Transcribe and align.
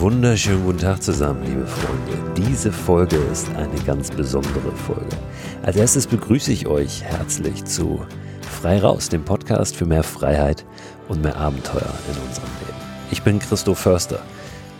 Wunderschönen 0.00 0.64
guten 0.64 0.78
Tag 0.78 1.02
zusammen, 1.02 1.42
liebe 1.44 1.66
Freunde. 1.66 2.32
Diese 2.36 2.70
Folge 2.70 3.16
ist 3.32 3.48
eine 3.56 3.80
ganz 3.84 4.12
besondere 4.12 4.70
Folge. 4.86 5.16
Als 5.64 5.74
erstes 5.74 6.06
begrüße 6.06 6.52
ich 6.52 6.68
euch 6.68 7.02
herzlich 7.02 7.64
zu 7.64 8.06
Frei 8.42 8.78
Raus, 8.78 9.08
dem 9.08 9.24
Podcast 9.24 9.74
für 9.74 9.86
mehr 9.86 10.04
Freiheit 10.04 10.64
und 11.08 11.20
mehr 11.20 11.34
Abenteuer 11.34 11.92
in 12.12 12.28
unserem 12.28 12.48
Leben. 12.60 12.78
Ich 13.10 13.22
bin 13.22 13.40
Christo 13.40 13.74
Förster, 13.74 14.20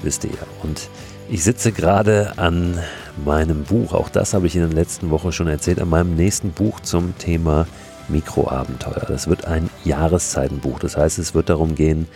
wisst 0.03 0.23
ihr 0.23 0.39
und 0.63 0.89
ich 1.29 1.43
sitze 1.43 1.73
gerade 1.73 2.35
an 2.37 2.79
meinem 3.25 3.65
Buch, 3.65 3.95
auch 3.95 4.11
das 4.11 4.35
habe 4.35 4.47
ich 4.47 4.55
in 4.55 4.63
den 4.63 4.73
letzten 4.73 5.11
Wochen 5.11 5.33
schon 5.33 5.49
erzählt, 5.49 5.81
an 5.81 5.89
meinem 5.89 6.15
nächsten 6.15 6.53
Buch 6.53 6.79
zum 6.79 7.19
Thema 7.19 7.67
Mikroabenteuer. 8.09 9.05
Das 9.07 9.29
wird 9.29 9.45
ein 9.45 9.69
Jahreszeitenbuch. 9.85 10.79
Das 10.79 10.97
heißt, 10.97 11.19
es 11.19 11.35
wird 11.35 11.51
darum 11.51 11.75
gehen, 11.75 12.09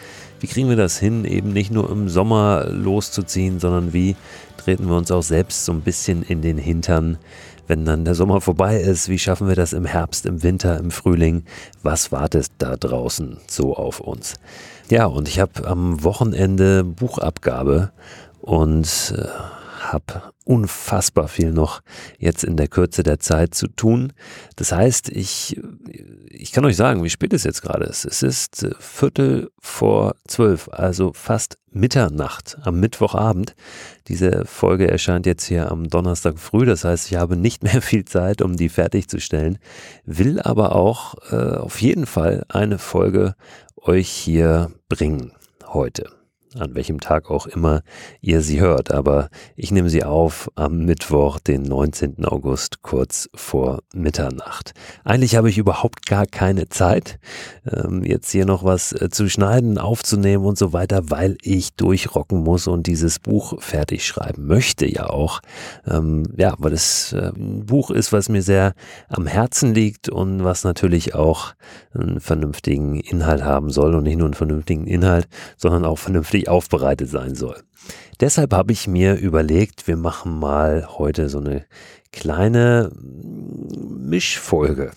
wie 0.43 0.49
kriegen 0.49 0.69
wir 0.69 0.77
das 0.77 0.99
hin, 0.99 1.25
eben 1.25 1.53
nicht 1.53 1.71
nur 1.71 1.89
im 1.89 2.09
Sommer 2.09 2.67
loszuziehen, 2.69 3.61
sondern 3.61 3.93
wie 3.93 4.17
treten 4.57 4.89
wir 4.89 4.97
uns 4.97 5.13
auch 5.13 5.23
selbst 5.23 5.65
so 5.65 5.73
ein 5.73 5.83
bisschen 5.83 6.23
in 6.23 6.43
den 6.43 6.59
Hintern, 6.59 7.19
wenn 7.69 7.85
dann 7.85 8.05
der 8.05 8.17
Sommer 8.17 8.41
vorbei 8.41 8.81
ist, 8.81 9.09
wie 9.09 9.21
schaffen 9.21 9.47
wir 9.47 9.55
das 9.55 9.73
im 9.73 9.85
Herbst, 9.85 10.27
im 10.27 10.43
Winter, 10.43 10.79
im 10.79 10.91
Frühling? 10.91 11.45
Was 11.85 12.11
wartet 12.11 12.49
da 12.59 12.77
draußen 12.77 13.39
so 13.47 13.77
auf 13.77 14.01
uns? 14.01 14.35
Ja, 14.91 15.07
und 15.07 15.29
ich 15.29 15.39
habe 15.39 15.65
am 15.65 16.03
Wochenende 16.03 16.83
Buchabgabe 16.83 17.93
und 18.41 19.15
äh, 19.17 19.29
habe 19.93 20.33
unfassbar 20.45 21.29
viel 21.29 21.53
noch 21.53 21.83
jetzt 22.19 22.45
in 22.45 22.57
der 22.57 22.69
Kürze 22.69 23.03
der 23.03 23.21
Zeit 23.21 23.55
zu 23.55 23.69
tun. 23.69 24.13
Das 24.57 24.73
heißt, 24.73 25.09
ich, 25.11 25.61
ich 26.29 26.53
kann 26.53 26.65
euch 26.65 26.77
sagen, 26.77 27.05
wie 27.05 27.11
spät 27.11 27.33
es 27.33 27.45
jetzt 27.45 27.63
gerade 27.63 27.85
ist. 27.85 28.05
Es 28.05 28.23
ist 28.23 28.65
äh, 28.65 28.71
Viertel 28.79 29.51
vor 29.61 30.17
zwölf, 30.27 30.69
also 30.73 31.13
fast 31.15 31.59
Mitternacht 31.71 32.59
am 32.63 32.81
Mittwochabend. 32.81 33.55
Diese 34.09 34.45
Folge 34.45 34.89
erscheint 34.89 35.27
jetzt 35.27 35.45
hier 35.45 35.71
am 35.71 35.89
Donnerstag 35.89 36.39
früh. 36.39 36.67
Das 36.67 36.85
heißt, 36.85 37.11
ich 37.11 37.17
habe 37.17 37.37
nicht 37.37 37.63
mehr 37.63 37.83
viel 37.83 38.05
Zeit, 38.05 38.43
um 38.43 38.57
die 38.57 38.69
fertigzustellen, 38.69 39.59
will 40.05 40.41
aber 40.41 40.75
auch 40.75 41.15
äh, 41.31 41.57
auf 41.57 41.81
jeden 41.81 42.07
Fall 42.07 42.45
eine 42.49 42.79
Folge 42.79 43.35
euch 43.77 44.09
hier 44.09 44.71
bringen 44.89 45.33
heute 45.67 46.22
an 46.59 46.75
welchem 46.75 47.01
Tag 47.01 47.31
auch 47.31 47.47
immer 47.47 47.83
ihr 48.21 48.43
sie 48.43 48.61
hört. 48.61 48.93
Aber 48.93 49.29
ich 49.57 49.71
nehme 49.71 49.89
sie 49.89 50.05
auf 50.05 50.51
am 50.55 50.85
Mittwoch, 50.85 51.39
den 51.39 51.63
19. 51.63 52.25
August, 52.25 52.83
kurz 52.83 53.29
vor 53.35 53.81
Mitternacht. 53.95 54.73
Eigentlich 55.05 55.37
habe 55.37 55.49
ich 55.49 55.59
überhaupt 55.59 56.07
gar 56.07 56.27
keine 56.27 56.69
Zeit, 56.69 57.19
ähm, 57.71 58.05
jetzt 58.05 58.31
hier 58.31 58.47
noch 58.47 58.65
was 58.65 58.93
äh, 58.93 59.09
zu 59.11 59.29
schneiden, 59.29 59.79
aufzunehmen 59.79 60.45
und 60.45 60.59
so 60.59 60.73
weiter, 60.73 61.11
weil 61.11 61.37
ich 61.43 61.75
durchrocken 61.75 62.43
muss 62.43 62.67
und 62.67 62.87
dieses 62.87 63.19
Buch 63.19 63.61
fertig 63.63 64.07
schreiben 64.07 64.47
möchte 64.47 64.87
ja 64.87 65.09
auch. 65.09 65.41
Ähm, 65.87 66.25
ja, 66.37 66.55
weil 66.59 66.73
es 66.73 67.13
äh, 67.13 67.33
ein 67.35 67.67
Buch 67.67 67.91
ist, 67.91 68.13
was 68.13 68.29
mir 68.29 68.43
sehr 68.43 68.75
am 69.09 69.27
Herzen 69.27 69.75
liegt 69.75 70.09
und 70.09 70.45
was 70.45 70.65
natürlich 70.65 71.15
auch 71.15 71.55
einen 71.95 72.21
vernünftigen 72.21 73.01
Inhalt 73.01 73.43
haben 73.43 73.71
soll 73.71 73.95
und 73.95 74.05
nicht 74.05 74.17
nur 74.17 74.27
einen 74.27 74.35
vernünftigen 74.35 74.87
Inhalt, 74.87 75.29
sondern 75.57 75.85
auch 75.85 75.99
vernünftig 75.99 76.42
richtig 76.43 76.49
aufbereitet 76.49 77.11
sein 77.11 77.35
soll. 77.35 77.57
Deshalb 78.21 78.53
habe 78.53 78.73
ich 78.73 78.87
mir 78.87 79.17
überlegt, 79.17 79.89
wir 79.89 79.97
machen 79.97 80.39
mal 80.39 80.87
heute 80.99 81.29
so 81.29 81.39
eine 81.39 81.65
kleine 82.13 82.93
Mischfolge. 82.95 84.93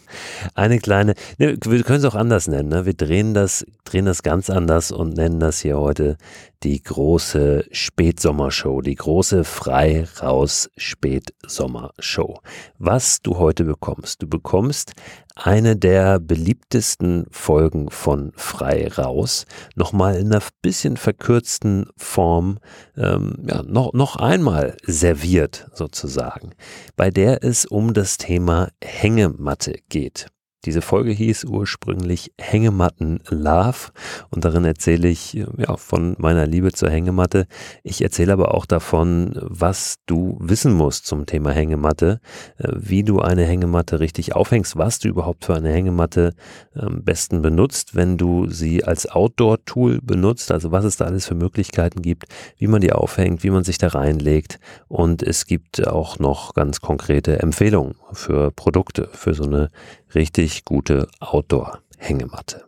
Eine 0.53 0.79
kleine, 0.79 1.15
ne, 1.37 1.57
wir 1.63 1.83
können 1.83 1.99
es 1.99 2.05
auch 2.05 2.15
anders 2.15 2.47
nennen. 2.47 2.69
Ne? 2.69 2.85
Wir 2.85 2.93
drehen 2.93 3.33
das, 3.33 3.65
drehen 3.85 4.05
das 4.05 4.21
ganz 4.21 4.49
anders 4.49 4.91
und 4.91 5.15
nennen 5.15 5.39
das 5.39 5.61
hier 5.61 5.79
heute 5.79 6.17
die 6.63 6.83
große 6.83 7.65
Spätsommershow, 7.71 8.81
die 8.81 8.95
große 8.95 9.43
Frei 9.43 10.05
raus 10.21 10.69
Spätsommershow. 10.77 12.41
Was 12.77 13.21
du 13.21 13.37
heute 13.37 13.63
bekommst, 13.63 14.21
du 14.21 14.27
bekommst 14.27 14.91
eine 15.35 15.75
der 15.75 16.19
beliebtesten 16.19 17.27
Folgen 17.29 17.89
von 17.91 18.31
Frei 18.35 18.87
raus, 18.87 19.45
nochmal 19.75 20.15
in 20.15 20.31
einer 20.31 20.41
bisschen 20.61 20.97
verkürzten 20.97 21.87
Form, 21.97 22.59
ähm, 22.97 23.35
ja, 23.47 23.61
noch, 23.63 23.93
noch 23.93 24.15
einmal 24.15 24.77
serviert 24.83 25.67
sozusagen, 25.73 26.51
bei 26.95 27.09
der 27.11 27.43
es 27.43 27.65
um 27.65 27.93
das 27.93 28.17
Thema 28.17 28.69
Hängematte 28.81 29.75
geht. 29.89 30.27
Diese 30.65 30.81
Folge 30.81 31.11
hieß 31.11 31.45
ursprünglich 31.45 32.31
Hängematten 32.39 33.19
Love 33.29 33.91
und 34.31 34.45
darin 34.45 34.65
erzähle 34.65 35.07
ich 35.07 35.33
ja, 35.33 35.77
von 35.77 36.15
meiner 36.17 36.47
Liebe 36.47 36.71
zur 36.71 36.89
Hängematte. 36.89 37.45
Ich 37.83 38.01
erzähle 38.01 38.33
aber 38.33 38.55
auch 38.55 38.65
davon, 38.65 39.33
was 39.41 39.97
du 40.07 40.37
wissen 40.41 40.73
musst 40.73 41.05
zum 41.05 41.27
Thema 41.27 41.51
Hängematte, 41.51 42.19
äh, 42.57 42.69
wie 42.73 43.03
du 43.03 43.19
eine 43.19 43.45
Hängematte 43.45 43.99
richtig 43.99 44.35
aufhängst, 44.35 44.75
was 44.75 44.97
du 44.97 45.07
überhaupt 45.07 45.45
für 45.45 45.55
eine 45.55 45.71
Hängematte 45.71 46.33
am 46.73 47.03
besten 47.03 47.43
benutzt, 47.43 47.95
wenn 47.95 48.17
du 48.17 48.49
sie 48.49 48.83
als 48.83 49.07
Outdoor-Tool 49.07 50.01
benutzt, 50.01 50.51
also 50.51 50.71
was 50.71 50.83
es 50.83 50.97
da 50.97 51.05
alles 51.05 51.27
für 51.27 51.35
Möglichkeiten 51.35 52.01
gibt, 52.01 52.25
wie 52.57 52.67
man 52.67 52.81
die 52.81 52.91
aufhängt, 52.91 53.43
wie 53.43 53.51
man 53.51 53.63
sich 53.63 53.77
da 53.77 53.89
reinlegt 53.89 54.59
und 54.87 55.21
es 55.21 55.45
gibt 55.45 55.87
auch 55.87 56.17
noch 56.17 56.55
ganz 56.55 56.81
konkrete 56.81 57.39
Empfehlungen 57.39 57.95
für 58.13 58.49
Produkte, 58.51 59.09
für 59.13 59.35
so 59.35 59.43
eine 59.43 59.69
richtig 60.15 60.65
gute 60.65 61.07
Outdoor-Hängematte. 61.19 62.65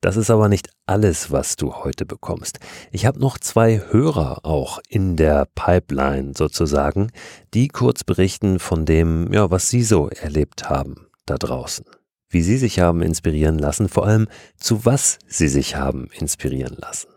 Das 0.00 0.16
ist 0.16 0.30
aber 0.30 0.50
nicht 0.50 0.68
alles, 0.84 1.30
was 1.30 1.56
du 1.56 1.76
heute 1.76 2.04
bekommst. 2.04 2.58
Ich 2.92 3.06
habe 3.06 3.18
noch 3.18 3.38
zwei 3.38 3.80
Hörer 3.90 4.44
auch 4.44 4.78
in 4.88 5.16
der 5.16 5.46
Pipeline 5.54 6.32
sozusagen, 6.36 7.10
die 7.54 7.68
kurz 7.68 8.04
berichten 8.04 8.58
von 8.58 8.84
dem, 8.84 9.32
ja, 9.32 9.50
was 9.50 9.70
sie 9.70 9.82
so 9.82 10.08
erlebt 10.08 10.68
haben 10.68 11.06
da 11.24 11.36
draußen. 11.36 11.86
Wie 12.28 12.42
sie 12.42 12.58
sich 12.58 12.80
haben 12.80 13.00
inspirieren 13.00 13.58
lassen, 13.58 13.88
vor 13.88 14.06
allem 14.06 14.28
zu 14.58 14.84
was 14.84 15.18
sie 15.26 15.48
sich 15.48 15.76
haben 15.76 16.08
inspirieren 16.18 16.76
lassen. 16.78 17.13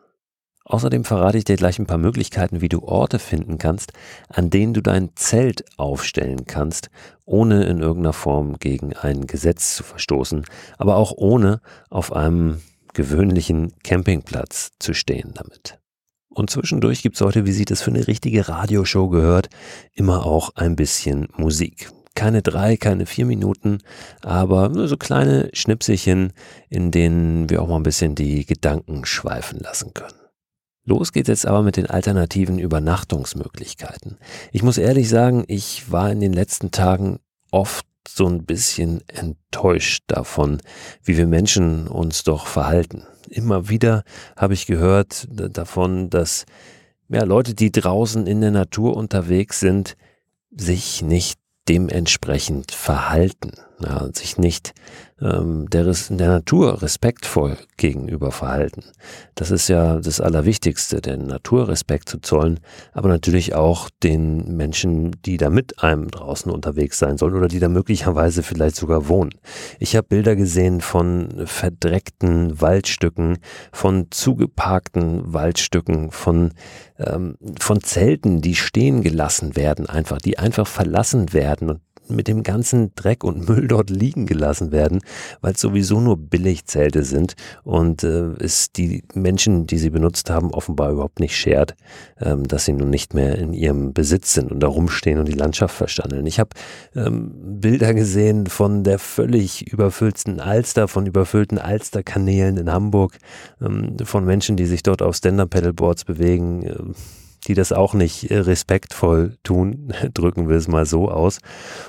Außerdem 0.70 1.06
verrate 1.06 1.38
ich 1.38 1.46
dir 1.46 1.56
gleich 1.56 1.80
ein 1.80 1.86
paar 1.86 1.98
Möglichkeiten, 1.98 2.60
wie 2.60 2.68
du 2.68 2.84
Orte 2.84 3.20
finden 3.20 3.58
kannst, 3.58 3.94
an 4.28 4.50
denen 4.50 4.74
du 4.74 4.82
dein 4.82 5.12
Zelt 5.16 5.64
aufstellen 5.78 6.46
kannst, 6.46 6.90
ohne 7.26 7.64
in 7.64 7.80
irgendeiner 7.80 8.12
Form 8.12 8.60
gegen 8.60 8.94
ein 8.94 9.28
Gesetz 9.28 9.78
zu 9.78 9.84
verstoßen, 9.84 10.44
aber 10.78 10.98
auch 10.98 11.14
ohne 11.16 11.62
auf 11.90 12.12
einem 12.12 12.60
gewöhnlichen 12.94 13.72
Campingplatz 13.84 14.72
zu 14.78 14.94
stehen 14.94 15.32
damit. 15.36 15.80
Und 16.28 16.50
zwischendurch 16.50 17.02
gibt 17.02 17.16
es 17.16 17.22
heute, 17.22 17.46
wie 17.46 17.54
sich 17.54 17.66
das 17.66 17.82
für 17.82 17.92
eine 17.92 18.06
richtige 18.06 18.50
Radioshow 18.50 19.08
gehört, 19.08 19.48
immer 19.94 20.26
auch 20.26 20.50
ein 20.56 20.76
bisschen 20.76 21.30
Musik. 21.38 21.92
Keine 22.14 22.42
drei, 22.42 22.76
keine 22.76 23.06
vier 23.06 23.26
Minuten, 23.26 23.78
aber 24.22 24.68
nur 24.68 24.90
so 24.90 24.98
kleine 24.98 25.50
Schnipselchen, 25.54 26.34
in 26.70 26.92
denen 26.92 27.50
wir 27.50 27.62
auch 27.62 27.70
mal 27.70 27.78
ein 27.78 27.84
bisschen 27.84 28.16
die 28.16 28.46
Gedanken 28.46 29.06
schweifen 29.06 29.60
lassen 29.60 29.94
können. 29.94 30.27
Los 30.88 31.12
geht 31.12 31.28
jetzt 31.28 31.46
aber 31.46 31.64
mit 31.64 31.76
den 31.76 31.88
alternativen 31.88 32.60
Übernachtungsmöglichkeiten. 32.60 34.18
Ich 34.54 34.64
muss 34.64 34.78
ehrlich 34.78 35.10
sagen, 35.10 35.44
ich 35.48 35.92
war 35.92 36.10
in 36.10 36.22
den 36.22 36.32
letzten 36.32 36.72
Tagen 36.72 37.20
oft 37.52 37.86
so 38.08 38.26
ein 38.26 38.46
bisschen 38.46 39.02
enttäuscht 39.10 40.06
davon, 40.08 40.62
wie 41.04 41.18
wir 41.18 41.28
Menschen 41.28 41.90
uns 41.90 42.24
doch 42.24 42.48
verhalten. 42.48 43.04
Immer 43.30 43.68
wieder 43.68 44.06
habe 44.38 44.54
ich 44.54 44.66
gehört 44.66 45.28
davon, 45.30 46.10
dass 46.10 46.46
ja, 47.10 47.26
Leute, 47.26 47.54
die 47.54 47.70
draußen 47.70 48.26
in 48.26 48.40
der 48.40 48.52
Natur 48.52 48.96
unterwegs 48.96 49.60
sind, 49.60 49.98
sich 50.52 51.02
nicht 51.02 51.38
dementsprechend 51.68 52.72
verhalten, 52.72 53.52
ja, 53.80 54.08
sich 54.14 54.38
nicht 54.38 54.74
ähm, 55.22 55.70
der, 55.70 55.84
der 55.84 56.28
Natur 56.28 56.82
respektvoll 56.82 57.58
gegenüber 57.78 58.32
verhalten. 58.32 58.84
Das 59.36 59.52
ist 59.52 59.68
ja 59.68 60.00
das 60.00 60.20
Allerwichtigste, 60.20 61.02
der 61.02 61.18
Natur 61.18 61.68
Respekt 61.68 62.10
zu 62.10 62.20
zollen, 62.20 62.60
aber 62.94 63.10
natürlich 63.10 63.54
auch 63.54 63.90
den 64.04 64.56
Menschen, 64.56 65.16
die 65.26 65.38
da 65.38 65.50
mit 65.50 65.84
einem 65.84 66.10
draußen 66.10 66.52
unterwegs 66.52 66.98
sein 66.98 67.18
sollen 67.18 67.36
oder 67.36 67.48
die 67.48 67.60
da 67.60 67.70
möglicherweise 67.70 68.42
vielleicht 68.42 68.76
sogar 68.76 69.08
wohnen. 69.08 69.32
Ich 69.80 69.96
habe 69.96 70.08
Bilder 70.08 70.36
gesehen 70.36 70.82
von 70.82 71.44
verdreckten 71.46 72.60
Waldstücken, 72.60 73.38
von 73.72 74.08
zugeparkten 74.10 75.34
Waldstücken, 75.34 76.12
von 76.12 76.54
ähm, 77.00 77.38
von 77.60 77.82
Zelten, 77.82 78.42
die 78.42 78.56
stehen 78.56 79.04
gelassen 79.04 79.56
werden, 79.56 79.88
einfach, 79.88 80.18
die 80.18 80.40
einfach 80.40 80.68
verlassen 80.68 81.34
werden 81.34 81.70
und 81.70 81.82
mit 82.10 82.28
dem 82.28 82.44
ganzen 82.44 82.92
Dreck 82.96 83.24
und 83.24 83.48
Müll 83.50 83.68
dort 83.68 83.90
liegen 83.90 84.26
gelassen 84.26 84.72
werden, 84.72 85.02
weil 85.42 85.54
es 85.54 85.62
sowieso 85.62 86.00
nur 86.00 86.18
Billigzelte 86.18 87.04
sind 87.04 87.36
und 87.64 88.04
äh, 88.04 88.34
es 88.40 88.72
die 88.72 89.04
Menschen, 89.14 89.68
die 89.68 89.78
sie 89.78 89.90
benutzt 89.90 90.30
haben, 90.30 90.52
offenbar 90.52 90.92
überhaupt 90.92 91.20
nicht 91.20 91.36
schert, 91.36 91.76
ähm, 92.20 92.48
dass 92.48 92.66
sie 92.66 92.74
nun 92.74 92.90
nicht 92.90 93.14
mehr 93.14 93.38
in 93.38 93.54
ihrem 93.54 93.94
Besitz 93.94 94.34
sind 94.34 94.52
und 94.52 94.62
da 94.62 94.68
rumstehen 94.68 95.20
und 95.20 95.28
die 95.28 95.34
Landschaft 95.34 95.76
verstandeln. 95.76 96.26
Ich 96.26 96.40
habe 96.40 96.50
ähm, 96.96 97.32
Bilder 97.62 97.94
gesehen 97.94 98.48
von 98.48 98.84
der 98.84 99.00
völlig 99.00 99.72
überfüllten 99.72 100.40
Alster, 100.40 100.88
von 100.88 101.06
überfüllten 101.06 101.58
Alsterkanälen 101.58 102.58
in 102.58 102.72
Hamburg, 102.72 103.18
ähm, 103.62 103.98
von 104.04 104.26
Menschen, 104.26 104.56
die 104.56 104.66
sich 104.66 104.84
dort 104.84 105.02
auf 105.02 105.16
Stand-Up-Pedalboards 105.16 106.06
bewegen. 106.06 106.64
Äh, 106.64 106.76
die 107.48 107.54
das 107.54 107.72
auch 107.72 107.94
nicht 107.94 108.30
äh, 108.30 108.40
respektvoll 108.40 109.38
tun, 109.44 109.94
drücken 110.14 110.50
wir 110.50 110.58
es 110.58 110.68
mal 110.68 110.86
so 110.86 111.10
aus. 111.10 111.40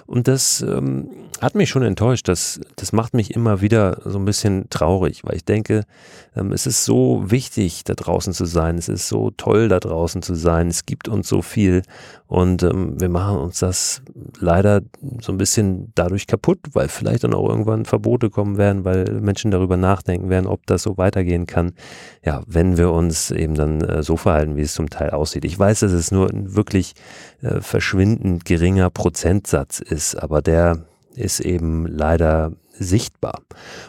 Und 0.07 0.29
das 0.29 0.63
ähm, 0.63 1.11
hat 1.41 1.55
mich 1.55 1.69
schon 1.69 1.83
enttäuscht. 1.83 2.29
Das, 2.29 2.61
das 2.77 2.93
macht 2.93 3.15
mich 3.15 3.35
immer 3.35 3.61
wieder 3.61 4.01
so 4.05 4.19
ein 4.19 4.25
bisschen 4.25 4.69
traurig, 4.71 5.23
weil 5.25 5.37
ich 5.37 5.45
denke, 5.45 5.85
ähm, 6.37 6.53
es 6.53 6.67
ist 6.67 6.85
so 6.85 7.25
wichtig, 7.27 7.85
da 7.85 7.95
draußen 7.95 8.33
zu 8.33 8.45
sein. 8.45 8.79
Es 8.79 8.89
ist 8.89 9.09
so 9.09 9.31
toll, 9.31 9.69
da 9.69 9.81
draußen 9.81 10.23
zu 10.23 10.35
sein. 10.35 10.69
Es 10.69 10.87
gibt 10.87 11.09
uns 11.09 11.29
so 11.29 11.43
viel 11.43 11.83
und 12.29 12.63
ähm, 12.63 13.01
wir 13.01 13.09
machen 13.09 13.39
uns 13.39 13.59
das 13.61 14.03
leider 14.39 14.83
so 15.21 15.33
ein 15.33 15.39
bisschen 15.39 15.93
dadurch 15.95 16.27
kaputt, 16.27 16.59
weil 16.73 16.89
vielleicht 16.89 17.25
dann 17.25 17.33
auch 17.33 17.49
irgendwann 17.49 17.87
Verbote 17.87 18.29
kommen 18.29 18.59
werden, 18.59 18.85
weil 18.85 19.05
Menschen 19.21 19.51
darüber 19.51 19.79
nachdenken 19.79 20.29
werden, 20.29 20.47
ob 20.47 20.67
das 20.67 20.83
so 20.83 20.99
weitergehen 20.99 21.47
kann. 21.47 21.73
Ja, 22.23 22.43
wenn 22.47 22.77
wir 22.77 22.93
uns 22.93 23.31
eben 23.31 23.55
dann 23.55 23.81
äh, 23.81 24.03
so 24.03 24.17
verhalten, 24.17 24.57
wie 24.57 24.63
es 24.63 24.75
zum 24.75 24.91
Teil 24.91 25.11
aussieht. 25.11 25.47
Ich 25.49 25.59
weiß, 25.59 25.81
dass 25.81 25.93
es 25.93 26.11
nur 26.11 26.29
ein 26.29 26.55
wirklich 26.55 26.93
äh, 27.41 27.63
verschwindend 27.63 28.45
geringer 28.45 28.91
Prozentsatz 28.91 29.81
ist, 29.81 30.15
aber 30.15 30.43
der 30.43 30.85
ist 31.15 31.41
eben 31.41 31.87
leider 31.87 32.53
sichtbar. 32.75 33.41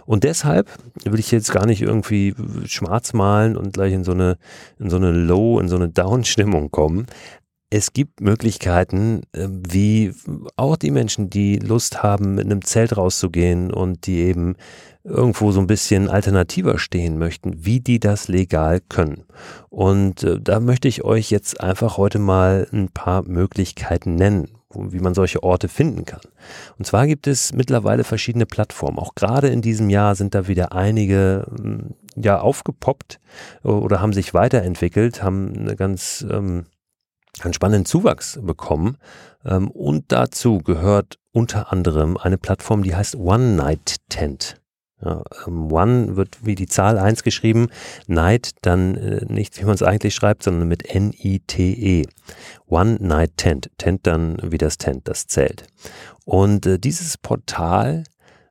Und 0.05 0.23
deshalb 0.23 0.69
will 1.03 1.19
ich 1.19 1.31
jetzt 1.31 1.51
gar 1.51 1.65
nicht 1.65 1.81
irgendwie 1.81 2.33
schwarz 2.65 3.11
malen 3.11 3.57
und 3.57 3.73
gleich 3.73 3.91
in 3.91 4.05
so 4.05 4.13
eine, 4.13 4.37
in 4.79 4.89
so 4.89 4.95
eine 4.95 5.11
Low, 5.11 5.59
in 5.59 5.67
so 5.67 5.75
eine 5.75 5.89
Down-Stimmung 5.89 6.71
kommen. 6.71 7.07
Es 7.71 7.93
gibt 7.93 8.19
Möglichkeiten, 8.19 9.21
ähm, 9.33 9.61
wie 9.69 10.13
auch 10.55 10.75
die 10.75 10.89
Menschen, 10.89 11.29
die 11.29 11.57
Lust 11.57 12.01
haben, 12.01 12.35
mit 12.35 12.45
einem 12.45 12.63
Zelt 12.63 12.97
rauszugehen 12.97 13.71
und 13.71 14.07
die 14.07 14.19
eben 14.21 14.55
irgendwo 15.03 15.51
so 15.51 15.59
ein 15.59 15.67
bisschen 15.67 16.09
alternativer 16.09 16.79
stehen 16.79 17.19
möchten, 17.19 17.65
wie 17.65 17.79
die 17.79 17.99
das 17.99 18.27
legal 18.27 18.79
können. 18.89 19.25
Und 19.69 20.23
äh, 20.23 20.39
da 20.41 20.59
möchte 20.59 20.87
ich 20.87 21.03
euch 21.03 21.29
jetzt 21.29 21.61
einfach 21.61 21.97
heute 21.97 22.17
mal 22.17 22.67
ein 22.71 22.89
paar 22.89 23.23
Möglichkeiten 23.23 24.15
nennen 24.15 24.47
wie 24.71 24.99
man 24.99 25.15
solche 25.15 25.41
Orte 25.41 25.67
finden 25.67 26.05
kann. 26.05 26.21
Und 26.77 26.85
zwar 26.85 27.07
gibt 27.07 27.25
es 27.25 27.53
mittlerweile 27.53 28.03
verschiedene 28.03 28.45
Plattformen. 28.45 28.99
Auch 28.99 29.15
gerade 29.15 29.47
in 29.47 29.61
diesem 29.61 29.89
Jahr 29.89 30.13
sind 30.15 30.35
da 30.35 30.47
wieder 30.47 30.73
einige 30.73 31.47
hm, 31.57 31.95
ja 32.15 32.39
aufgepoppt 32.39 33.19
oder 33.63 33.99
haben 33.99 34.13
sich 34.13 34.33
weiterentwickelt, 34.33 35.23
haben 35.23 35.53
eine 35.57 35.75
ganz 35.75 36.25
ähm, 36.29 36.65
einen 37.41 37.53
spannenden 37.53 37.85
Zuwachs 37.85 38.39
bekommen. 38.41 38.97
Ähm, 39.45 39.69
und 39.69 40.11
dazu 40.11 40.59
gehört 40.59 41.17
unter 41.31 41.71
anderem 41.71 42.17
eine 42.17 42.37
Plattform, 42.37 42.83
die 42.83 42.95
heißt 42.95 43.15
One 43.15 43.55
Night 43.55 43.97
Tent. 44.09 44.59
Ja, 45.01 45.23
ähm, 45.47 45.71
one 45.71 46.17
wird 46.17 46.45
wie 46.45 46.55
die 46.55 46.67
Zahl 46.67 46.97
1 46.97 47.23
geschrieben, 47.23 47.69
Night 48.07 48.51
dann 48.61 48.95
äh, 48.95 49.25
nicht, 49.25 49.59
wie 49.59 49.65
man 49.65 49.75
es 49.75 49.83
eigentlich 49.83 50.13
schreibt, 50.13 50.43
sondern 50.43 50.67
mit 50.67 50.93
N-I-T-E. 50.93 52.05
One 52.67 52.97
Night 52.99 53.37
Tent. 53.37 53.69
Tent 53.77 54.05
dann 54.05 54.37
wie 54.43 54.57
das 54.57 54.77
Tent, 54.77 55.07
das 55.07 55.27
Zelt. 55.27 55.63
Und 56.25 56.65
äh, 56.65 56.79
dieses 56.79 57.17
Portal 57.17 58.03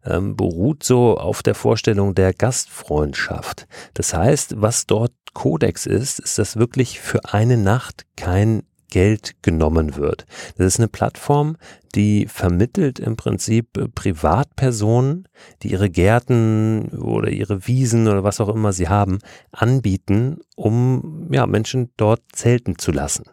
ähm, 0.04 0.36
beruht 0.36 0.84
so 0.84 1.18
auf 1.18 1.42
der 1.42 1.54
Vorstellung 1.54 2.14
der 2.14 2.32
Gastfreundschaft. 2.32 3.66
Das 3.92 4.14
heißt, 4.14 4.54
was 4.60 4.86
dort 4.86 5.12
Kodex 5.38 5.86
ist, 5.86 6.18
ist, 6.18 6.36
dass 6.36 6.56
wirklich 6.56 6.98
für 6.98 7.32
eine 7.32 7.56
Nacht 7.56 8.06
kein 8.16 8.64
Geld 8.90 9.36
genommen 9.40 9.94
wird. 9.94 10.26
Das 10.56 10.66
ist 10.66 10.80
eine 10.80 10.88
Plattform, 10.88 11.56
die 11.94 12.26
vermittelt 12.26 12.98
im 12.98 13.14
Prinzip 13.14 13.78
äh, 13.78 13.86
Privatpersonen, 13.86 15.28
die 15.62 15.70
ihre 15.70 15.90
Gärten 15.90 16.88
oder 16.88 17.30
ihre 17.30 17.68
Wiesen 17.68 18.08
oder 18.08 18.24
was 18.24 18.40
auch 18.40 18.48
immer 18.48 18.72
sie 18.72 18.88
haben, 18.88 19.18
anbieten, 19.52 20.38
um 20.56 21.28
ja, 21.30 21.46
Menschen 21.46 21.92
dort 21.96 22.22
zelten 22.32 22.76
zu 22.76 22.90
lassen. 22.90 23.26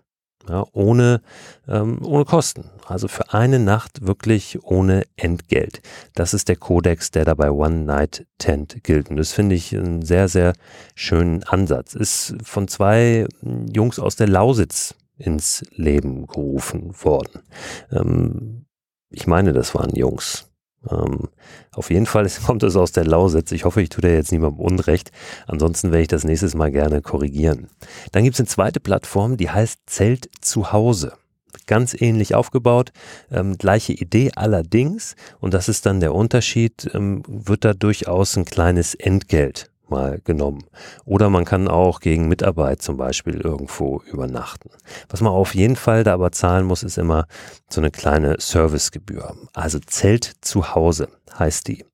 Ja, 0.48 0.66
ohne, 0.74 1.22
ähm, 1.68 2.00
ohne 2.04 2.26
Kosten. 2.26 2.70
Also 2.86 3.08
für 3.08 3.34
eine 3.34 3.60
Nacht 3.60 4.06
wirklich 4.06 4.64
ohne 4.64 5.04
Entgelt. 5.16 5.82
Das 6.14 6.34
ist 6.34 6.50
der 6.50 6.56
Kodex, 6.56 7.10
der 7.10 7.26
dabei 7.26 7.50
One 7.52 7.84
Night 7.84 8.28
Tent 8.38 8.84
gilt. 8.84 9.10
Und 9.10 9.18
das 9.18 9.32
finde 9.32 9.56
ich 9.56 9.76
einen 9.76 10.04
sehr, 10.04 10.28
sehr 10.28 10.54
schönen 10.94 11.44
Ansatz. 11.44 11.96
Ist 11.96 12.36
von 12.44 12.68
zwei 12.68 13.26
Jungs 13.42 13.98
aus 13.98 14.16
der 14.16 14.28
Lausitz 14.28 14.94
ins 15.18 15.64
Leben 15.72 16.28
gerufen 16.28 16.94
worden. 17.04 17.42
Ähm, 17.92 18.66
ich 19.10 19.28
meine, 19.28 19.54
das 19.54 19.74
waren 19.74 19.96
Jungs. 19.96 20.52
Ähm, 20.92 21.30
auf 21.74 21.90
jeden 21.90 22.06
Fall 22.06 22.28
kommt 22.46 22.64
es 22.64 22.76
aus 22.76 22.92
der 22.92 23.06
Lausitz. 23.06 23.52
Ich 23.52 23.66
hoffe, 23.66 23.82
ich 23.82 23.90
tue 23.90 24.02
da 24.02 24.08
jetzt 24.10 24.32
niemandem 24.32 24.60
Unrecht. 24.60 25.12
Ansonsten 25.48 25.92
werde 25.92 26.04
ich 26.04 26.08
das 26.08 26.24
nächstes 26.24 26.56
Mal 26.56 26.72
gerne 26.72 27.02
korrigieren. 27.02 27.68
Dann 28.12 28.24
gibt 28.24 28.36
es 28.36 28.40
eine 28.40 28.48
zweite 28.48 28.80
Plattform, 28.80 29.38
die 29.38 29.50
heißt 29.50 29.82
Zelt 29.86 30.30
zu 30.42 30.72
Hause. 30.72 31.14
Ganz 31.68 32.00
ähnlich 32.00 32.36
aufgebaut, 32.36 32.92
ähm, 33.32 33.58
gleiche 33.58 33.94
Idee 33.94 34.32
allerdings, 34.36 35.16
und 35.40 35.54
das 35.54 35.70
ist 35.70 35.86
dann 35.86 36.00
der 36.00 36.14
Unterschied, 36.14 36.92
ähm, 36.94 37.24
wird 37.28 37.66
da 37.66 37.74
durchaus 37.74 38.38
ein 38.38 38.46
kleines 38.46 38.94
Entgelt 38.94 39.72
mal 39.90 40.20
genommen. 40.24 40.66
Oder 41.06 41.30
man 41.30 41.46
kann 41.46 41.68
auch 41.68 42.00
gegen 42.00 42.28
Mitarbeit 42.28 42.82
zum 42.82 42.98
Beispiel 42.98 43.42
irgendwo 43.42 44.02
übernachten. 44.12 44.70
Was 45.10 45.22
man 45.22 45.34
auf 45.34 45.56
jeden 45.56 45.76
Fall 45.76 46.04
da 46.04 46.14
aber 46.14 46.32
zahlen 46.32 46.66
muss, 46.66 46.84
ist 46.84 46.98
immer 46.98 47.28
so 47.70 47.82
eine 47.82 47.92
kleine 47.92 48.36
Servicegebühr. 48.40 49.36
Also 49.54 49.80
Zelt 49.80 50.32
zu 50.42 50.76
Hause 50.76 51.10
heißt 51.38 51.68
die. 51.68 51.86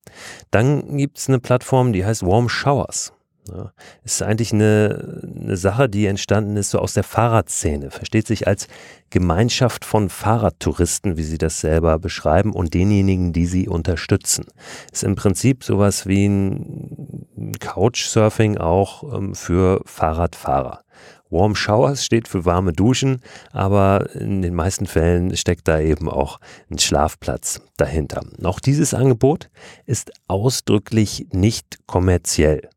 Dann 0.52 0.98
gibt's 0.98 1.28
eine 1.28 1.40
Plattform, 1.40 1.94
die 1.94 2.06
heißt 2.06 2.26
Warm 2.26 2.50
Showers. 2.50 3.14
Ja, 3.50 3.74
ist 4.04 4.22
eigentlich 4.22 4.54
eine, 4.54 5.24
eine 5.36 5.58
Sache, 5.58 5.90
die 5.90 6.06
entstanden 6.06 6.58
ist 6.58 6.70
so 6.70 6.80
aus 6.80 6.94
der 6.94 7.04
Fahrradszene. 7.04 7.90
Versteht 7.90 8.28
sich 8.28 8.48
als 8.48 8.68
Gemeinschaft 9.10 9.84
von 9.84 10.10
Fahrradtouristen, 10.10 11.18
wie 11.18 11.24
sie 11.24 11.40
das 11.40 11.60
selber 11.60 11.98
beschreiben, 11.98 12.54
und 12.54 12.76
denjenigen, 12.76 13.34
die 13.34 13.48
sie 13.48 13.68
unterstützen. 13.68 14.46
Ist 14.92 15.04
im 15.04 15.16
Prinzip 15.16 15.64
sowas 15.64 16.06
wie 16.06 16.28
ein 16.28 17.27
Couchsurfing 17.60 18.60
auch 18.60 19.12
ähm, 19.12 19.34
für 19.34 19.82
Fahrradfahrer. 19.86 20.84
Warm 21.32 21.56
Showers 21.56 22.06
steht 22.06 22.27
für 22.27 22.46
warme 22.46 22.74
Duschen, 22.74 23.22
aber 23.51 24.13
in 24.13 24.42
den 24.42 24.54
meisten 24.54 24.86
Fällen 24.86 25.36
steckt 25.36 25.68
da 25.68 25.80
eben 25.80 26.10
auch 26.10 26.39
ein 26.70 26.77
Schlafplatz 26.77 27.62
dahinter. 27.77 28.22
Auch 28.44 28.60
dieses 28.60 28.94
Angebot 28.94 29.50
ist 29.86 30.12
ausdrücklich 30.27 31.27
nicht 31.32 31.80
kommerziell. 31.88 32.70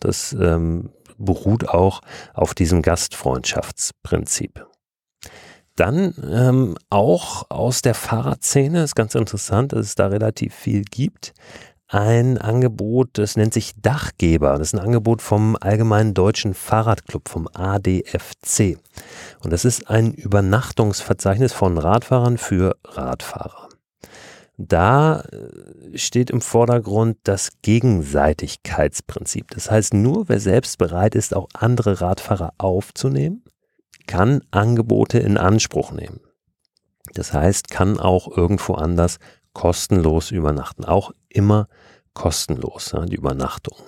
Das 0.00 0.32
ähm, 0.32 0.90
beruht 1.18 1.68
auch 1.68 2.00
auf 2.34 2.54
diesem 2.54 2.82
Gastfreundschaftsprinzip. 2.82 4.66
Dann 5.76 6.14
ähm, 6.30 6.76
auch 6.90 7.46
aus 7.48 7.80
der 7.80 7.94
Fahrradszene, 7.94 8.82
ist 8.82 8.94
ganz 8.94 9.14
interessant, 9.14 9.72
dass 9.72 9.86
es 9.86 9.94
da 9.94 10.08
relativ 10.08 10.54
viel 10.54 10.82
gibt, 10.82 11.32
ein 11.92 12.38
Angebot, 12.38 13.10
das 13.14 13.36
nennt 13.36 13.52
sich 13.52 13.72
Dachgeber. 13.80 14.58
Das 14.58 14.68
ist 14.68 14.74
ein 14.74 14.84
Angebot 14.84 15.20
vom 15.22 15.56
Allgemeinen 15.60 16.14
Deutschen 16.14 16.54
Fahrradclub, 16.54 17.28
vom 17.28 17.48
ADFC. 17.52 18.78
Und 19.42 19.52
das 19.52 19.64
ist 19.64 19.90
ein 19.90 20.14
Übernachtungsverzeichnis 20.14 21.52
von 21.52 21.78
Radfahrern 21.78 22.38
für 22.38 22.76
Radfahrer. 22.84 23.69
Da 24.62 25.20
äh, 25.20 25.96
steht 25.96 26.28
im 26.28 26.42
Vordergrund 26.42 27.16
das 27.24 27.50
Gegenseitigkeitsprinzip. 27.62 29.50
Das 29.52 29.70
heißt, 29.70 29.94
nur 29.94 30.28
wer 30.28 30.38
selbst 30.38 30.76
bereit 30.76 31.14
ist, 31.14 31.34
auch 31.34 31.48
andere 31.54 32.02
Radfahrer 32.02 32.52
aufzunehmen, 32.58 33.42
kann 34.06 34.42
Angebote 34.50 35.18
in 35.18 35.38
Anspruch 35.38 35.92
nehmen. 35.92 36.20
Das 37.14 37.32
heißt, 37.32 37.70
kann 37.70 37.98
auch 37.98 38.36
irgendwo 38.36 38.74
anders 38.74 39.18
kostenlos 39.54 40.30
übernachten. 40.30 40.84
Auch 40.84 41.12
immer 41.30 41.66
kostenlos, 42.12 42.94
die 43.08 43.16
Übernachtung. 43.16 43.78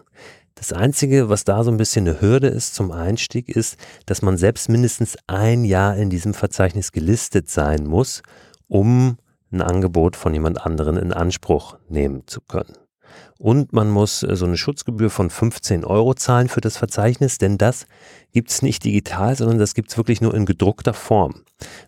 Das 0.55 0.73
Einzige, 0.73 1.29
was 1.29 1.45
da 1.45 1.65
so 1.65 1.71
ein 1.71 1.77
bisschen 1.77 2.09
eine 2.09 2.21
Hürde 2.21 2.47
ist 2.47 2.75
zum 2.75 2.93
Einstieg, 2.93 3.51
ist, 3.51 3.77
dass 4.07 4.23
man 4.23 4.39
selbst 4.39 4.71
mindestens 4.71 5.19
ein 5.27 5.65
Jahr 5.65 5.97
in 5.97 6.09
diesem 6.09 6.33
Verzeichnis 6.33 6.93
gelistet 6.93 7.51
sein 7.51 7.85
muss, 7.85 8.23
um 8.69 9.19
ein 9.53 9.63
Angebot 9.63 10.17
von 10.17 10.33
jemand 10.33 10.65
anderen 10.65 10.97
in 10.97 11.13
Anspruch 11.13 11.79
nehmen 11.89 12.23
zu 12.27 12.41
können. 12.41 12.77
Und 13.39 13.73
man 13.73 13.91
muss 13.91 14.23
äh, 14.23 14.37
so 14.37 14.47
eine 14.47 14.57
Schutzgebühr 14.57 15.11
von 15.11 15.29
15 15.29 15.85
Euro 15.85 16.15
zahlen 16.15 16.49
für 16.49 16.61
das 16.61 16.77
Verzeichnis, 16.77 17.39
denn 17.39 17.59
das 17.59 17.87
gibt 18.33 18.51
es 18.51 18.63
nicht 18.63 18.85
digital, 18.85 19.37
sondern 19.37 19.59
das 19.59 19.75
gibt 19.75 19.91
es 19.91 19.97
wirklich 19.97 20.21
nur 20.21 20.33
in 20.33 20.47
gedruckter 20.47 20.95
Form. 20.95 21.43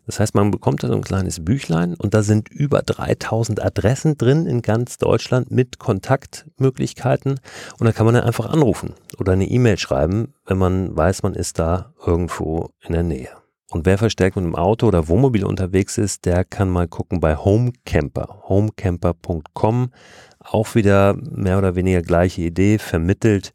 Das 0.07 0.19
heißt, 0.21 0.35
man 0.35 0.51
bekommt 0.51 0.83
da 0.83 0.89
so 0.89 0.95
ein 0.95 1.03
kleines 1.03 1.45
Büchlein 1.45 1.95
und 1.95 2.15
da 2.15 2.23
sind 2.23 2.49
über 2.49 2.83
3000 2.83 3.63
Adressen 3.63 4.19
drin 4.19 4.47
in 4.47 4.63
ganz 4.63 4.99
Deutschland 4.99 5.51
mit 5.51 5.79
Kontaktmöglichkeiten 5.79 7.41
und 7.79 7.85
da 7.85 7.93
kann 7.93 8.07
man 8.07 8.17
dann 8.17 8.25
einfach 8.25 8.47
anrufen 8.47 8.95
oder 9.19 9.33
eine 9.33 9.49
E-Mail 9.49 9.79
schreiben, 9.79 10.35
wenn 10.47 10.59
man 10.59 10.97
weiß, 10.97 11.23
man 11.23 11.35
ist 11.35 11.59
da 11.59 11.93
irgendwo 12.05 12.71
in 12.81 12.93
der 12.93 13.05
Nähe. 13.05 13.44
Und 13.71 13.87
wer 13.87 13.99
verstärkt 13.99 14.37
mit 14.37 14.45
einem 14.45 14.55
Auto 14.55 14.87
oder 14.87 15.09
Wohnmobil 15.09 15.45
unterwegs 15.45 15.99
ist, 15.99 16.27
der 16.27 16.45
kann 16.45 16.71
mal 16.71 16.87
gucken 16.87 17.21
bei 17.21 17.37
Homecamper. 17.37 18.43
Homecamper.com. 18.49 19.91
Auch 20.39 20.75
wieder 20.75 21.15
mehr 21.15 21.59
oder 21.59 21.75
weniger 21.75 22.03
gleiche 22.03 22.43
Idee, 22.43 22.79
vermittelt 22.79 23.53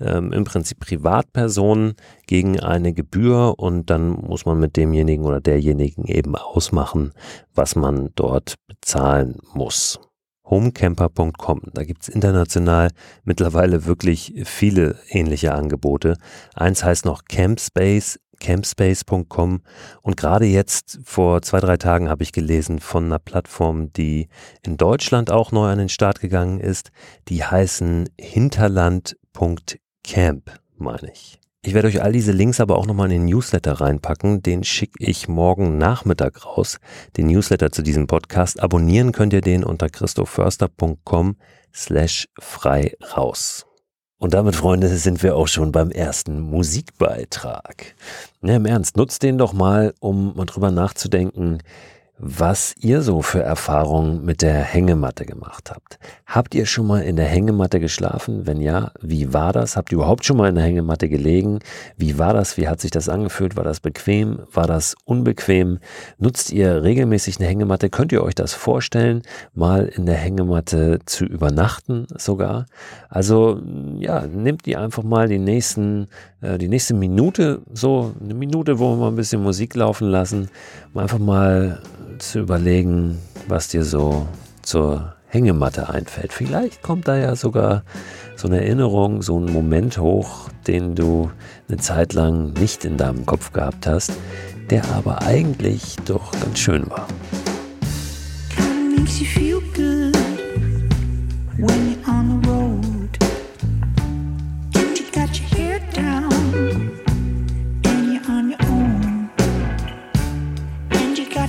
ähm, 0.00 0.32
im 0.32 0.44
Prinzip 0.44 0.80
Privatpersonen 0.80 1.94
gegen 2.26 2.58
eine 2.58 2.92
Gebühr 2.92 3.54
und 3.58 3.88
dann 3.90 4.10
muss 4.10 4.44
man 4.44 4.58
mit 4.58 4.76
demjenigen 4.76 5.24
oder 5.24 5.40
derjenigen 5.40 6.06
eben 6.06 6.34
ausmachen, 6.34 7.12
was 7.54 7.76
man 7.76 8.10
dort 8.16 8.56
bezahlen 8.66 9.38
muss 9.54 10.00
homecamper.com. 10.44 11.62
Da 11.72 11.82
gibt's 11.82 12.08
international 12.08 12.90
mittlerweile 13.24 13.86
wirklich 13.86 14.34
viele 14.44 14.98
ähnliche 15.08 15.54
Angebote. 15.54 16.16
Eins 16.54 16.84
heißt 16.84 17.06
noch 17.06 17.24
Campspace, 17.24 18.18
campspace.com 18.42 19.62
und 20.02 20.16
gerade 20.16 20.46
jetzt 20.46 20.98
vor 21.04 21.42
zwei, 21.42 21.60
drei 21.60 21.76
Tagen 21.76 22.08
habe 22.08 22.24
ich 22.24 22.32
gelesen 22.32 22.80
von 22.80 23.04
einer 23.04 23.20
Plattform, 23.20 23.92
die 23.92 24.26
in 24.62 24.76
Deutschland 24.76 25.30
auch 25.30 25.52
neu 25.52 25.68
an 25.68 25.78
den 25.78 25.88
Start 25.88 26.18
gegangen 26.20 26.58
ist. 26.58 26.90
Die 27.28 27.44
heißen 27.44 28.08
hinterland.camp, 28.20 30.50
meine 30.76 31.12
ich. 31.12 31.38
Ich 31.64 31.74
werde 31.74 31.86
euch 31.86 32.02
all 32.02 32.10
diese 32.10 32.32
Links 32.32 32.58
aber 32.58 32.76
auch 32.76 32.86
nochmal 32.86 33.12
in 33.12 33.20
den 33.20 33.26
Newsletter 33.26 33.80
reinpacken. 33.80 34.42
Den 34.42 34.64
schicke 34.64 34.96
ich 34.98 35.28
morgen 35.28 35.78
Nachmittag 35.78 36.44
raus. 36.44 36.78
Den 37.16 37.28
Newsletter 37.28 37.70
zu 37.70 37.82
diesem 37.82 38.08
Podcast. 38.08 38.60
Abonnieren 38.60 39.12
könnt 39.12 39.32
ihr 39.32 39.42
den 39.42 39.62
unter 39.62 39.88
christophörster.com 39.88 41.36
slash 41.72 42.26
frei 42.40 42.96
raus. 43.16 43.64
Und 44.22 44.34
damit, 44.34 44.54
Freunde, 44.54 44.86
sind 44.86 45.24
wir 45.24 45.34
auch 45.34 45.48
schon 45.48 45.72
beim 45.72 45.90
ersten 45.90 46.38
Musikbeitrag. 46.38 47.96
Ja, 48.40 48.54
Im 48.54 48.66
Ernst, 48.66 48.96
nutzt 48.96 49.24
den 49.24 49.36
doch 49.36 49.52
mal, 49.52 49.94
um 49.98 50.36
mal 50.36 50.44
drüber 50.44 50.70
nachzudenken, 50.70 51.58
was 52.18 52.74
ihr 52.78 53.02
so 53.02 53.20
für 53.20 53.42
Erfahrungen 53.42 54.24
mit 54.24 54.42
der 54.42 54.62
Hängematte 54.62 55.26
gemacht 55.26 55.70
habt. 55.70 55.98
Habt 56.26 56.54
ihr 56.54 56.66
schon 56.66 56.86
mal 56.86 57.02
in 57.02 57.16
der 57.16 57.26
Hängematte 57.26 57.80
geschlafen? 57.80 58.46
Wenn 58.46 58.60
ja, 58.60 58.92
wie 59.00 59.34
war 59.34 59.52
das? 59.52 59.76
Habt 59.76 59.90
ihr 59.90 59.96
überhaupt 59.96 60.24
schon 60.24 60.36
mal 60.36 60.48
in 60.48 60.54
der 60.54 60.64
Hängematte 60.64 61.08
gelegen? 61.08 61.58
Wie 61.96 62.18
war 62.18 62.32
das? 62.32 62.56
Wie 62.56 62.68
hat 62.68 62.80
sich 62.80 62.92
das 62.92 63.08
angefühlt? 63.08 63.56
War 63.56 63.64
das 63.64 63.80
bequem? 63.80 64.38
War 64.52 64.66
das 64.66 64.94
unbequem? 65.04 65.78
Nutzt 66.18 66.52
ihr 66.52 66.84
regelmäßig 66.84 67.38
eine 67.38 67.48
Hängematte? 67.48 67.90
Könnt 67.90 68.12
ihr 68.12 68.22
euch 68.22 68.36
das 68.36 68.54
vorstellen, 68.54 69.22
mal 69.52 69.86
in 69.86 70.06
der 70.06 70.16
Hängematte 70.16 71.00
zu 71.06 71.24
übernachten 71.24 72.06
sogar? 72.16 72.66
Also 73.08 73.60
ja, 73.98 74.26
nehmt 74.26 74.66
ihr 74.68 74.80
einfach 74.80 75.02
mal 75.02 75.28
die 75.28 75.40
nächsten, 75.40 76.06
äh, 76.40 76.56
die 76.56 76.68
nächste 76.68 76.94
Minute, 76.94 77.62
so 77.72 78.14
eine 78.22 78.34
Minute, 78.34 78.78
wo 78.78 78.90
wir 78.90 78.96
mal 78.96 79.08
ein 79.08 79.16
bisschen 79.16 79.42
Musik 79.42 79.74
laufen 79.74 80.08
lassen, 80.08 80.48
einfach 80.94 81.18
mal 81.18 81.80
zu 82.22 82.40
überlegen, 82.40 83.18
was 83.48 83.68
dir 83.68 83.84
so 83.84 84.26
zur 84.62 85.14
Hängematte 85.26 85.88
einfällt. 85.88 86.32
Vielleicht 86.32 86.82
kommt 86.82 87.08
da 87.08 87.16
ja 87.16 87.36
sogar 87.36 87.84
so 88.36 88.48
eine 88.48 88.60
Erinnerung, 88.60 89.22
so 89.22 89.38
ein 89.38 89.52
Moment 89.52 89.98
hoch, 89.98 90.48
den 90.66 90.94
du 90.94 91.30
eine 91.68 91.78
Zeit 91.78 92.12
lang 92.12 92.52
nicht 92.52 92.84
in 92.84 92.96
deinem 92.96 93.26
Kopf 93.26 93.52
gehabt 93.52 93.86
hast, 93.86 94.12
der 94.70 94.84
aber 94.94 95.22
eigentlich 95.22 95.96
doch 96.04 96.32
ganz 96.32 96.58
schön 96.58 96.88
war. 96.90 97.06
You 99.18 99.60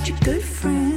such 0.04 0.22
a 0.22 0.26
good 0.26 0.44
friend. 0.44 0.93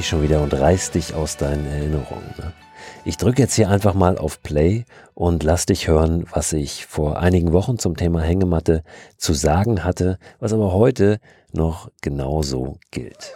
Ich 0.00 0.08
schon 0.08 0.22
wieder 0.22 0.42
und 0.42 0.52
reiß 0.52 0.90
dich 0.92 1.14
aus 1.14 1.36
deinen 1.36 1.66
Erinnerungen. 1.66 2.34
Ne? 2.38 2.52
Ich 3.04 3.18
drücke 3.18 3.42
jetzt 3.42 3.54
hier 3.54 3.68
einfach 3.68 3.94
mal 3.94 4.18
auf 4.18 4.42
Play 4.42 4.84
und 5.14 5.42
lass 5.42 5.66
dich 5.66 5.88
hören, 5.88 6.24
was 6.32 6.52
ich 6.52 6.86
vor 6.86 7.18
einigen 7.18 7.52
Wochen 7.52 7.78
zum 7.78 7.96
Thema 7.96 8.20
Hängematte 8.22 8.82
zu 9.16 9.34
sagen 9.34 9.84
hatte, 9.84 10.18
was 10.38 10.52
aber 10.52 10.72
heute 10.72 11.20
noch 11.52 11.90
genauso 12.00 12.78
gilt. 12.90 13.34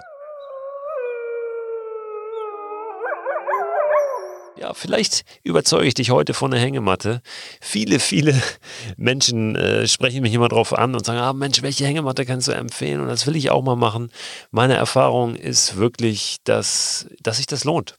Ja, 4.56 4.72
vielleicht 4.72 5.24
überzeuge 5.42 5.86
ich 5.86 5.94
dich 5.94 6.10
heute 6.10 6.32
von 6.32 6.52
der 6.52 6.60
Hängematte. 6.60 7.22
Viele, 7.60 7.98
viele 7.98 8.40
Menschen 8.96 9.56
äh, 9.56 9.88
sprechen 9.88 10.22
mich 10.22 10.32
immer 10.32 10.48
drauf 10.48 10.72
an 10.72 10.94
und 10.94 11.04
sagen, 11.04 11.18
ah 11.18 11.32
Mensch, 11.32 11.62
welche 11.62 11.86
Hängematte 11.86 12.24
kannst 12.24 12.46
du 12.46 12.52
empfehlen? 12.52 13.00
Und 13.00 13.08
das 13.08 13.26
will 13.26 13.34
ich 13.34 13.50
auch 13.50 13.62
mal 13.62 13.74
machen. 13.74 14.10
Meine 14.52 14.74
Erfahrung 14.74 15.34
ist 15.34 15.76
wirklich, 15.76 16.36
dass, 16.44 17.08
dass 17.20 17.38
sich 17.38 17.46
das 17.46 17.64
lohnt 17.64 17.96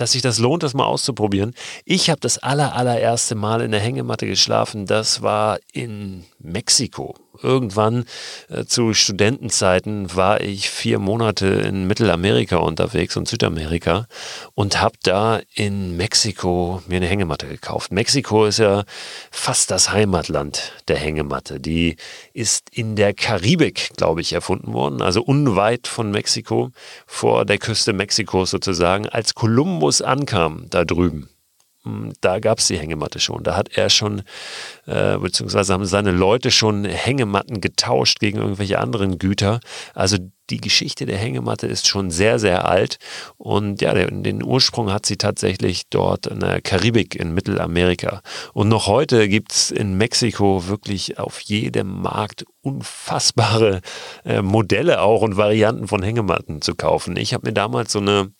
dass 0.00 0.12
sich 0.12 0.22
das 0.22 0.38
lohnt, 0.38 0.62
das 0.62 0.74
mal 0.74 0.84
auszuprobieren. 0.84 1.54
Ich 1.84 2.08
habe 2.08 2.20
das 2.20 2.38
aller, 2.38 2.76
allererste 2.76 3.34
Mal 3.34 3.60
in 3.62 3.72
der 3.72 3.80
Hängematte 3.80 4.26
geschlafen. 4.26 4.86
Das 4.86 5.22
war 5.22 5.58
in 5.72 6.24
Mexiko. 6.38 7.16
Irgendwann 7.42 8.04
äh, 8.48 8.64
zu 8.64 8.94
Studentenzeiten 8.94 10.14
war 10.14 10.40
ich 10.40 10.70
vier 10.70 10.98
Monate 10.98 11.46
in 11.46 11.86
Mittelamerika 11.86 12.56
unterwegs 12.56 13.16
und 13.16 13.28
Südamerika 13.28 14.06
und 14.54 14.80
habe 14.80 14.96
da 15.02 15.40
in 15.54 15.96
Mexiko 15.96 16.82
mir 16.86 16.96
eine 16.96 17.06
Hängematte 17.06 17.46
gekauft. 17.46 17.92
Mexiko 17.92 18.46
ist 18.46 18.58
ja 18.58 18.84
fast 19.30 19.70
das 19.70 19.92
Heimatland 19.92 20.72
der 20.88 20.96
Hängematte. 20.96 21.60
Die 21.60 21.96
ist 22.32 22.68
in 22.72 22.96
der 22.96 23.14
Karibik, 23.14 23.90
glaube 23.96 24.20
ich, 24.20 24.32
erfunden 24.32 24.72
worden, 24.72 25.02
also 25.02 25.22
unweit 25.22 25.86
von 25.86 26.10
Mexiko, 26.10 26.70
vor 27.06 27.44
der 27.44 27.58
Küste 27.58 27.92
Mexikos 27.92 28.50
sozusagen, 28.50 29.08
als 29.08 29.34
Kolumbus 29.34 30.02
ankam 30.02 30.66
da 30.70 30.84
drüben 30.84 31.28
da 32.20 32.38
gab 32.38 32.58
es 32.58 32.68
die 32.68 32.78
Hängematte 32.78 33.20
schon. 33.20 33.42
Da 33.42 33.56
hat 33.56 33.76
er 33.76 33.90
schon, 33.90 34.22
äh, 34.86 35.18
beziehungsweise 35.18 35.72
haben 35.72 35.86
seine 35.86 36.12
Leute 36.12 36.50
schon 36.50 36.84
Hängematten 36.84 37.60
getauscht 37.60 38.20
gegen 38.20 38.38
irgendwelche 38.38 38.78
anderen 38.78 39.18
Güter. 39.18 39.60
Also 39.94 40.18
die 40.50 40.60
Geschichte 40.60 41.06
der 41.06 41.18
Hängematte 41.18 41.66
ist 41.66 41.86
schon 41.86 42.10
sehr, 42.10 42.38
sehr 42.38 42.66
alt. 42.66 42.98
Und 43.36 43.80
ja, 43.80 43.92
den, 43.94 44.22
den 44.22 44.42
Ursprung 44.42 44.90
hat 44.90 45.06
sie 45.06 45.16
tatsächlich 45.16 45.82
dort 45.90 46.26
in 46.26 46.40
der 46.40 46.60
Karibik 46.60 47.14
in 47.14 47.34
Mittelamerika. 47.34 48.22
Und 48.54 48.68
noch 48.68 48.86
heute 48.86 49.28
gibt 49.28 49.52
es 49.52 49.70
in 49.70 49.96
Mexiko 49.96 50.66
wirklich 50.66 51.18
auf 51.18 51.40
jedem 51.40 52.00
Markt 52.00 52.44
unfassbare 52.62 53.80
äh, 54.24 54.42
Modelle 54.42 55.00
auch 55.02 55.22
und 55.22 55.36
Varianten 55.36 55.88
von 55.88 56.02
Hängematten 56.02 56.62
zu 56.62 56.74
kaufen. 56.74 57.16
Ich 57.16 57.34
habe 57.34 57.48
mir 57.48 57.52
damals 57.52 57.92
so 57.92 57.98
eine 57.98 58.32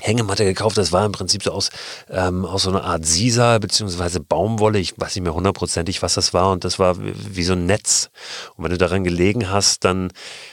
Hängematte 0.00 0.44
gekauft. 0.44 0.78
Das 0.78 0.90
war 0.90 1.04
im 1.04 1.12
Prinzip 1.12 1.42
so 1.42 1.52
aus, 1.52 1.70
ähm, 2.08 2.44
aus 2.46 2.62
so 2.62 2.70
einer 2.70 2.84
Art 2.84 3.04
Sisa 3.04 3.58
beziehungsweise 3.58 4.20
Baumwolle. 4.20 4.78
Ich 4.78 4.98
weiß 4.98 5.14
nicht 5.14 5.22
mehr 5.22 5.34
hundertprozentig, 5.34 6.02
was 6.02 6.14
das 6.14 6.32
war. 6.32 6.50
Und 6.50 6.64
das 6.64 6.78
war 6.78 6.96
wie 6.98 7.42
so 7.42 7.52
ein 7.52 7.66
Netz. 7.66 8.10
Und 8.56 8.64
wenn 8.64 8.70
du 8.70 8.78
daran 8.78 9.04
gelegen 9.04 9.50
hast, 9.50 9.84
dann 9.84 10.10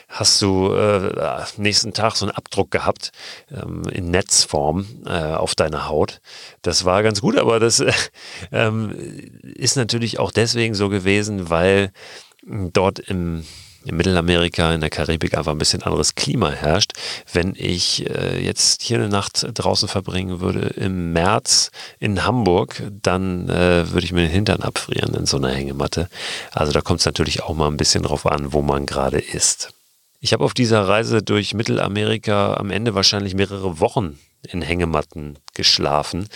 hast 0.10 0.42
du 0.42 0.74
äh, 0.74 1.44
nächsten 1.58 1.94
Tag 1.94 2.16
so 2.16 2.26
einen 2.26 2.36
Abdruck 2.36 2.70
gehabt 2.70 3.12
ähm, 3.50 3.84
in 3.92 4.12
Netzform 4.12 4.86
äh, 5.06 5.34
auf 5.34 5.56
deiner 5.56 5.88
Haut. 5.88 6.20
Das 6.62 6.84
war 6.84 7.02
ganz 7.02 7.22
gut, 7.22 7.38
aber 7.38 7.60
das 7.60 7.80
äh, 7.80 7.94
ähm, 8.52 8.92
ist 9.44 9.78
natürlich 9.78 10.20
auch 10.20 10.32
deswegen 10.32 10.76
so 10.76 10.90
gewesen, 10.90 11.50
weil 11.50 11.92
dort 12.46 13.00
im 13.00 13.46
in 13.90 13.98
Mittelamerika, 13.98 14.74
in 14.74 14.82
der 14.82 14.90
Karibik 14.90 15.38
einfach 15.38 15.52
ein 15.52 15.58
bisschen 15.58 15.84
anderes 15.84 16.16
Klima 16.16 16.52
herrscht. 16.52 16.94
Wenn 17.32 17.54
ich 17.58 18.10
äh, 18.10 18.44
jetzt 18.44 18.84
hier 18.84 18.98
eine 18.98 19.10
Nacht 19.10 19.46
draußen 19.54 19.88
verbringen 19.88 20.40
würde 20.40 20.68
im 20.76 21.12
März 21.12 21.72
in 22.00 22.24
Hamburg, 22.24 22.84
dann 23.02 23.50
äh, 23.50 23.92
würde 23.92 24.06
ich 24.06 24.14
mir 24.14 24.22
den 24.22 24.32
Hintern 24.32 24.62
abfrieren 24.62 25.16
in 25.16 25.26
so 25.26 25.38
einer 25.38 25.50
Hängematte. 25.50 26.10
Also 26.52 26.72
da 26.72 26.82
kommt 26.82 27.00
es 27.00 27.06
natürlich 27.06 27.44
auch 27.44 27.56
mal 27.56 27.68
ein 27.68 27.78
bisschen 27.78 28.04
drauf 28.04 28.26
an, 28.26 28.54
wo 28.54 28.62
man 28.62 28.86
gerade 28.86 29.20
ist. 29.20 29.74
Ich 30.22 30.34
habe 30.34 30.44
auf 30.44 30.54
dieser 30.54 30.88
Reise 30.88 31.24
durch 31.24 31.54
Mittelamerika 31.54 32.56
am 32.56 32.72
Ende 32.72 32.94
wahrscheinlich 32.94 33.36
mehrere 33.36 33.80
Wochen 33.80 34.20
in 34.44 34.62
Hängematten 34.62 35.38
geschlafen 35.54 36.28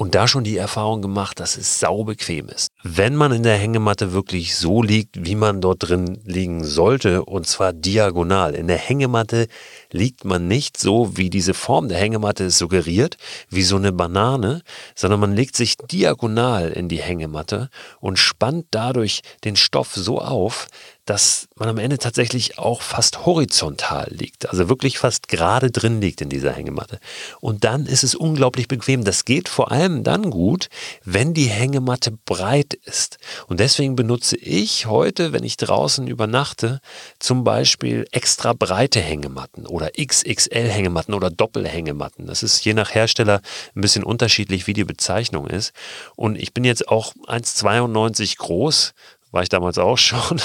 und 0.00 0.14
da 0.14 0.26
schon 0.26 0.44
die 0.44 0.56
Erfahrung 0.56 1.02
gemacht, 1.02 1.40
dass 1.40 1.58
es 1.58 1.78
sau 1.78 2.04
bequem 2.04 2.48
ist. 2.48 2.68
Wenn 2.82 3.14
man 3.14 3.32
in 3.32 3.42
der 3.42 3.58
Hängematte 3.58 4.14
wirklich 4.14 4.56
so 4.56 4.82
liegt, 4.82 5.26
wie 5.26 5.34
man 5.34 5.60
dort 5.60 5.90
drin 5.90 6.22
liegen 6.24 6.64
sollte, 6.64 7.22
und 7.26 7.46
zwar 7.46 7.74
diagonal. 7.74 8.54
In 8.54 8.66
der 8.66 8.78
Hängematte 8.78 9.46
liegt 9.92 10.24
man 10.24 10.48
nicht 10.48 10.78
so, 10.78 11.16
wie 11.16 11.30
diese 11.30 11.54
Form 11.54 11.88
der 11.88 11.98
Hängematte 11.98 12.44
es 12.44 12.58
suggeriert, 12.58 13.16
wie 13.48 13.62
so 13.62 13.76
eine 13.76 13.92
Banane, 13.92 14.62
sondern 14.94 15.20
man 15.20 15.34
legt 15.34 15.56
sich 15.56 15.76
diagonal 15.76 16.70
in 16.70 16.88
die 16.88 17.00
Hängematte 17.00 17.70
und 18.00 18.18
spannt 18.18 18.66
dadurch 18.70 19.22
den 19.44 19.56
Stoff 19.56 19.94
so 19.94 20.20
auf, 20.20 20.68
dass 21.10 21.48
man 21.56 21.68
am 21.68 21.78
Ende 21.78 21.98
tatsächlich 21.98 22.56
auch 22.58 22.82
fast 22.82 23.26
horizontal 23.26 24.06
liegt, 24.10 24.48
also 24.48 24.68
wirklich 24.68 24.98
fast 24.98 25.26
gerade 25.26 25.72
drin 25.72 26.00
liegt 26.00 26.20
in 26.20 26.28
dieser 26.28 26.52
Hängematte. 26.52 27.00
Und 27.40 27.64
dann 27.64 27.86
ist 27.86 28.04
es 28.04 28.14
unglaublich 28.14 28.68
bequem. 28.68 29.02
Das 29.02 29.24
geht 29.24 29.48
vor 29.48 29.72
allem 29.72 30.04
dann 30.04 30.30
gut, 30.30 30.68
wenn 31.04 31.34
die 31.34 31.46
Hängematte 31.46 32.12
breit 32.12 32.74
ist. 32.74 33.18
Und 33.48 33.58
deswegen 33.58 33.96
benutze 33.96 34.36
ich 34.36 34.86
heute, 34.86 35.32
wenn 35.32 35.42
ich 35.42 35.56
draußen 35.56 36.06
übernachte, 36.06 36.80
zum 37.18 37.42
Beispiel 37.42 38.06
extra 38.12 38.52
breite 38.52 39.00
Hängematten 39.00 39.66
oder 39.80 39.90
XXL-Hängematten 39.98 41.14
oder 41.14 41.30
Doppelhängematten. 41.30 42.26
Das 42.26 42.42
ist 42.42 42.64
je 42.64 42.74
nach 42.74 42.94
Hersteller 42.94 43.40
ein 43.74 43.80
bisschen 43.80 44.04
unterschiedlich, 44.04 44.66
wie 44.66 44.74
die 44.74 44.84
Bezeichnung 44.84 45.46
ist. 45.46 45.72
Und 46.16 46.36
ich 46.36 46.52
bin 46.52 46.64
jetzt 46.64 46.88
auch 46.88 47.14
1,92 47.26 48.36
groß, 48.38 48.92
war 49.30 49.42
ich 49.42 49.48
damals 49.48 49.78
auch 49.78 49.98
schon, 49.98 50.40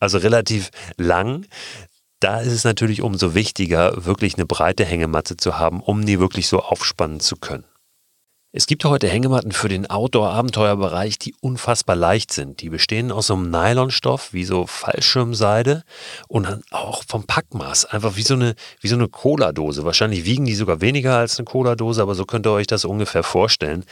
also 0.00 0.18
relativ 0.18 0.70
lang. 0.96 1.46
Da 2.18 2.40
ist 2.40 2.52
es 2.52 2.64
natürlich 2.64 3.00
umso 3.00 3.34
wichtiger, 3.34 4.04
wirklich 4.04 4.34
eine 4.34 4.44
breite 4.44 4.84
Hängematte 4.84 5.36
zu 5.38 5.58
haben, 5.58 5.80
um 5.80 6.04
die 6.04 6.20
wirklich 6.20 6.48
so 6.48 6.60
aufspannen 6.60 7.20
zu 7.20 7.36
können. 7.36 7.64
Es 8.52 8.66
gibt 8.66 8.84
heute 8.84 9.06
Hängematten 9.06 9.52
für 9.52 9.68
den 9.68 9.88
Outdoor-Abenteuerbereich, 9.88 11.20
die 11.20 11.36
unfassbar 11.40 11.94
leicht 11.94 12.32
sind. 12.32 12.60
Die 12.62 12.68
bestehen 12.68 13.12
aus 13.12 13.28
so 13.28 13.34
einem 13.34 13.48
Nylonstoff, 13.48 14.32
wie 14.32 14.42
so 14.42 14.66
Fallschirmseide 14.66 15.84
und 16.26 16.48
dann 16.48 16.62
auch 16.72 17.04
vom 17.06 17.22
Packmaß. 17.22 17.84
Einfach 17.84 18.16
wie 18.16 18.22
so 18.22 18.34
eine, 18.34 18.56
wie 18.80 18.88
so 18.88 18.96
eine 18.96 19.06
Cola-Dose. 19.06 19.84
Wahrscheinlich 19.84 20.24
wiegen 20.24 20.46
die 20.46 20.56
sogar 20.56 20.80
weniger 20.80 21.16
als 21.16 21.38
eine 21.38 21.44
Cola-Dose, 21.44 22.02
aber 22.02 22.16
so 22.16 22.24
könnt 22.24 22.44
ihr 22.44 22.50
euch 22.50 22.66
das 22.66 22.84
ungefähr 22.84 23.22
vorstellen. 23.22 23.84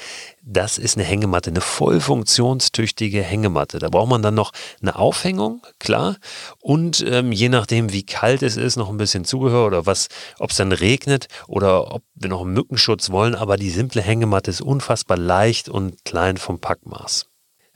Das 0.51 0.79
ist 0.79 0.97
eine 0.97 1.05
Hängematte, 1.05 1.51
eine 1.51 1.61
voll 1.61 2.01
funktionstüchtige 2.01 3.23
Hängematte. 3.23 3.79
Da 3.79 3.91
braucht 3.91 4.09
man 4.09 4.23
dann 4.23 4.35
noch 4.35 4.53
eine 4.81 4.97
Aufhängung, 4.97 5.61
klar. 5.79 6.17
Und 6.59 7.05
ähm, 7.07 7.33
je 7.33 7.51
nachdem, 7.51 7.93
wie 7.93 8.07
kalt 8.07 8.43
es 8.43 8.57
ist, 8.57 8.77
noch 8.77 8.89
ein 8.89 8.97
bisschen 8.97 9.27
Zubehör 9.27 9.67
oder 9.67 9.85
was, 9.85 10.09
ob 10.39 10.49
es 10.49 10.57
dann 10.57 10.73
regnet 10.73 11.29
oder 11.49 11.93
ob 11.93 12.03
wir 12.15 12.31
noch 12.31 12.41
einen 12.41 12.55
Mückenschutz 12.55 13.11
wollen. 13.11 13.35
Aber 13.35 13.59
die 13.59 13.69
simple 13.69 14.01
Hängematte 14.01 14.51
ist 14.51 14.63
unfassbar 14.63 15.19
leicht 15.19 15.69
und 15.69 16.03
klein 16.07 16.39
vom 16.39 16.59
Packmaß. 16.59 17.28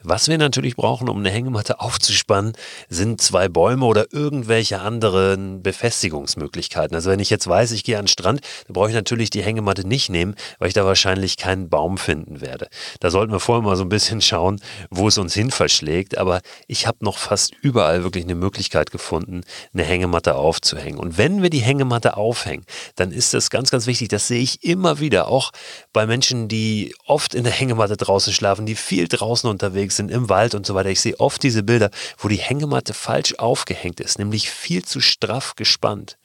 Was 0.04 0.28
wir 0.28 0.36
natürlich 0.36 0.74
brauchen, 0.74 1.08
um 1.08 1.18
eine 1.18 1.30
Hängematte 1.30 1.80
aufzuspannen, 1.80 2.52
sind 2.88 3.20
zwei 3.20 3.48
Bäume 3.48 3.86
oder 3.86 4.12
irgendwelche 4.12 4.80
anderen 4.80 5.62
Befestigungsmöglichkeiten. 5.62 6.94
Also 6.94 7.10
wenn 7.10 7.20
ich 7.20 7.30
jetzt 7.30 7.46
weiß, 7.46 7.70
ich 7.70 7.84
gehe 7.84 7.98
an 7.98 8.04
den 8.04 8.08
Strand, 8.08 8.40
dann 8.66 8.74
brauche 8.74 8.88
ich 8.88 8.94
natürlich 8.94 9.30
die 9.30 9.42
Hängematte 9.42 9.86
nicht 9.86 10.10
nehmen, 10.10 10.34
weil 10.58 10.68
ich 10.68 10.74
da 10.74 10.84
wahrscheinlich 10.84 11.36
keinen 11.36 11.68
Baum 11.68 11.98
finden 11.98 12.40
werde. 12.40 12.68
Da 12.98 13.10
sollten 13.10 13.32
wir 13.32 13.38
vorher 13.38 13.62
mal 13.62 13.76
so 13.76 13.84
ein 13.84 13.88
bisschen 13.88 14.20
schauen, 14.20 14.60
wo 14.90 15.06
es 15.06 15.18
uns 15.18 15.34
hin 15.34 15.50
verschlägt. 15.50 16.18
Aber 16.18 16.40
ich 16.66 16.86
habe 16.86 16.98
noch 17.00 17.18
fast 17.18 17.54
überall 17.62 18.02
wirklich 18.02 18.24
eine 18.24 18.34
Möglichkeit 18.34 18.90
gefunden, 18.90 19.42
eine 19.72 19.84
Hängematte 19.84 20.34
aufzuhängen. 20.34 20.98
Und 20.98 21.16
wenn 21.16 21.42
wir 21.42 21.50
die 21.50 21.60
Hängematte 21.60 22.16
aufhängen, 22.16 22.64
dann 22.96 23.12
ist 23.12 23.34
das 23.34 23.50
ganz, 23.50 23.70
ganz 23.70 23.86
wichtig. 23.86 24.08
Das 24.08 24.26
sehe 24.26 24.42
ich 24.42 24.64
immer 24.64 24.98
wieder, 24.98 25.28
auch 25.28 25.52
bei 25.92 26.06
Menschen, 26.06 26.48
die 26.48 26.94
oft 27.06 27.34
in 27.34 27.44
der 27.44 27.52
Hängematte 27.52 27.96
draußen 27.96 28.32
schlafen, 28.32 28.66
die 28.66 28.74
viel 28.74 29.06
draußen 29.06 29.48
unterwegs 29.48 29.91
unterwegs 29.92 29.96
sind 29.96 30.10
im 30.10 30.28
Wald 30.28 30.54
und 30.54 30.66
so 30.66 30.74
weiter. 30.74 30.90
Ich 30.90 31.00
sehe 31.00 31.18
oft 31.20 31.42
diese 31.42 31.62
Bilder, 31.62 31.90
wo 32.18 32.28
die 32.28 32.36
Hängematte 32.36 32.94
falsch 32.94 33.34
aufgehängt 33.38 34.00
ist, 34.00 34.18
nämlich 34.18 34.50
viel 34.50 34.84
zu 34.84 35.00
straff 35.00 35.54
gespannt. 35.56 36.16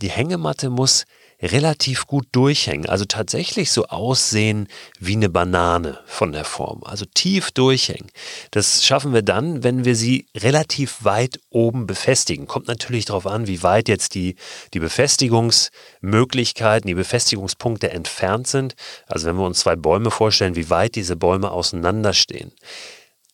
Die 0.00 0.10
Hängematte 0.10 0.70
muss 0.70 1.04
relativ 1.44 2.06
gut 2.06 2.26
durchhängen, 2.32 2.88
also 2.88 3.04
tatsächlich 3.04 3.70
so 3.70 3.86
aussehen 3.86 4.68
wie 4.98 5.14
eine 5.14 5.28
Banane 5.28 6.00
von 6.06 6.32
der 6.32 6.44
Form, 6.44 6.82
also 6.84 7.04
tief 7.04 7.50
durchhängen. 7.50 8.10
Das 8.50 8.84
schaffen 8.84 9.12
wir 9.12 9.22
dann, 9.22 9.62
wenn 9.62 9.84
wir 9.84 9.94
sie 9.94 10.26
relativ 10.34 11.04
weit 11.04 11.38
oben 11.50 11.86
befestigen. 11.86 12.46
Kommt 12.46 12.68
natürlich 12.68 13.04
darauf 13.04 13.26
an, 13.26 13.46
wie 13.46 13.62
weit 13.62 13.88
jetzt 13.88 14.14
die, 14.14 14.36
die 14.72 14.80
Befestigungsmöglichkeiten, 14.80 16.88
die 16.88 16.94
Befestigungspunkte 16.94 17.90
entfernt 17.90 18.46
sind. 18.46 18.74
Also 19.06 19.26
wenn 19.26 19.36
wir 19.36 19.44
uns 19.44 19.60
zwei 19.60 19.76
Bäume 19.76 20.10
vorstellen, 20.10 20.56
wie 20.56 20.70
weit 20.70 20.94
diese 20.94 21.16
Bäume 21.16 21.50
auseinanderstehen, 21.50 22.52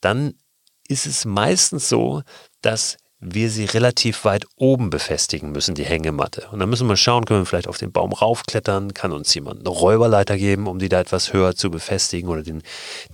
dann 0.00 0.34
ist 0.88 1.06
es 1.06 1.24
meistens 1.24 1.88
so, 1.88 2.22
dass 2.62 2.96
wir 3.20 3.50
sie 3.50 3.66
relativ 3.66 4.24
weit 4.24 4.46
oben 4.56 4.88
befestigen 4.88 5.52
müssen, 5.52 5.74
die 5.74 5.84
Hängematte. 5.84 6.48
Und 6.50 6.58
dann 6.58 6.70
müssen 6.70 6.88
wir 6.88 6.96
schauen, 6.96 7.26
können 7.26 7.42
wir 7.42 7.46
vielleicht 7.46 7.68
auf 7.68 7.76
den 7.76 7.92
Baum 7.92 8.12
raufklettern, 8.12 8.94
kann 8.94 9.12
uns 9.12 9.32
jemand 9.34 9.60
eine 9.60 9.68
Räuberleiter 9.68 10.38
geben, 10.38 10.66
um 10.66 10.78
die 10.78 10.88
da 10.88 11.00
etwas 11.00 11.32
höher 11.32 11.54
zu 11.54 11.70
befestigen 11.70 12.30
oder 12.30 12.42
den, 12.42 12.62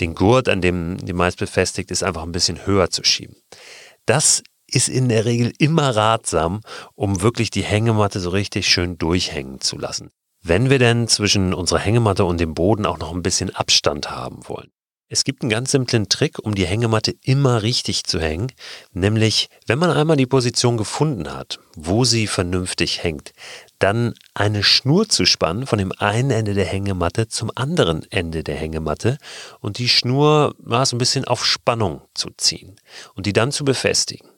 den 0.01 0.15
Gurt, 0.15 0.49
an 0.49 0.61
dem 0.61 0.97
die 0.99 1.13
meist 1.13 1.39
befestigt 1.39 1.91
ist, 1.91 2.05
einfach 2.05 2.23
ein 2.23 2.33
bisschen 2.33 2.67
höher 2.67 2.91
zu 2.91 3.03
schieben. 3.03 3.37
Das 4.07 4.45
ist 4.69 4.89
in 4.89 5.09
der 5.09 5.25
Regel 5.25 5.53
immer 5.59 5.95
ratsam, 5.95 6.61
um 6.95 7.23
wirklich 7.23 7.51
die 7.51 7.63
Hängematte 7.63 8.21
so 8.21 8.31
richtig 8.31 8.69
schön 8.69 8.99
durchhängen 8.99 9.61
zu 9.61 9.77
lassen. 9.77 10.11
Wenn 10.43 10.71
wir 10.71 10.79
denn 10.79 11.09
zwischen 11.09 11.53
unserer 11.53 11.81
Hängematte 11.81 12.25
und 12.25 12.39
dem 12.39 12.55
Boden 12.55 12.87
auch 12.87 12.99
noch 12.99 13.13
ein 13.13 13.23
bisschen 13.23 13.55
Abstand 13.55 14.11
haben 14.11 14.47
wollen. 14.49 14.71
Es 15.09 15.23
gibt 15.23 15.43
einen 15.43 15.51
ganz 15.51 15.71
simplen 15.71 16.09
Trick, 16.09 16.41
um 16.41 16.57
die 16.57 16.67
Hängematte 16.67 17.15
immer 17.23 17.63
richtig 17.63 18.05
zu 18.05 18.21
hängen, 18.21 18.51
nämlich 18.93 19.49
wenn 19.67 19.79
man 19.79 19.93
einmal 19.93 20.17
die 20.17 20.27
Position 20.27 20.77
gefunden 20.77 21.33
hat, 21.33 21.61
wo 21.77 22.05
sie 22.05 22.27
vernünftig 22.27 23.05
hängt, 23.05 23.33
dann 23.79 24.15
eine 24.35 24.65
Schnur 24.65 25.09
zu 25.09 25.25
spannen 25.25 25.67
von 25.67 25.79
dem 25.79 25.93
einen 25.93 26.33
Ende 26.33 26.55
der 26.55 26.65
Hängematte 26.65 27.29
zum 27.29 27.53
anderen 27.55 28.05
Ende 28.11 28.43
der 28.43 28.57
Hängematte 28.57 29.19
und 29.61 29.79
die 29.79 29.89
Schnur 29.89 30.57
mal 30.59 30.85
so 30.85 30.97
ein 30.97 30.99
bisschen 30.99 31.25
auf 31.25 31.45
Spannung 31.45 32.03
zu 32.15 32.31
ziehen 32.37 32.75
und 33.15 33.27
die 33.27 33.33
dann 33.33 33.53
zu 33.53 33.65
befestigen. 33.65 34.29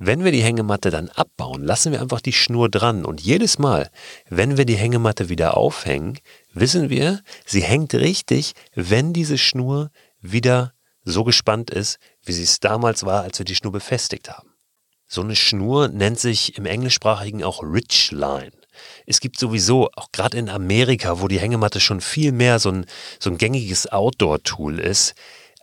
Wenn 0.00 0.22
wir 0.22 0.30
die 0.30 0.44
Hängematte 0.44 0.90
dann 0.90 1.08
abbauen, 1.08 1.64
lassen 1.64 1.90
wir 1.90 2.00
einfach 2.00 2.20
die 2.20 2.32
Schnur 2.32 2.68
dran 2.68 3.04
und 3.04 3.20
jedes 3.20 3.58
Mal, 3.58 3.90
wenn 4.28 4.56
wir 4.56 4.64
die 4.64 4.76
Hängematte 4.76 5.28
wieder 5.28 5.56
aufhängen, 5.56 6.20
wissen 6.52 6.88
wir, 6.88 7.20
sie 7.44 7.62
hängt 7.62 7.94
richtig, 7.94 8.52
wenn 8.76 9.12
diese 9.12 9.38
Schnur 9.38 9.90
wieder 10.20 10.72
so 11.02 11.24
gespannt 11.24 11.70
ist, 11.70 11.98
wie 12.22 12.32
sie 12.32 12.44
es 12.44 12.60
damals 12.60 13.04
war, 13.04 13.22
als 13.22 13.40
wir 13.40 13.44
die 13.44 13.56
Schnur 13.56 13.72
befestigt 13.72 14.30
haben. 14.30 14.54
So 15.08 15.22
eine 15.22 15.34
Schnur 15.34 15.88
nennt 15.88 16.20
sich 16.20 16.56
im 16.56 16.66
Englischsprachigen 16.66 17.42
auch 17.42 17.62
Ridge 17.64 18.10
Line. 18.12 18.52
Es 19.06 19.18
gibt 19.18 19.38
sowieso, 19.38 19.88
auch 19.96 20.12
gerade 20.12 20.36
in 20.36 20.48
Amerika, 20.48 21.20
wo 21.20 21.26
die 21.26 21.40
Hängematte 21.40 21.80
schon 21.80 22.00
viel 22.00 22.30
mehr 22.30 22.60
so 22.60 22.70
ein, 22.70 22.86
so 23.18 23.30
ein 23.30 23.38
gängiges 23.38 23.90
Outdoor-Tool 23.90 24.78
ist, 24.78 25.14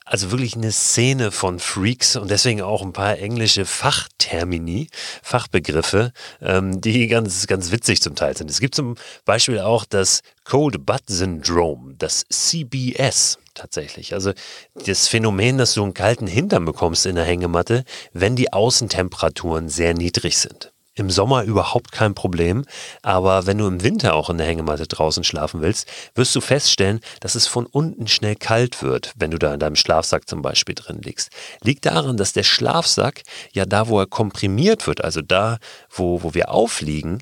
also 0.05 0.29
wirklich 0.29 0.55
eine 0.55 0.71
Szene 0.71 1.31
von 1.31 1.59
Freaks 1.59 2.15
und 2.15 2.29
deswegen 2.29 2.61
auch 2.61 2.83
ein 2.83 2.93
paar 2.93 3.17
englische 3.17 3.65
Fachtermini, 3.65 4.87
Fachbegriffe, 5.23 6.13
ähm, 6.41 6.79
die 6.79 7.07
ganz, 7.07 7.47
ganz 7.47 7.71
witzig 7.71 8.01
zum 8.01 8.15
Teil 8.15 8.37
sind. 8.37 8.49
Es 8.51 8.59
gibt 8.59 8.75
zum 8.75 8.95
Beispiel 9.25 9.59
auch 9.59 9.83
das 9.83 10.21
Cold 10.43 10.85
Butt 10.85 11.03
Syndrome, 11.07 11.95
das 11.97 12.23
CBS 12.29 13.39
tatsächlich. 13.55 14.13
Also 14.13 14.33
das 14.85 15.07
Phänomen, 15.07 15.57
dass 15.57 15.73
du 15.73 15.83
einen 15.83 15.95
kalten 15.95 16.27
Hintern 16.27 16.65
bekommst 16.65 17.07
in 17.07 17.15
der 17.15 17.25
Hängematte, 17.25 17.83
wenn 18.13 18.35
die 18.35 18.53
Außentemperaturen 18.53 19.69
sehr 19.69 19.95
niedrig 19.95 20.37
sind. 20.37 20.74
Im 20.97 21.09
Sommer 21.09 21.43
überhaupt 21.43 21.91
kein 21.91 22.15
Problem, 22.15 22.63
aber 23.01 23.45
wenn 23.45 23.57
du 23.57 23.67
im 23.67 23.83
Winter 23.83 24.15
auch 24.15 24.29
in 24.29 24.37
der 24.37 24.47
Hängematte 24.47 24.87
draußen 24.87 25.25
schlafen 25.25 25.59
willst, 25.61 25.89
wirst 26.15 26.33
du 26.33 26.39
feststellen, 26.39 27.01
dass 27.19 27.35
es 27.35 27.47
von 27.47 27.65
unten 27.65 28.07
schnell 28.07 28.37
kalt 28.37 28.81
wird, 28.81 29.11
wenn 29.17 29.31
du 29.31 29.37
da 29.37 29.53
in 29.53 29.59
deinem 29.59 29.75
Schlafsack 29.75 30.29
zum 30.29 30.41
Beispiel 30.41 30.73
drin 30.73 31.01
liegst. 31.01 31.31
Liegt 31.61 31.85
daran, 31.85 32.15
dass 32.15 32.31
der 32.31 32.43
Schlafsack 32.43 33.23
ja 33.51 33.65
da, 33.65 33.89
wo 33.89 33.99
er 33.99 34.07
komprimiert 34.07 34.87
wird, 34.87 35.03
also 35.03 35.21
da, 35.21 35.57
wo, 35.89 36.23
wo 36.23 36.33
wir 36.33 36.49
aufliegen, 36.49 37.21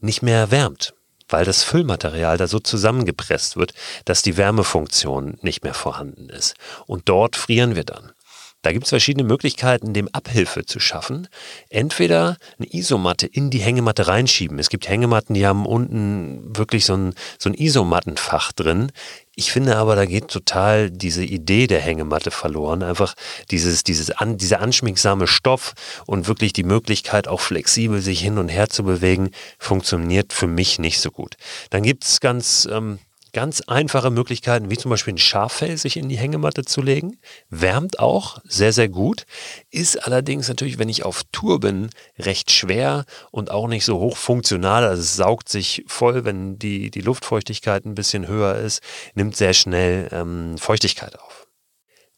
nicht 0.00 0.22
mehr 0.22 0.38
erwärmt 0.38 0.94
weil 1.30 1.44
das 1.44 1.62
Füllmaterial 1.62 2.38
da 2.38 2.46
so 2.46 2.58
zusammengepresst 2.58 3.58
wird, 3.58 3.74
dass 4.06 4.22
die 4.22 4.38
Wärmefunktion 4.38 5.36
nicht 5.42 5.62
mehr 5.62 5.74
vorhanden 5.74 6.30
ist. 6.30 6.54
Und 6.86 7.08
dort 7.08 7.36
frieren 7.36 7.76
wir 7.76 7.84
dann. 7.84 8.12
Da 8.62 8.72
gibt 8.72 8.84
es 8.84 8.90
verschiedene 8.90 9.24
Möglichkeiten, 9.24 9.94
dem 9.94 10.08
Abhilfe 10.12 10.66
zu 10.66 10.80
schaffen. 10.80 11.28
Entweder 11.70 12.36
eine 12.58 12.68
Isomatte 12.72 13.26
in 13.26 13.50
die 13.50 13.60
Hängematte 13.60 14.08
reinschieben. 14.08 14.58
Es 14.58 14.68
gibt 14.68 14.88
Hängematten, 14.88 15.34
die 15.34 15.46
haben 15.46 15.64
unten 15.64 16.56
wirklich 16.56 16.84
so 16.84 16.94
ein, 16.94 17.14
so 17.38 17.48
ein 17.48 17.54
Isomattenfach 17.54 18.52
drin. 18.52 18.90
Ich 19.36 19.52
finde 19.52 19.76
aber, 19.76 19.94
da 19.94 20.04
geht 20.04 20.26
total 20.26 20.90
diese 20.90 21.24
Idee 21.24 21.68
der 21.68 21.80
Hängematte 21.80 22.32
verloren. 22.32 22.82
Einfach 22.82 23.14
dieses, 23.52 23.84
dieses 23.84 24.10
an, 24.10 24.36
dieser 24.36 24.60
anschmiegsame 24.60 25.28
Stoff 25.28 25.74
und 26.06 26.26
wirklich 26.26 26.52
die 26.52 26.64
Möglichkeit, 26.64 27.28
auch 27.28 27.40
flexibel 27.40 28.00
sich 28.00 28.20
hin 28.20 28.38
und 28.38 28.48
her 28.48 28.68
zu 28.68 28.82
bewegen, 28.82 29.30
funktioniert 29.60 30.32
für 30.32 30.48
mich 30.48 30.80
nicht 30.80 31.00
so 31.00 31.12
gut. 31.12 31.36
Dann 31.70 31.84
gibt 31.84 32.02
es 32.02 32.18
ganz 32.18 32.68
ähm, 32.68 32.98
ganz 33.32 33.60
einfache 33.62 34.10
Möglichkeiten, 34.10 34.70
wie 34.70 34.76
zum 34.76 34.90
Beispiel 34.90 35.14
ein 35.14 35.18
Schaffell 35.18 35.76
sich 35.76 35.96
in 35.96 36.08
die 36.08 36.18
Hängematte 36.18 36.64
zu 36.64 36.82
legen. 36.82 37.18
Wärmt 37.50 37.98
auch 37.98 38.38
sehr, 38.44 38.72
sehr 38.72 38.88
gut. 38.88 39.24
Ist 39.70 40.04
allerdings 40.06 40.48
natürlich, 40.48 40.78
wenn 40.78 40.88
ich 40.88 41.04
auf 41.04 41.22
Tour 41.32 41.60
bin, 41.60 41.90
recht 42.18 42.50
schwer 42.50 43.04
und 43.30 43.50
auch 43.50 43.68
nicht 43.68 43.84
so 43.84 43.98
hoch 43.98 44.16
funktional. 44.16 44.84
Also 44.84 45.02
es 45.02 45.16
saugt 45.16 45.48
sich 45.48 45.84
voll, 45.86 46.24
wenn 46.24 46.58
die, 46.58 46.90
die 46.90 47.00
Luftfeuchtigkeit 47.00 47.84
ein 47.84 47.94
bisschen 47.94 48.26
höher 48.26 48.56
ist, 48.56 48.80
nimmt 49.14 49.36
sehr 49.36 49.54
schnell 49.54 50.08
ähm, 50.12 50.56
Feuchtigkeit 50.58 51.18
auf. 51.18 51.48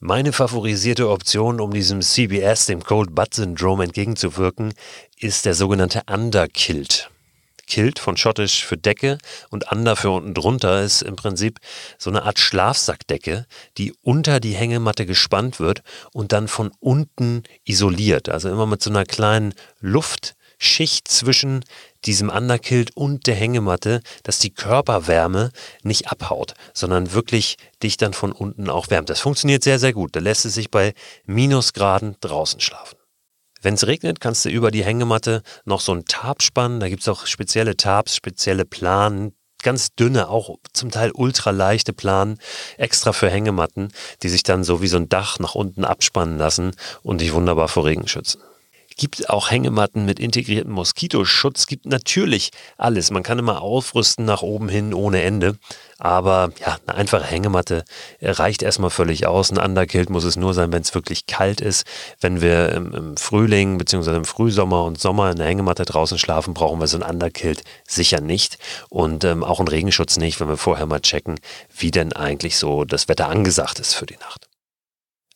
Meine 0.02 0.32
favorisierte 0.32 1.10
Option, 1.10 1.60
um 1.60 1.72
diesem 1.72 2.00
CBS, 2.00 2.64
dem 2.64 2.82
Cold 2.82 3.14
Butt 3.14 3.34
Syndrom 3.34 3.82
entgegenzuwirken, 3.82 4.72
ist 5.18 5.44
der 5.44 5.52
sogenannte 5.54 6.02
Underkilt. 6.10 7.10
Kilt 7.70 7.98
von 7.98 8.16
Schottisch 8.16 8.66
für 8.66 8.76
Decke 8.76 9.16
und 9.48 9.72
Under 9.72 9.96
für 9.96 10.10
unten 10.10 10.34
drunter 10.34 10.82
ist 10.82 11.02
im 11.02 11.16
Prinzip 11.16 11.60
so 11.98 12.10
eine 12.10 12.24
Art 12.24 12.38
Schlafsackdecke, 12.38 13.46
die 13.78 13.94
unter 14.02 14.40
die 14.40 14.54
Hängematte 14.54 15.06
gespannt 15.06 15.60
wird 15.60 15.82
und 16.12 16.32
dann 16.32 16.48
von 16.48 16.72
unten 16.80 17.44
isoliert. 17.64 18.28
Also 18.28 18.50
immer 18.50 18.66
mit 18.66 18.82
so 18.82 18.90
einer 18.90 19.04
kleinen 19.04 19.54
Luftschicht 19.78 21.08
zwischen 21.08 21.64
diesem 22.04 22.28
Underkilt 22.28 22.96
und 22.96 23.26
der 23.26 23.36
Hängematte, 23.36 24.02
dass 24.24 24.40
die 24.40 24.52
Körperwärme 24.52 25.50
nicht 25.82 26.10
abhaut, 26.10 26.54
sondern 26.74 27.12
wirklich 27.12 27.56
dich 27.82 27.96
dann 27.96 28.12
von 28.12 28.32
unten 28.32 28.68
auch 28.68 28.90
wärmt. 28.90 29.10
Das 29.10 29.20
funktioniert 29.20 29.62
sehr, 29.62 29.78
sehr 29.78 29.92
gut. 29.92 30.16
Da 30.16 30.20
lässt 30.20 30.44
es 30.44 30.54
sich 30.54 30.70
bei 30.70 30.92
Minusgraden 31.24 32.16
draußen 32.20 32.60
schlafen. 32.60 32.99
Wenn 33.62 33.74
es 33.74 33.86
regnet, 33.86 34.20
kannst 34.20 34.44
du 34.44 34.48
über 34.48 34.70
die 34.70 34.84
Hängematte 34.84 35.42
noch 35.64 35.80
so 35.80 35.92
ein 35.92 36.04
Tarp 36.06 36.42
spannen. 36.42 36.80
Da 36.80 36.88
gibt 36.88 37.02
es 37.02 37.08
auch 37.08 37.26
spezielle 37.26 37.76
Tarps, 37.76 38.16
spezielle 38.16 38.64
Planen, 38.64 39.34
ganz 39.62 39.94
dünne, 39.94 40.28
auch 40.28 40.56
zum 40.72 40.90
Teil 40.90 41.10
ultraleichte 41.12 41.92
Planen, 41.92 42.38
extra 42.78 43.12
für 43.12 43.30
Hängematten, 43.30 43.92
die 44.22 44.28
sich 44.28 44.42
dann 44.42 44.64
so 44.64 44.80
wie 44.80 44.88
so 44.88 44.96
ein 44.96 45.08
Dach 45.08 45.38
nach 45.38 45.54
unten 45.54 45.84
abspannen 45.84 46.38
lassen 46.38 46.74
und 47.02 47.20
dich 47.20 47.34
wunderbar 47.34 47.68
vor 47.68 47.84
Regen 47.84 48.08
schützen 48.08 48.40
gibt 49.00 49.30
auch 49.30 49.50
Hängematten 49.50 50.04
mit 50.04 50.20
integriertem 50.20 50.72
Moskitoschutz, 50.72 51.66
gibt 51.66 51.86
natürlich 51.86 52.50
alles. 52.76 53.10
Man 53.10 53.22
kann 53.22 53.38
immer 53.38 53.62
aufrüsten 53.62 54.26
nach 54.26 54.42
oben 54.42 54.68
hin 54.68 54.92
ohne 54.92 55.22
Ende. 55.22 55.56
Aber 55.98 56.52
ja, 56.60 56.76
eine 56.86 56.98
einfache 56.98 57.24
Hängematte 57.24 57.84
reicht 58.20 58.62
erstmal 58.62 58.90
völlig 58.90 59.26
aus. 59.26 59.50
Ein 59.50 59.56
Underkilt 59.56 60.10
muss 60.10 60.24
es 60.24 60.36
nur 60.36 60.52
sein, 60.52 60.70
wenn 60.70 60.82
es 60.82 60.94
wirklich 60.94 61.24
kalt 61.24 61.62
ist. 61.62 61.86
Wenn 62.20 62.42
wir 62.42 62.72
im, 62.72 62.92
im 62.92 63.16
Frühling 63.16 63.78
bzw. 63.78 64.16
im 64.16 64.26
Frühsommer 64.26 64.84
und 64.84 65.00
Sommer 65.00 65.30
in 65.30 65.38
der 65.38 65.46
Hängematte 65.46 65.86
draußen 65.86 66.18
schlafen, 66.18 66.52
brauchen 66.52 66.78
wir 66.78 66.86
so 66.86 66.98
ein 66.98 67.02
Underkilt 67.02 67.64
sicher 67.88 68.20
nicht. 68.20 68.58
Und 68.90 69.24
ähm, 69.24 69.42
auch 69.42 69.60
einen 69.60 69.68
Regenschutz 69.68 70.18
nicht, 70.18 70.40
wenn 70.40 70.48
wir 70.48 70.58
vorher 70.58 70.84
mal 70.84 71.00
checken, 71.00 71.40
wie 71.74 71.90
denn 71.90 72.12
eigentlich 72.12 72.58
so 72.58 72.84
das 72.84 73.08
Wetter 73.08 73.30
angesagt 73.30 73.78
ist 73.78 73.94
für 73.94 74.04
die 74.04 74.18
Nacht. 74.18 74.49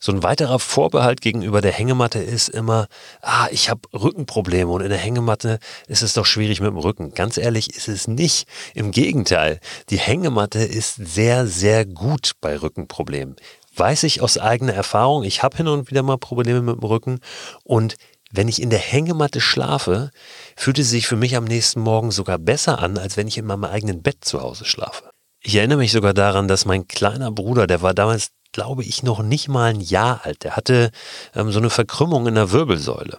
So 0.05 0.13
ein 0.13 0.23
weiterer 0.23 0.59
Vorbehalt 0.59 1.23
gegenüber 1.23 1.63
der 1.63 1.73
Hängematte 1.73 2.19
ist 2.19 2.51
immer, 2.51 2.89
ah, 3.23 3.49
ich 3.51 3.71
habe 3.71 3.81
Rückenprobleme 3.95 4.71
und 4.71 4.83
in 4.83 4.91
der 4.91 4.99
Hängematte 4.99 5.59
ist 5.87 6.03
es 6.03 6.13
doch 6.13 6.27
schwierig 6.27 6.61
mit 6.61 6.69
dem 6.69 6.77
Rücken. 6.77 7.15
Ganz 7.15 7.39
ehrlich 7.39 7.75
ist 7.75 7.89
es 7.89 8.07
nicht. 8.07 8.47
Im 8.75 8.91
Gegenteil, 8.91 9.61
die 9.89 9.97
Hängematte 9.97 10.59
ist 10.59 10.97
sehr, 10.97 11.47
sehr 11.47 11.87
gut 11.87 12.33
bei 12.43 12.61
Rückenproblemen. 12.61 13.37
Weiß 13.75 14.03
ich 14.03 14.21
aus 14.21 14.37
eigener 14.37 14.75
Erfahrung, 14.75 15.25
ich 15.25 15.43
habe 15.43 15.57
hin 15.57 15.69
und 15.69 15.91
wieder 15.91 16.03
mal 16.03 16.19
Probleme 16.19 16.61
mit 16.61 16.83
dem 16.83 16.85
Rücken 16.85 17.21
und 17.63 17.97
wenn 18.31 18.49
ich 18.49 18.61
in 18.61 18.69
der 18.69 18.81
Hängematte 18.81 19.41
schlafe, 19.41 20.11
fühlt 20.55 20.79
es 20.79 20.91
sich 20.91 21.07
für 21.07 21.17
mich 21.17 21.35
am 21.35 21.45
nächsten 21.45 21.81
Morgen 21.81 22.11
sogar 22.11 22.37
besser 22.37 22.79
an, 22.79 22.99
als 22.99 23.17
wenn 23.17 23.27
ich 23.27 23.39
in 23.39 23.47
meinem 23.47 23.65
eigenen 23.65 24.03
Bett 24.03 24.19
zu 24.21 24.43
Hause 24.43 24.67
schlafe. 24.67 25.09
Ich 25.41 25.55
erinnere 25.55 25.79
mich 25.79 25.93
sogar 25.93 26.13
daran, 26.13 26.47
dass 26.47 26.67
mein 26.67 26.89
kleiner 26.89 27.31
Bruder, 27.31 27.67
der 27.67 27.81
war 27.81 27.95
damals 27.95 28.33
glaube 28.55 28.85
ich, 28.85 29.03
noch 29.03 29.23
nicht 29.23 29.49
mal 29.49 29.71
ein 29.71 29.81
Jahr 29.81 30.21
alt. 30.25 30.45
Der 30.45 30.57
hatte 30.57 30.91
ähm, 31.35 31.51
so 31.51 31.59
eine 31.59 31.71
Verkrümmung 31.71 32.27
in 32.27 32.37
der 32.37 32.53
Wirbelsäule. 32.53 33.19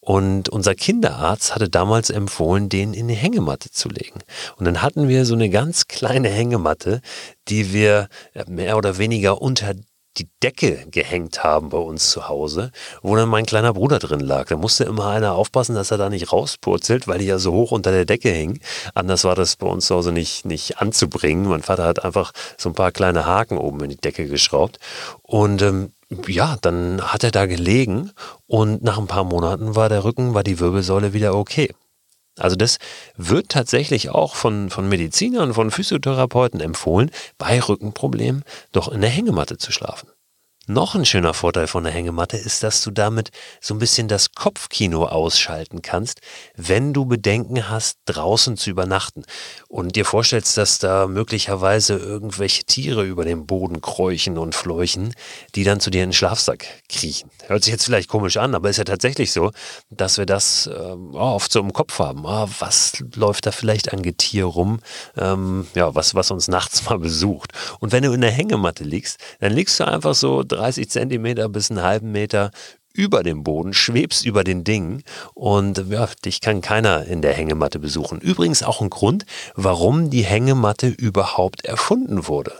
Und 0.00 0.48
unser 0.48 0.74
Kinderarzt 0.74 1.54
hatte 1.54 1.68
damals 1.68 2.08
empfohlen, 2.08 2.70
den 2.70 2.94
in 2.94 3.04
eine 3.04 3.12
Hängematte 3.12 3.70
zu 3.70 3.90
legen. 3.90 4.20
Und 4.56 4.64
dann 4.64 4.80
hatten 4.80 5.08
wir 5.08 5.26
so 5.26 5.34
eine 5.34 5.50
ganz 5.50 5.86
kleine 5.86 6.30
Hängematte, 6.30 7.02
die 7.48 7.72
wir 7.74 8.08
äh, 8.32 8.44
mehr 8.48 8.78
oder 8.78 8.96
weniger 8.98 9.40
unter 9.42 9.74
die 10.20 10.28
Decke 10.42 10.86
gehängt 10.90 11.42
haben 11.42 11.70
bei 11.70 11.78
uns 11.78 12.10
zu 12.10 12.28
Hause, 12.28 12.72
wo 13.02 13.16
dann 13.16 13.28
mein 13.28 13.46
kleiner 13.46 13.72
Bruder 13.72 13.98
drin 13.98 14.20
lag. 14.20 14.48
Da 14.48 14.56
musste 14.56 14.84
immer 14.84 15.08
einer 15.08 15.34
aufpassen, 15.34 15.74
dass 15.74 15.90
er 15.90 15.98
da 15.98 16.10
nicht 16.10 16.30
rauspurzelt, 16.30 17.08
weil 17.08 17.18
die 17.20 17.26
ja 17.26 17.38
so 17.38 17.52
hoch 17.52 17.72
unter 17.72 17.90
der 17.90 18.04
Decke 18.04 18.28
hing. 18.28 18.60
Anders 18.94 19.24
war 19.24 19.34
das 19.34 19.56
bei 19.56 19.66
uns 19.66 19.86
zu 19.86 19.94
Hause 19.94 20.12
nicht, 20.12 20.44
nicht 20.44 20.78
anzubringen. 20.78 21.48
Mein 21.48 21.62
Vater 21.62 21.84
hat 21.84 22.04
einfach 22.04 22.32
so 22.58 22.68
ein 22.68 22.74
paar 22.74 22.92
kleine 22.92 23.24
Haken 23.24 23.56
oben 23.56 23.80
in 23.84 23.90
die 23.90 23.96
Decke 23.96 24.26
geschraubt. 24.26 24.78
Und 25.22 25.62
ähm, 25.62 25.92
ja, 26.26 26.56
dann 26.60 27.00
hat 27.00 27.24
er 27.24 27.30
da 27.30 27.46
gelegen 27.46 28.10
und 28.46 28.82
nach 28.82 28.98
ein 28.98 29.06
paar 29.06 29.24
Monaten 29.24 29.74
war 29.74 29.88
der 29.88 30.04
Rücken, 30.04 30.34
war 30.34 30.42
die 30.42 30.58
Wirbelsäule 30.58 31.12
wieder 31.14 31.34
okay. 31.34 31.72
Also 32.40 32.56
das 32.56 32.78
wird 33.16 33.48
tatsächlich 33.48 34.10
auch 34.10 34.34
von, 34.34 34.70
von 34.70 34.88
Medizinern, 34.88 35.54
von 35.54 35.70
Physiotherapeuten 35.70 36.60
empfohlen, 36.60 37.10
bei 37.38 37.60
Rückenproblemen 37.60 38.44
doch 38.72 38.88
in 38.88 39.00
der 39.00 39.10
Hängematte 39.10 39.58
zu 39.58 39.72
schlafen. 39.72 40.08
Noch 40.72 40.94
ein 40.94 41.04
schöner 41.04 41.34
Vorteil 41.34 41.66
von 41.66 41.82
der 41.82 41.92
Hängematte 41.92 42.36
ist, 42.36 42.62
dass 42.62 42.80
du 42.84 42.92
damit 42.92 43.30
so 43.60 43.74
ein 43.74 43.80
bisschen 43.80 44.06
das 44.06 44.34
Kopfkino 44.34 45.04
ausschalten 45.04 45.82
kannst, 45.82 46.20
wenn 46.54 46.92
du 46.92 47.06
Bedenken 47.06 47.68
hast, 47.68 47.98
draußen 48.04 48.56
zu 48.56 48.70
übernachten 48.70 49.24
und 49.66 49.96
dir 49.96 50.04
vorstellst, 50.04 50.56
dass 50.56 50.78
da 50.78 51.08
möglicherweise 51.08 51.96
irgendwelche 51.96 52.62
Tiere 52.62 53.04
über 53.04 53.24
den 53.24 53.46
Boden 53.46 53.80
kräuchen 53.80 54.38
und 54.38 54.54
fleuchen, 54.54 55.12
die 55.56 55.64
dann 55.64 55.80
zu 55.80 55.90
dir 55.90 56.04
in 56.04 56.10
den 56.10 56.14
Schlafsack 56.14 56.64
kriechen. 56.88 57.30
Hört 57.48 57.64
sich 57.64 57.72
jetzt 57.72 57.86
vielleicht 57.86 58.08
komisch 58.08 58.36
an, 58.36 58.54
aber 58.54 58.70
ist 58.70 58.76
ja 58.76 58.84
tatsächlich 58.84 59.32
so, 59.32 59.50
dass 59.90 60.18
wir 60.18 60.26
das 60.26 60.68
äh, 60.68 60.70
oft 60.70 61.50
so 61.50 61.58
im 61.58 61.72
Kopf 61.72 61.98
haben. 61.98 62.24
Ah, 62.24 62.48
was 62.60 63.02
läuft 63.16 63.46
da 63.46 63.50
vielleicht 63.50 63.92
an 63.92 64.02
Getier 64.02 64.44
rum, 64.44 64.78
ähm, 65.16 65.66
ja, 65.74 65.96
was, 65.96 66.14
was 66.14 66.30
uns 66.30 66.46
nachts 66.46 66.84
mal 66.88 67.00
besucht. 67.00 67.54
Und 67.80 67.90
wenn 67.90 68.04
du 68.04 68.12
in 68.12 68.20
der 68.20 68.30
Hängematte 68.30 68.84
liegst, 68.84 69.18
dann 69.40 69.52
liegst 69.52 69.80
du 69.80 69.88
einfach 69.88 70.14
so 70.14 70.44
30 70.60 70.90
Zentimeter 70.90 71.48
bis 71.48 71.70
einen 71.70 71.82
halben 71.82 72.12
Meter 72.12 72.50
über 72.92 73.22
dem 73.22 73.44
Boden, 73.44 73.72
schwebst 73.72 74.26
über 74.26 74.44
den 74.44 74.62
Dingen 74.62 75.02
und 75.34 75.82
ja, 75.88 76.06
dich 76.24 76.40
kann 76.40 76.60
keiner 76.60 77.06
in 77.06 77.22
der 77.22 77.32
Hängematte 77.32 77.78
besuchen. 77.78 78.20
Übrigens 78.20 78.62
auch 78.62 78.82
ein 78.82 78.90
Grund, 78.90 79.24
warum 79.54 80.10
die 80.10 80.24
Hängematte 80.24 80.88
überhaupt 80.88 81.64
erfunden 81.64 82.26
wurde. 82.28 82.52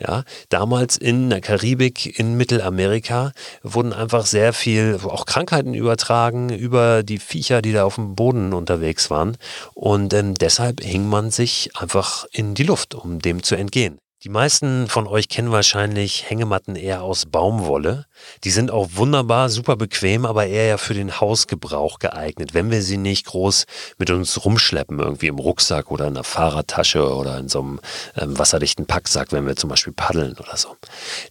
Ja, 0.00 0.22
damals 0.48 0.96
in 0.96 1.28
der 1.28 1.40
Karibik, 1.40 2.18
in 2.18 2.36
Mittelamerika 2.36 3.32
wurden 3.62 3.92
einfach 3.92 4.26
sehr 4.26 4.52
viel, 4.52 4.98
auch 5.02 5.26
Krankheiten 5.26 5.74
übertragen 5.74 6.50
über 6.50 7.02
die 7.02 7.18
Viecher, 7.18 7.62
die 7.62 7.72
da 7.72 7.84
auf 7.84 7.96
dem 7.96 8.14
Boden 8.14 8.52
unterwegs 8.52 9.10
waren. 9.10 9.36
Und 9.74 10.14
ähm, 10.14 10.34
deshalb 10.34 10.82
hing 10.82 11.08
man 11.08 11.32
sich 11.32 11.70
einfach 11.76 12.26
in 12.30 12.54
die 12.54 12.62
Luft, 12.62 12.94
um 12.94 13.18
dem 13.18 13.42
zu 13.42 13.56
entgehen. 13.56 13.98
Die 14.28 14.34
meisten 14.34 14.88
von 14.88 15.06
euch 15.06 15.30
kennen 15.30 15.52
wahrscheinlich 15.52 16.28
Hängematten 16.28 16.76
eher 16.76 17.02
aus 17.02 17.24
Baumwolle. 17.24 18.04
Die 18.44 18.50
sind 18.50 18.70
auch 18.70 18.88
wunderbar, 18.92 19.48
super 19.48 19.74
bequem, 19.74 20.26
aber 20.26 20.44
eher 20.44 20.66
ja 20.66 20.76
für 20.76 20.92
den 20.92 21.18
Hausgebrauch 21.18 21.98
geeignet, 21.98 22.52
wenn 22.52 22.70
wir 22.70 22.82
sie 22.82 22.98
nicht 22.98 23.24
groß 23.24 23.64
mit 23.96 24.10
uns 24.10 24.44
rumschleppen, 24.44 24.98
irgendwie 24.98 25.28
im 25.28 25.38
Rucksack 25.38 25.90
oder 25.90 26.08
in 26.08 26.14
einer 26.14 26.24
Fahrradtasche 26.24 27.10
oder 27.10 27.38
in 27.38 27.48
so 27.48 27.60
einem 27.60 27.80
ähm, 28.18 28.38
wasserdichten 28.38 28.84
Packsack, 28.84 29.32
wenn 29.32 29.46
wir 29.46 29.56
zum 29.56 29.70
Beispiel 29.70 29.94
paddeln 29.94 30.36
oder 30.38 30.58
so. 30.58 30.76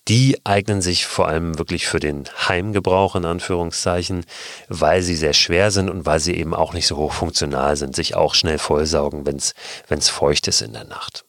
Die 0.07 0.41
eignen 0.43 0.81
sich 0.81 1.05
vor 1.05 1.27
allem 1.27 1.59
wirklich 1.59 1.85
für 1.85 1.99
den 1.99 2.23
Heimgebrauch 2.47 3.15
in 3.15 3.25
Anführungszeichen, 3.25 4.25
weil 4.69 5.03
sie 5.03 5.15
sehr 5.15 5.33
schwer 5.33 5.69
sind 5.69 5.91
und 5.91 6.07
weil 6.07 6.19
sie 6.19 6.33
eben 6.33 6.55
auch 6.55 6.73
nicht 6.73 6.87
so 6.87 6.97
hochfunktional 6.97 7.77
sind, 7.77 7.95
sich 7.95 8.15
auch 8.15 8.33
schnell 8.33 8.57
vollsaugen, 8.57 9.27
wenn 9.27 9.35
es 9.35 10.09
feucht 10.09 10.47
ist 10.47 10.63
in 10.63 10.73
der 10.73 10.85
Nacht. 10.85 11.26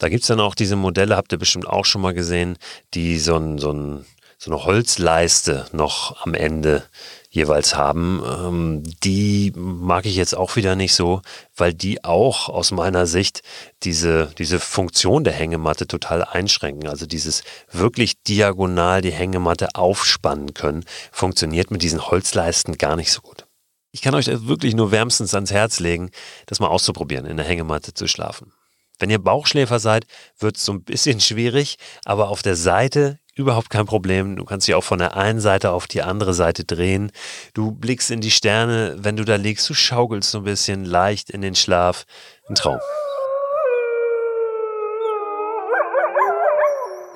Da 0.00 0.08
gibt 0.08 0.22
es 0.22 0.28
dann 0.28 0.40
auch 0.40 0.56
diese 0.56 0.76
Modelle, 0.76 1.16
habt 1.16 1.30
ihr 1.30 1.38
bestimmt 1.38 1.68
auch 1.68 1.84
schon 1.84 2.02
mal 2.02 2.14
gesehen, 2.14 2.56
die 2.94 3.18
so 3.18 3.36
ein, 3.36 3.58
so 3.58 3.72
ein 3.72 4.04
so 4.42 4.50
eine 4.50 4.64
Holzleiste 4.64 5.66
noch 5.72 6.24
am 6.24 6.32
Ende 6.32 6.82
jeweils 7.28 7.74
haben. 7.76 8.22
Ähm, 8.24 8.82
die 9.04 9.52
mag 9.54 10.06
ich 10.06 10.16
jetzt 10.16 10.34
auch 10.34 10.56
wieder 10.56 10.76
nicht 10.76 10.94
so, 10.94 11.20
weil 11.54 11.74
die 11.74 12.04
auch 12.04 12.48
aus 12.48 12.70
meiner 12.70 13.06
Sicht 13.06 13.42
diese, 13.82 14.32
diese 14.38 14.58
Funktion 14.58 15.24
der 15.24 15.34
Hängematte 15.34 15.86
total 15.86 16.24
einschränken. 16.24 16.88
Also 16.88 17.04
dieses 17.04 17.44
wirklich 17.70 18.22
diagonal 18.22 19.02
die 19.02 19.12
Hängematte 19.12 19.68
aufspannen 19.74 20.54
können, 20.54 20.86
funktioniert 21.12 21.70
mit 21.70 21.82
diesen 21.82 22.06
Holzleisten 22.06 22.78
gar 22.78 22.96
nicht 22.96 23.12
so 23.12 23.20
gut. 23.20 23.46
Ich 23.92 24.00
kann 24.00 24.14
euch 24.14 24.28
wirklich 24.28 24.74
nur 24.74 24.90
wärmstens 24.90 25.34
ans 25.34 25.52
Herz 25.52 25.80
legen, 25.80 26.10
das 26.46 26.60
mal 26.60 26.68
auszuprobieren, 26.68 27.26
in 27.26 27.36
der 27.36 27.44
Hängematte 27.44 27.92
zu 27.92 28.06
schlafen. 28.06 28.54
Wenn 29.00 29.10
ihr 29.10 29.18
Bauchschläfer 29.18 29.80
seid, 29.80 30.06
wird 30.38 30.56
es 30.56 30.64
so 30.64 30.72
ein 30.72 30.84
bisschen 30.84 31.20
schwierig, 31.20 31.76
aber 32.04 32.28
auf 32.28 32.42
der 32.42 32.54
Seite 32.54 33.18
überhaupt 33.34 33.70
kein 33.70 33.86
Problem. 33.86 34.36
Du 34.36 34.44
kannst 34.44 34.68
dich 34.68 34.74
auch 34.74 34.84
von 34.84 34.98
der 34.98 35.16
einen 35.16 35.40
Seite 35.40 35.70
auf 35.70 35.86
die 35.86 36.02
andere 36.02 36.34
Seite 36.34 36.64
drehen. 36.64 37.10
Du 37.54 37.72
blickst 37.72 38.10
in 38.10 38.20
die 38.20 38.30
Sterne, 38.30 38.96
wenn 38.98 39.16
du 39.16 39.24
da 39.24 39.36
liegst, 39.36 39.68
du 39.68 39.74
schaukelst 39.74 40.30
so 40.30 40.38
ein 40.38 40.44
bisschen 40.44 40.84
leicht 40.84 41.30
in 41.30 41.40
den 41.40 41.54
Schlaf. 41.54 42.04
Ein 42.48 42.54
Traum. 42.54 42.78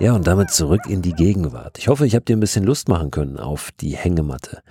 Ja, 0.00 0.12
und 0.12 0.26
damit 0.26 0.50
zurück 0.50 0.82
in 0.88 1.02
die 1.02 1.12
Gegenwart. 1.12 1.78
Ich 1.78 1.88
hoffe, 1.88 2.06
ich 2.06 2.14
habe 2.14 2.24
dir 2.24 2.36
ein 2.36 2.40
bisschen 2.40 2.64
Lust 2.64 2.88
machen 2.88 3.10
können 3.10 3.38
auf 3.38 3.70
die 3.80 3.96
Hängematte. 3.96 4.62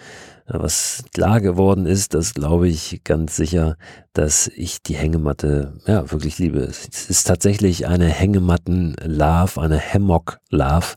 Was 0.45 1.05
klar 1.13 1.39
geworden 1.39 1.85
ist, 1.85 2.13
das 2.13 2.33
glaube 2.33 2.67
ich 2.67 3.01
ganz 3.05 3.37
sicher, 3.37 3.77
dass 4.11 4.47
ich 4.47 4.83
die 4.83 4.95
Hängematte 4.95 5.79
ja 5.87 6.11
wirklich 6.11 6.37
liebe. 6.37 6.59
Es 6.59 7.09
ist 7.09 7.23
tatsächlich 7.25 7.87
eine 7.87 8.07
Hängematten-Love, 8.07 9.61
eine 9.61 9.79
Hammock-Love. 9.79 10.95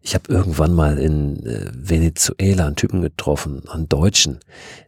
Ich 0.00 0.14
habe 0.14 0.32
irgendwann 0.32 0.74
mal 0.74 0.98
in 0.98 1.44
äh, 1.44 1.70
Venezuela 1.74 2.66
einen 2.66 2.76
Typen 2.76 3.02
getroffen, 3.02 3.68
einen 3.68 3.88
Deutschen, 3.88 4.38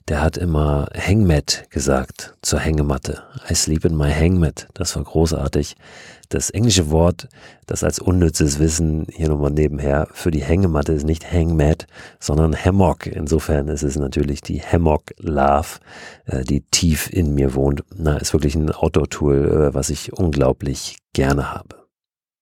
der 0.09 0.23
hat 0.23 0.37
immer 0.37 0.89
Hangmat 0.95 1.65
gesagt 1.71 2.37
zur 2.43 2.61
Hängematte. 2.61 3.25
I 3.51 3.55
sleep 3.55 3.85
in 3.85 3.97
my 3.97 4.13
Hangmat. 4.13 4.69
Das 4.75 4.95
war 4.95 5.03
großartig 5.03 5.75
das 6.29 6.51
englische 6.51 6.91
Wort, 6.91 7.29
das 7.67 7.85
als 7.85 7.99
unnützes 7.99 8.59
Wissen 8.59 9.07
hier 9.13 9.29
nochmal 9.29 9.51
nebenher 9.51 10.09
für 10.13 10.31
die 10.31 10.43
Hängematte 10.43 10.93
ist 10.93 11.07
nicht 11.07 11.31
Hangmat, 11.31 11.87
sondern 12.19 12.57
Hammock. 12.57 13.07
Insofern 13.07 13.69
ist 13.69 13.83
es 13.83 13.96
natürlich 13.99 14.41
die 14.41 14.61
Hammock 14.61 15.13
Love, 15.19 15.79
äh, 16.27 16.45
die 16.45 16.63
tief 16.63 17.13
in 17.13 17.35
mir 17.35 17.55
wohnt. 17.55 17.85
Na, 17.95 18.17
ist 18.17 18.33
wirklich 18.33 18.55
ein 18.55 18.71
Outdoor-Tool, 18.71 19.69
äh, 19.71 19.75
was 19.75 19.91
ich 19.91 20.13
unglaublich 20.13 20.99
gerne 21.13 21.53
habe. 21.53 21.87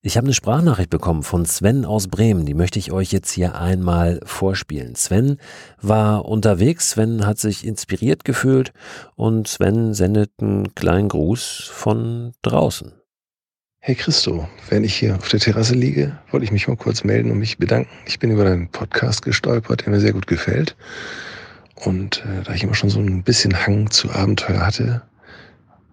Ich 0.06 0.18
habe 0.18 0.26
eine 0.26 0.34
Sprachnachricht 0.34 0.90
bekommen 0.90 1.22
von 1.22 1.46
Sven 1.46 1.86
aus 1.86 2.08
Bremen, 2.08 2.44
die 2.44 2.52
möchte 2.52 2.78
ich 2.78 2.92
euch 2.92 3.10
jetzt 3.10 3.30
hier 3.30 3.54
einmal 3.54 4.20
vorspielen. 4.26 4.96
Sven 4.96 5.38
war 5.80 6.26
unterwegs, 6.26 6.90
Sven 6.90 7.24
hat 7.24 7.38
sich 7.38 7.66
inspiriert 7.66 8.22
gefühlt 8.22 8.74
und 9.14 9.48
Sven 9.48 9.94
sendet 9.94 10.30
einen 10.42 10.74
kleinen 10.74 11.08
Gruß 11.08 11.70
von 11.72 12.32
draußen. 12.42 12.92
Hey 13.86 13.94
Christo, 13.94 14.46
während 14.68 14.84
ich 14.84 14.94
hier 14.94 15.14
auf 15.14 15.28
der 15.28 15.40
Terrasse 15.40 15.74
liege, 15.74 16.18
wollte 16.30 16.44
ich 16.44 16.52
mich 16.52 16.68
mal 16.68 16.76
kurz 16.76 17.02
melden 17.02 17.30
und 17.30 17.38
mich 17.38 17.56
bedanken. 17.56 17.90
Ich 18.06 18.18
bin 18.18 18.30
über 18.30 18.44
deinen 18.44 18.68
Podcast 18.68 19.22
gestolpert, 19.22 19.86
der 19.86 19.92
mir 19.92 20.00
sehr 20.00 20.12
gut 20.12 20.26
gefällt. 20.26 20.76
Und 21.74 22.24
äh, 22.24 22.42
da 22.44 22.54
ich 22.54 22.62
immer 22.62 22.74
schon 22.74 22.90
so 22.90 23.00
ein 23.00 23.22
bisschen 23.22 23.66
Hang 23.66 23.90
zu 23.90 24.10
Abenteuer 24.10 24.64
hatte, 24.64 25.02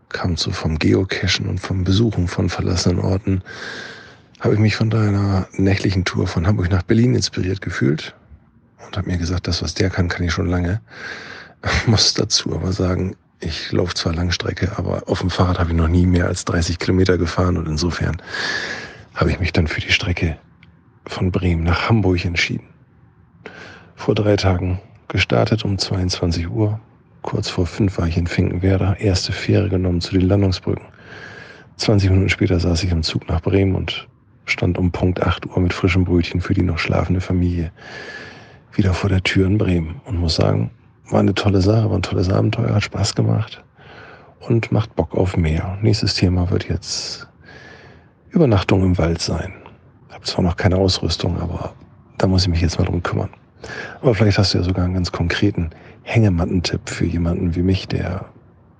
kam 0.09 0.37
so 0.37 0.51
vom 0.51 0.77
Geocachen 0.77 1.47
und 1.47 1.59
vom 1.59 1.83
Besuchen 1.83 2.27
von 2.27 2.49
verlassenen 2.49 2.99
Orten, 2.99 3.41
habe 4.39 4.55
ich 4.55 4.59
mich 4.59 4.75
von 4.75 4.89
deiner 4.89 5.47
nächtlichen 5.53 6.03
Tour 6.03 6.27
von 6.27 6.47
Hamburg 6.47 6.69
nach 6.69 6.83
Berlin 6.83 7.15
inspiriert 7.15 7.61
gefühlt 7.61 8.15
und 8.85 8.97
habe 8.97 9.09
mir 9.09 9.17
gesagt, 9.17 9.47
das, 9.47 9.61
was 9.61 9.73
der 9.73 9.89
kann, 9.89 10.09
kann 10.09 10.25
ich 10.25 10.33
schon 10.33 10.47
lange. 10.47 10.81
muss 11.85 12.13
dazu 12.13 12.53
aber 12.55 12.73
sagen, 12.73 13.15
ich 13.39 13.71
laufe 13.71 13.95
zwar 13.95 14.13
Langstrecke, 14.13 14.77
aber 14.77 15.03
auf 15.07 15.19
dem 15.21 15.29
Fahrrad 15.29 15.59
habe 15.59 15.71
ich 15.71 15.75
noch 15.75 15.87
nie 15.87 16.05
mehr 16.05 16.27
als 16.27 16.45
30 16.45 16.77
Kilometer 16.79 17.17
gefahren 17.17 17.57
und 17.57 17.67
insofern 17.67 18.21
habe 19.15 19.31
ich 19.31 19.39
mich 19.39 19.51
dann 19.51 19.67
für 19.67 19.81
die 19.81 19.91
Strecke 19.91 20.37
von 21.05 21.31
Bremen 21.31 21.63
nach 21.63 21.89
Hamburg 21.89 22.23
entschieden. 22.23 22.67
Vor 23.95 24.15
drei 24.15 24.35
Tagen 24.35 24.79
gestartet 25.11 25.65
um 25.65 25.77
22 25.77 26.49
Uhr. 26.49 26.79
Kurz 27.21 27.49
vor 27.49 27.67
fünf 27.67 27.97
war 27.99 28.07
ich 28.07 28.17
in 28.17 28.27
Finkenwerder, 28.27 28.99
erste 28.99 29.33
Fähre 29.33 29.69
genommen 29.69 30.01
zu 30.01 30.13
den 30.13 30.27
Landungsbrücken. 30.27 30.85
20 31.75 32.09
Minuten 32.09 32.29
später 32.29 32.59
saß 32.59 32.83
ich 32.83 32.91
im 32.91 33.03
Zug 33.03 33.27
nach 33.27 33.41
Bremen 33.41 33.75
und 33.75 34.07
stand 34.45 34.77
um 34.77 34.91
Punkt 34.91 35.21
8 35.21 35.45
Uhr 35.47 35.59
mit 35.59 35.73
frischem 35.73 36.05
Brötchen 36.05 36.41
für 36.41 36.53
die 36.53 36.63
noch 36.63 36.79
schlafende 36.79 37.21
Familie 37.21 37.71
wieder 38.73 38.93
vor 38.93 39.09
der 39.09 39.21
Tür 39.21 39.47
in 39.47 39.57
Bremen 39.57 39.99
und 40.05 40.17
muss 40.17 40.35
sagen, 40.35 40.71
war 41.09 41.19
eine 41.19 41.35
tolle 41.35 41.61
Sache, 41.61 41.89
war 41.89 41.97
ein 41.97 42.03
tolles 42.03 42.29
Abenteuer, 42.29 42.73
hat 42.73 42.83
Spaß 42.83 43.13
gemacht 43.13 43.63
und 44.39 44.71
macht 44.71 44.95
Bock 44.95 45.13
auf 45.13 45.35
mehr. 45.35 45.77
Nächstes 45.81 46.15
Thema 46.15 46.49
wird 46.49 46.69
jetzt 46.69 47.27
Übernachtung 48.29 48.83
im 48.83 48.97
Wald 48.97 49.21
sein. 49.21 49.53
Ich 50.07 50.15
habe 50.15 50.23
zwar 50.23 50.43
noch 50.43 50.55
keine 50.55 50.77
Ausrüstung, 50.77 51.39
aber 51.41 51.73
da 52.17 52.27
muss 52.27 52.43
ich 52.43 52.49
mich 52.49 52.61
jetzt 52.61 52.79
mal 52.79 52.85
drum 52.85 53.03
kümmern. 53.03 53.29
Aber 54.01 54.15
vielleicht 54.15 54.37
hast 54.37 54.53
du 54.53 54.57
ja 54.57 54.63
sogar 54.63 54.85
einen 54.85 54.93
ganz 54.93 55.11
konkreten 55.11 55.69
Hängemattentipp 56.03 56.89
für 56.89 57.05
jemanden 57.05 57.55
wie 57.55 57.61
mich, 57.61 57.87
der 57.87 58.25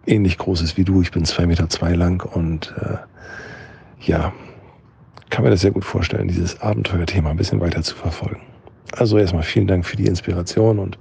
ähnlich 0.06 0.38
groß 0.38 0.62
ist 0.62 0.78
wie 0.78 0.84
du. 0.84 1.02
Ich 1.02 1.12
bin 1.12 1.26
zwei 1.26 1.46
Meter 1.46 1.70
zwei 1.70 1.94
lang 1.94 2.24
und 2.24 2.74
äh, 2.82 2.98
ja, 4.02 4.34
kann 5.30 5.44
mir 5.44 5.52
das 5.52 5.62
sehr 5.62 5.72
gut 5.72 5.86
vorstellen, 5.86 6.28
dieses 6.28 6.60
Abenteuerthema 6.62 7.30
ein 7.30 7.38
bisschen 7.38 7.62
weiter 7.62 7.82
zu 7.84 7.96
verfolgen. 7.96 8.42
Also 8.98 9.18
erstmal 9.18 9.44
vielen 9.44 9.68
Dank 9.68 9.86
für 9.86 9.96
die 9.96 10.08
Inspiration 10.08 10.80
und 10.80 10.98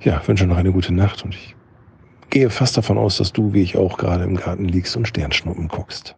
ja, 0.00 0.20
wünsche 0.26 0.46
noch 0.46 0.56
eine 0.56 0.72
gute 0.72 0.92
Nacht 0.92 1.24
und 1.24 1.34
ich 1.34 1.54
gehe 2.30 2.50
fast 2.50 2.76
davon 2.76 2.98
aus, 2.98 3.18
dass 3.18 3.32
du, 3.32 3.52
wie 3.52 3.62
ich 3.62 3.76
auch, 3.76 3.98
gerade 3.98 4.24
im 4.24 4.36
Garten 4.36 4.64
liegst 4.64 4.96
und 4.96 5.06
Sternschnuppen 5.06 5.68
guckst. 5.68 6.16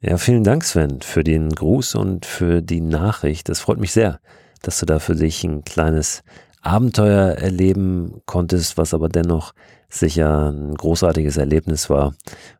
Ja, 0.00 0.16
vielen 0.16 0.44
Dank, 0.44 0.62
Sven, 0.62 1.00
für 1.00 1.24
den 1.24 1.48
Gruß 1.48 1.96
und 1.96 2.24
für 2.24 2.62
die 2.62 2.80
Nachricht. 2.80 3.48
Es 3.48 3.58
freut 3.58 3.80
mich 3.80 3.90
sehr, 3.90 4.20
dass 4.62 4.80
du 4.80 4.86
da 4.86 4.98
für 4.98 5.14
dich 5.14 5.44
ein 5.44 5.64
kleines 5.64 6.22
Abenteuer 6.62 7.34
erleben 7.34 8.20
konntest, 8.26 8.76
was 8.76 8.94
aber 8.94 9.08
dennoch 9.08 9.52
sicher 9.88 10.50
ein 10.50 10.74
großartiges 10.74 11.36
Erlebnis 11.36 11.88
war 11.88 12.14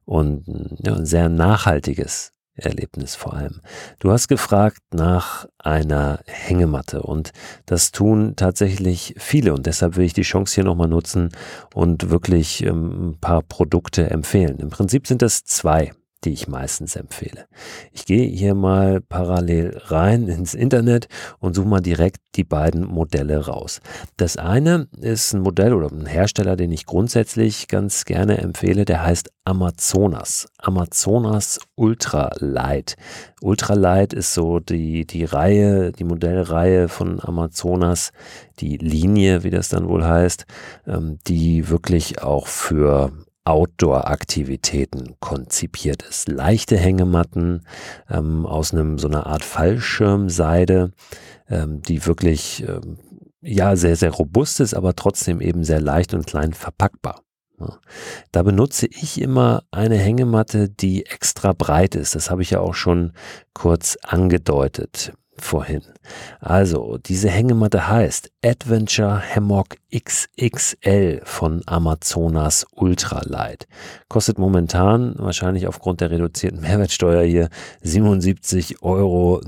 und 0.05 0.45
ja, 0.79 0.95
ein 0.95 1.07
sehr 1.07 1.29
nachhaltiges 1.29 2.33
Erlebnis 2.59 3.15
vor 3.15 3.35
allem. 3.35 3.61
Du 4.01 4.11
hast 4.11 4.29
gefragt 4.29 4.81
nach 4.93 5.47
einer 5.59 6.21
Hängematte 6.27 7.03
und 7.03 7.33
das 7.67 7.93
tun 7.93 8.35
tatsächlich 8.37 9.15
viele 9.19 9.55
und 9.55 9.67
deshalb 9.67 9.97
will 9.97 10.05
ich 10.05 10.13
die 10.13 10.23
Chance 10.23 10.57
hier 10.57 10.65
nochmal 10.65 10.89
nutzen 10.89 11.31
und 11.75 12.11
wirklich 12.11 12.65
ähm, 12.65 13.11
ein 13.11 13.19
paar 13.21 13.43
Produkte 13.43 14.11
empfehlen. 14.11 14.59
Im 14.59 14.71
Prinzip 14.71 15.07
sind 15.07 15.23
es 15.23 15.45
zwei 15.45 15.93
die 16.25 16.33
ich 16.33 16.49
meistens 16.49 16.97
empfehle. 16.97 17.47
Ich 17.93 18.05
gehe 18.05 18.27
hier 18.27 18.55
mal 18.55 19.01
parallel 19.01 19.79
rein 19.87 20.29
ins 20.29 20.55
Internet 20.55 21.09
und 21.39 21.55
suche 21.55 21.69
mal 21.69 21.81
direkt 21.81 22.19
die 22.35 22.45
beiden 22.45 22.85
Modelle 22.85 23.47
raus. 23.47 23.81
Das 24.17 24.37
eine 24.37 24.89
ist 25.01 25.33
ein 25.33 25.43
Modell 25.43 25.73
oder 25.73 25.91
ein 25.91 26.07
Hersteller, 26.07 26.57
den 26.57 26.73
ich 26.73 26.87
grundsätzlich 26.87 27.69
ganz 27.69 28.05
gerne 28.05 28.39
empfehle, 28.39 28.85
der 28.85 29.05
heißt 29.05 29.31
Amazonas. 29.45 30.49
Amazonas 30.59 31.61
Ultra 31.77 32.31
Light. 32.39 32.97
Ultra 33.41 33.75
Light 33.75 34.13
ist 34.13 34.35
so 34.35 34.59
die, 34.61 35.07
die 35.07 35.25
Reihe, 35.25 35.93
die 35.93 36.05
Modellreihe 36.05 36.89
von 36.89 37.21
Amazonas, 37.21 38.11
die 38.59 38.77
Linie, 38.77 39.45
wie 39.45 39.51
das 39.51 39.69
dann 39.69 39.89
wohl 39.89 40.05
heißt, 40.05 40.47
ähm, 40.87 41.19
die 41.27 41.71
wirklich 41.71 42.23
auch 42.23 42.47
für 42.47 43.13
Outdoor-Aktivitäten 43.49 45.17
konzipiert 45.21 46.03
ist. 46.03 46.29
Leichte 46.29 46.77
Hängematten 46.77 47.63
ähm, 48.11 48.45
aus 48.45 48.73
einem 48.73 48.99
so 48.99 49.09
einer 49.09 49.27
Art 49.27 49.43
Fallschirmseide, 49.43 50.93
ähm, 51.49 51.81
die 51.83 52.05
wirklich 52.07 52.65
ähm, 52.69 52.99
ja 53.41 53.77
sehr 53.77 53.97
sehr 53.97 54.11
robust 54.11 54.61
ist, 54.61 54.75
aber 54.75 54.95
trotzdem 54.95 55.41
eben 55.41 55.65
sehr 55.65 55.81
leicht 55.81 56.13
und 56.13 56.27
klein 56.27 56.53
verpackbar. 56.53 57.23
Da 58.31 58.45
benutze 58.45 58.87
ich 58.87 59.21
immer 59.21 59.65
eine 59.73 59.97
Hängematte, 59.97 60.69
die 60.69 61.07
extra 61.07 61.53
breit 61.53 61.97
ist. 61.97 62.15
Das 62.15 62.31
habe 62.31 62.43
ich 62.43 62.51
ja 62.51 62.61
auch 62.61 62.75
schon 62.75 63.13
kurz 63.53 63.99
angedeutet 64.03 65.13
vorhin. 65.43 65.83
Also, 66.41 66.99
diese 66.99 67.29
Hängematte 67.29 67.89
heißt 67.89 68.31
Adventure 68.45 69.23
Hammock 69.35 69.77
XXL 69.95 71.21
von 71.25 71.63
Amazonas 71.67 72.67
Ultralight. 72.75 73.67
Kostet 74.09 74.39
momentan, 74.39 75.15
wahrscheinlich 75.19 75.67
aufgrund 75.67 76.01
der 76.01 76.11
reduzierten 76.11 76.61
Mehrwertsteuer 76.61 77.25
hier, 77.25 77.49
77,89 77.85 78.83
Euro. 78.83 79.41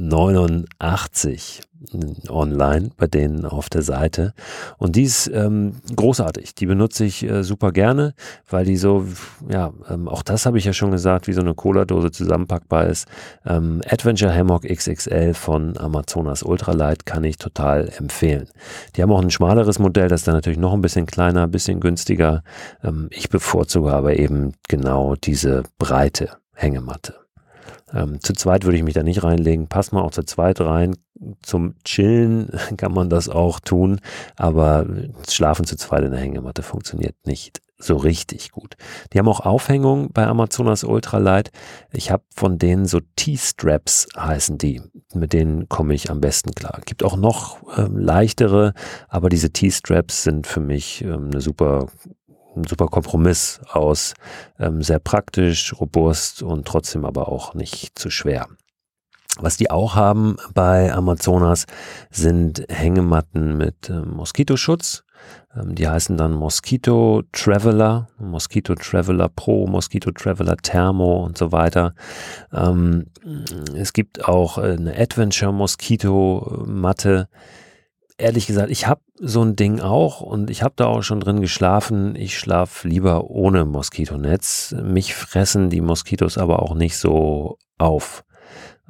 Online 2.29 2.91
bei 2.97 3.07
denen 3.07 3.47
auf 3.47 3.69
der 3.69 3.83
Seite. 3.83 4.35
Und 4.79 4.97
die 4.97 5.05
ist 5.05 5.31
ähm, 5.33 5.77
großartig. 5.95 6.55
Die 6.55 6.67
benutze 6.67 7.05
ich 7.05 7.23
äh, 7.23 7.43
super 7.43 7.73
gerne, 7.73 8.15
weil 8.49 8.65
die 8.65 8.77
so, 8.77 9.07
ja, 9.49 9.73
ähm, 9.89 10.09
auch 10.09 10.23
das 10.23 10.47
habe 10.47 10.59
ich 10.59 10.65
ja 10.65 10.73
schon 10.73 10.91
gesagt, 10.91 11.27
wie 11.27 11.33
so 11.33 11.41
eine 11.41 11.55
Cola-Dose 11.55 12.11
zusammenpackbar 12.11 12.87
ist. 12.87 13.09
Ähm, 13.47 13.81
Adventure 13.89 14.35
Hammock 14.35 14.65
XXL 14.65 15.35
von 15.35 15.77
Amazonas 15.79 16.43
Ultralight 16.43 17.07
kann 17.07 17.25
ich 17.25 17.39
total 17.39 17.89
empfehlen. 17.97 18.49
Die 18.97 19.03
haben 19.03 19.13
auch 19.13 19.23
ein 19.23 19.31
schmaleres 19.31 19.79
Modell, 19.79 20.09
das 20.09 20.21
ist 20.21 20.29
dann 20.29 20.35
natürlich 20.35 20.59
noch 20.59 20.75
ein 20.75 20.83
bisschen 20.83 21.07
kleiner, 21.07 21.45
ein 21.45 21.51
bisschen 21.51 21.81
günstiger. 21.81 22.43
Ähm, 22.83 23.09
ich 23.11 23.31
bevorzuge 23.31 23.93
aber 23.93 24.19
eben 24.19 24.53
genau 24.69 25.15
diese 25.17 25.63
breite 25.79 26.37
Hängematte. 26.53 27.15
Ähm, 27.93 28.21
zu 28.21 28.33
zweit 28.33 28.65
würde 28.65 28.77
ich 28.77 28.85
mich 28.85 28.95
da 28.95 29.03
nicht 29.03 29.23
reinlegen. 29.23 29.69
Passt 29.69 29.93
mal 29.93 30.03
auch 30.03 30.11
zu 30.11 30.23
zweit 30.23 30.61
rein. 30.61 30.97
Zum 31.43 31.75
Chillen 31.85 32.51
kann 32.77 32.93
man 32.93 33.11
das 33.11 33.29
auch 33.29 33.61
tun, 33.61 34.01
aber 34.37 34.87
Schlafen 35.29 35.67
zu 35.67 35.77
zweit 35.77 36.05
in 36.05 36.13
der 36.13 36.21
Hängematte 36.21 36.63
funktioniert 36.63 37.15
nicht 37.27 37.61
so 37.83 37.97
richtig 37.97 38.51
gut. 38.53 38.77
Die 39.13 39.19
haben 39.19 39.29
auch 39.29 39.41
Aufhängung 39.41 40.11
bei 40.13 40.27
Amazonas 40.27 40.85
Ultralight. 40.85 41.51
Ich 41.93 42.11
habe 42.11 42.23
von 42.35 42.59
denen 42.59 42.87
so 42.87 43.01
T-Straps 43.17 44.07
heißen 44.17 44.59
die. 44.59 44.83
Mit 45.15 45.33
denen 45.33 45.69
komme 45.69 45.95
ich 45.95 46.11
am 46.11 46.21
besten 46.21 46.53
klar. 46.53 46.81
Gibt 46.85 47.03
auch 47.03 47.17
noch 47.17 47.59
ähm, 47.77 47.99
leichtere, 47.99 48.75
aber 49.09 49.29
diese 49.29 49.51
T-Straps 49.51 50.23
sind 50.23 50.47
für 50.47 50.61
mich 50.61 51.03
ähm, 51.03 51.31
eine 51.33 51.41
super 51.41 51.89
ein 52.57 52.65
super 52.65 52.87
Kompromiss 52.89 53.61
aus 53.73 54.15
ähm, 54.59 54.83
sehr 54.83 54.99
praktisch, 54.99 55.75
robust 55.79 56.43
und 56.43 56.67
trotzdem 56.67 57.05
aber 57.05 57.29
auch 57.29 57.55
nicht 57.55 57.99
zu 57.99 58.11
schwer. 58.11 58.47
Was 59.39 59.57
die 59.57 59.71
auch 59.71 59.95
haben 59.95 60.37
bei 60.55 60.93
Amazonas 60.93 61.67
sind 62.11 62.65
Hängematten 62.69 63.57
mit 63.57 63.89
äh, 63.89 64.01
Moskitoschutz. 64.01 65.05
Ähm, 65.55 65.75
die 65.75 65.89
heißen 65.89 66.17
dann 66.17 66.33
Mosquito 66.33 67.23
Traveler, 67.33 68.09
Mosquito 68.19 68.75
Traveler 68.75 69.29
Pro, 69.29 69.67
Mosquito 69.67 70.11
Traveler 70.11 70.57
Thermo 70.57 71.25
und 71.25 71.39
so 71.39 71.53
weiter. 71.53 71.95
Ähm, 72.53 73.07
es 73.75 73.93
gibt 73.93 74.25
auch 74.25 74.59
eine 74.59 74.99
Adventure 74.99 75.53
Mosquito 75.53 76.65
Matte 76.67 77.29
ehrlich 78.21 78.47
gesagt, 78.47 78.71
ich 78.71 78.87
habe 78.87 79.01
so 79.17 79.43
ein 79.43 79.57
Ding 79.57 79.81
auch 79.81 80.21
und 80.21 80.51
ich 80.51 80.63
habe 80.63 80.75
da 80.77 80.87
auch 80.87 81.03
schon 81.03 81.21
drin 81.21 81.41
geschlafen. 81.41 82.15
Ich 82.17 82.39
schlafe 82.39 82.89
lieber 82.89 83.31
ohne 83.31 83.65
Moskitonetz. 83.65 84.75
Mich 84.83 85.15
fressen 85.15 85.71
die 85.71 85.81
Moskitos 85.81 86.39
aber 86.39 86.63
auch 86.63 86.75
nicht 86.75 86.97
so 86.97 87.59
auf. 87.79 88.25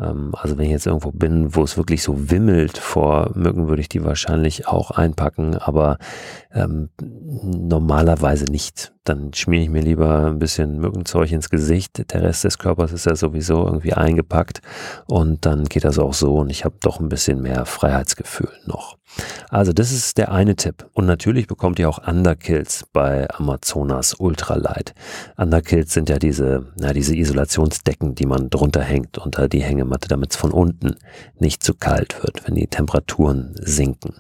Ähm, 0.01 0.33
also 0.35 0.59
wenn 0.59 0.65
ich 0.65 0.71
jetzt 0.71 0.87
irgendwo 0.87 1.13
bin, 1.13 1.55
wo 1.55 1.63
es 1.63 1.77
wirklich 1.77 2.03
so 2.03 2.31
wimmelt 2.31 2.79
vor 2.79 3.31
Mücken, 3.35 3.69
würde 3.69 3.83
ich 3.83 3.89
die 3.89 4.05
wahrscheinlich 4.05 4.67
auch 4.67 4.91
einpacken, 4.91 5.57
aber 5.57 5.99
ähm, 6.53 6.91
normalerweise 7.01 8.47
nicht. 8.47 8.93
Dann 9.11 9.35
schmiere 9.35 9.65
ich 9.65 9.71
mir 9.71 9.83
lieber 9.83 10.27
ein 10.27 10.39
bisschen 10.39 10.79
Mückenzeug 10.79 11.33
ins 11.33 11.51
Gesicht. 11.51 12.13
Der 12.13 12.23
Rest 12.23 12.45
des 12.45 12.59
Körpers 12.59 12.93
ist 12.93 13.07
ja 13.07 13.17
sowieso 13.17 13.67
irgendwie 13.67 13.93
eingepackt 13.93 14.63
und 15.07 15.47
dann 15.47 15.65
geht 15.65 15.83
das 15.83 15.99
auch 15.99 16.15
so 16.15 16.37
und 16.37 16.49
ich 16.49 16.65
habe 16.65 16.77
doch 16.81 17.01
ein 17.01 17.09
bisschen 17.09 17.43
mehr 17.43 17.67
Freiheitsgefühl 17.67 18.53
noch. 18.67 18.99
Also 19.49 19.73
das 19.73 19.91
ist 19.91 20.19
der 20.19 20.31
eine 20.31 20.55
Tipp. 20.55 20.87
Und 20.93 21.07
natürlich 21.07 21.47
bekommt 21.49 21.79
ihr 21.79 21.89
auch 21.89 22.07
Underkills 22.07 22.85
bei 22.93 23.29
Amazonas 23.31 24.15
Ultralight. 24.15 24.95
Underkills 25.37 25.93
sind 25.93 26.09
ja 26.09 26.19
diese, 26.19 26.69
ja, 26.79 26.93
diese 26.93 27.17
Isolationsdecken, 27.17 28.15
die 28.15 28.27
man 28.27 28.51
drunter 28.51 28.83
hängt 28.83 29.19
unter 29.19 29.49
die 29.49 29.63
Hängematte, 29.63 30.09
damit 30.09 30.31
es 30.31 30.37
von 30.37 30.53
unten 30.53 30.95
nicht 31.39 31.65
zu 31.65 31.75
kalt 31.75 32.23
wird, 32.23 32.47
wenn 32.47 32.55
die 32.55 32.69
Temperaturen 32.69 33.55
sinken. 33.61 34.15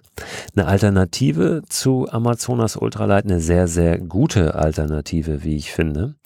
Eine 0.55 0.67
Alternative 0.67 1.63
zu 1.69 2.09
Amazonas 2.11 2.77
Ultralight, 2.77 3.25
eine 3.25 3.41
sehr, 3.41 3.69
sehr 3.69 3.99
gute 3.99 4.55
Alternative, 4.55 4.80
wie 4.89 5.57
ich 5.57 5.73
finde, 5.73 6.17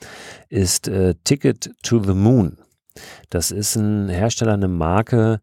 ist 0.48 0.88
äh, 0.88 1.14
Ticket 1.24 1.72
to 1.82 2.02
the 2.02 2.14
Moon. 2.14 2.58
Das 3.30 3.50
ist 3.50 3.76
ein 3.76 4.08
Hersteller, 4.08 4.54
eine 4.54 4.68
Marke, 4.68 5.40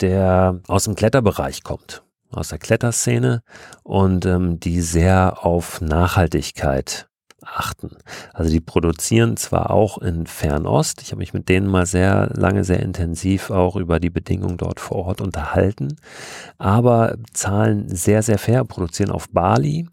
der 0.00 0.60
aus 0.68 0.84
dem 0.84 0.94
Kletterbereich 0.94 1.62
kommt 1.62 2.02
aus 2.32 2.48
der 2.48 2.58
Kletterszene 2.58 3.42
und 3.82 4.26
ähm, 4.26 4.58
die 4.58 4.80
sehr 4.80 5.44
auf 5.44 5.80
Nachhaltigkeit 5.80 7.08
achten. 7.44 7.96
Also 8.32 8.50
die 8.50 8.60
produzieren 8.60 9.36
zwar 9.36 9.70
auch 9.70 9.98
in 9.98 10.26
Fernost, 10.26 11.02
ich 11.02 11.10
habe 11.10 11.18
mich 11.18 11.34
mit 11.34 11.48
denen 11.48 11.66
mal 11.66 11.86
sehr 11.86 12.30
lange, 12.34 12.62
sehr 12.62 12.80
intensiv 12.80 13.50
auch 13.50 13.74
über 13.74 13.98
die 13.98 14.10
Bedingungen 14.10 14.56
dort 14.56 14.78
vor 14.78 15.06
Ort 15.06 15.20
unterhalten, 15.20 15.96
aber 16.58 17.16
zahlen 17.32 17.88
sehr, 17.88 18.22
sehr 18.22 18.38
fair, 18.38 18.64
produzieren 18.64 19.10
auf 19.10 19.28
Bali 19.28 19.88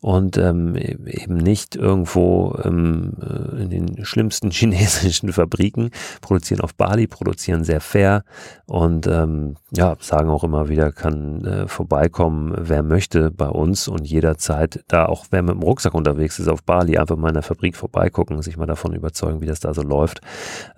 und 0.00 0.38
ähm, 0.38 0.76
eben 0.76 1.36
nicht 1.36 1.76
irgendwo 1.76 2.58
ähm, 2.64 3.12
äh, 3.20 3.62
in 3.62 3.70
den 3.70 4.04
schlimmsten 4.04 4.50
chinesischen 4.52 5.32
Fabriken, 5.32 5.90
produzieren 6.20 6.60
auf 6.60 6.74
Bali, 6.74 7.06
produzieren 7.06 7.64
sehr 7.64 7.80
fair 7.80 8.24
und 8.66 9.06
ähm, 9.06 9.56
ja, 9.72 9.96
sagen 10.00 10.30
auch 10.30 10.44
immer 10.44 10.68
wieder, 10.68 10.92
kann 10.92 11.44
äh, 11.44 11.68
vorbeikommen, 11.68 12.54
wer 12.56 12.82
möchte 12.82 13.30
bei 13.30 13.48
uns 13.48 13.88
und 13.88 14.06
jederzeit 14.06 14.84
da 14.88 15.06
auch, 15.06 15.26
wer 15.30 15.42
mit 15.42 15.54
dem 15.54 15.62
Rucksack 15.62 15.94
unterwegs 15.94 16.38
ist 16.38 16.48
auf 16.48 16.62
Bali, 16.62 16.96
einfach 16.96 17.16
mal 17.16 17.28
in 17.28 17.34
der 17.34 17.42
Fabrik 17.42 17.76
vorbeigucken, 17.76 18.40
sich 18.42 18.56
mal 18.56 18.66
davon 18.66 18.94
überzeugen, 18.94 19.40
wie 19.40 19.46
das 19.46 19.60
da 19.60 19.74
so 19.74 19.82
läuft. 19.82 20.20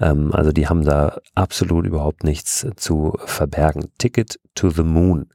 Ähm, 0.00 0.32
also 0.32 0.52
die 0.52 0.68
haben 0.68 0.84
da 0.84 1.18
absolut 1.34 1.86
überhaupt 1.86 2.24
nichts 2.24 2.66
zu 2.76 3.16
verbergen. 3.24 3.88
Ticket 3.98 4.38
to 4.54 4.70
the 4.70 4.82
Moon. 4.82 5.26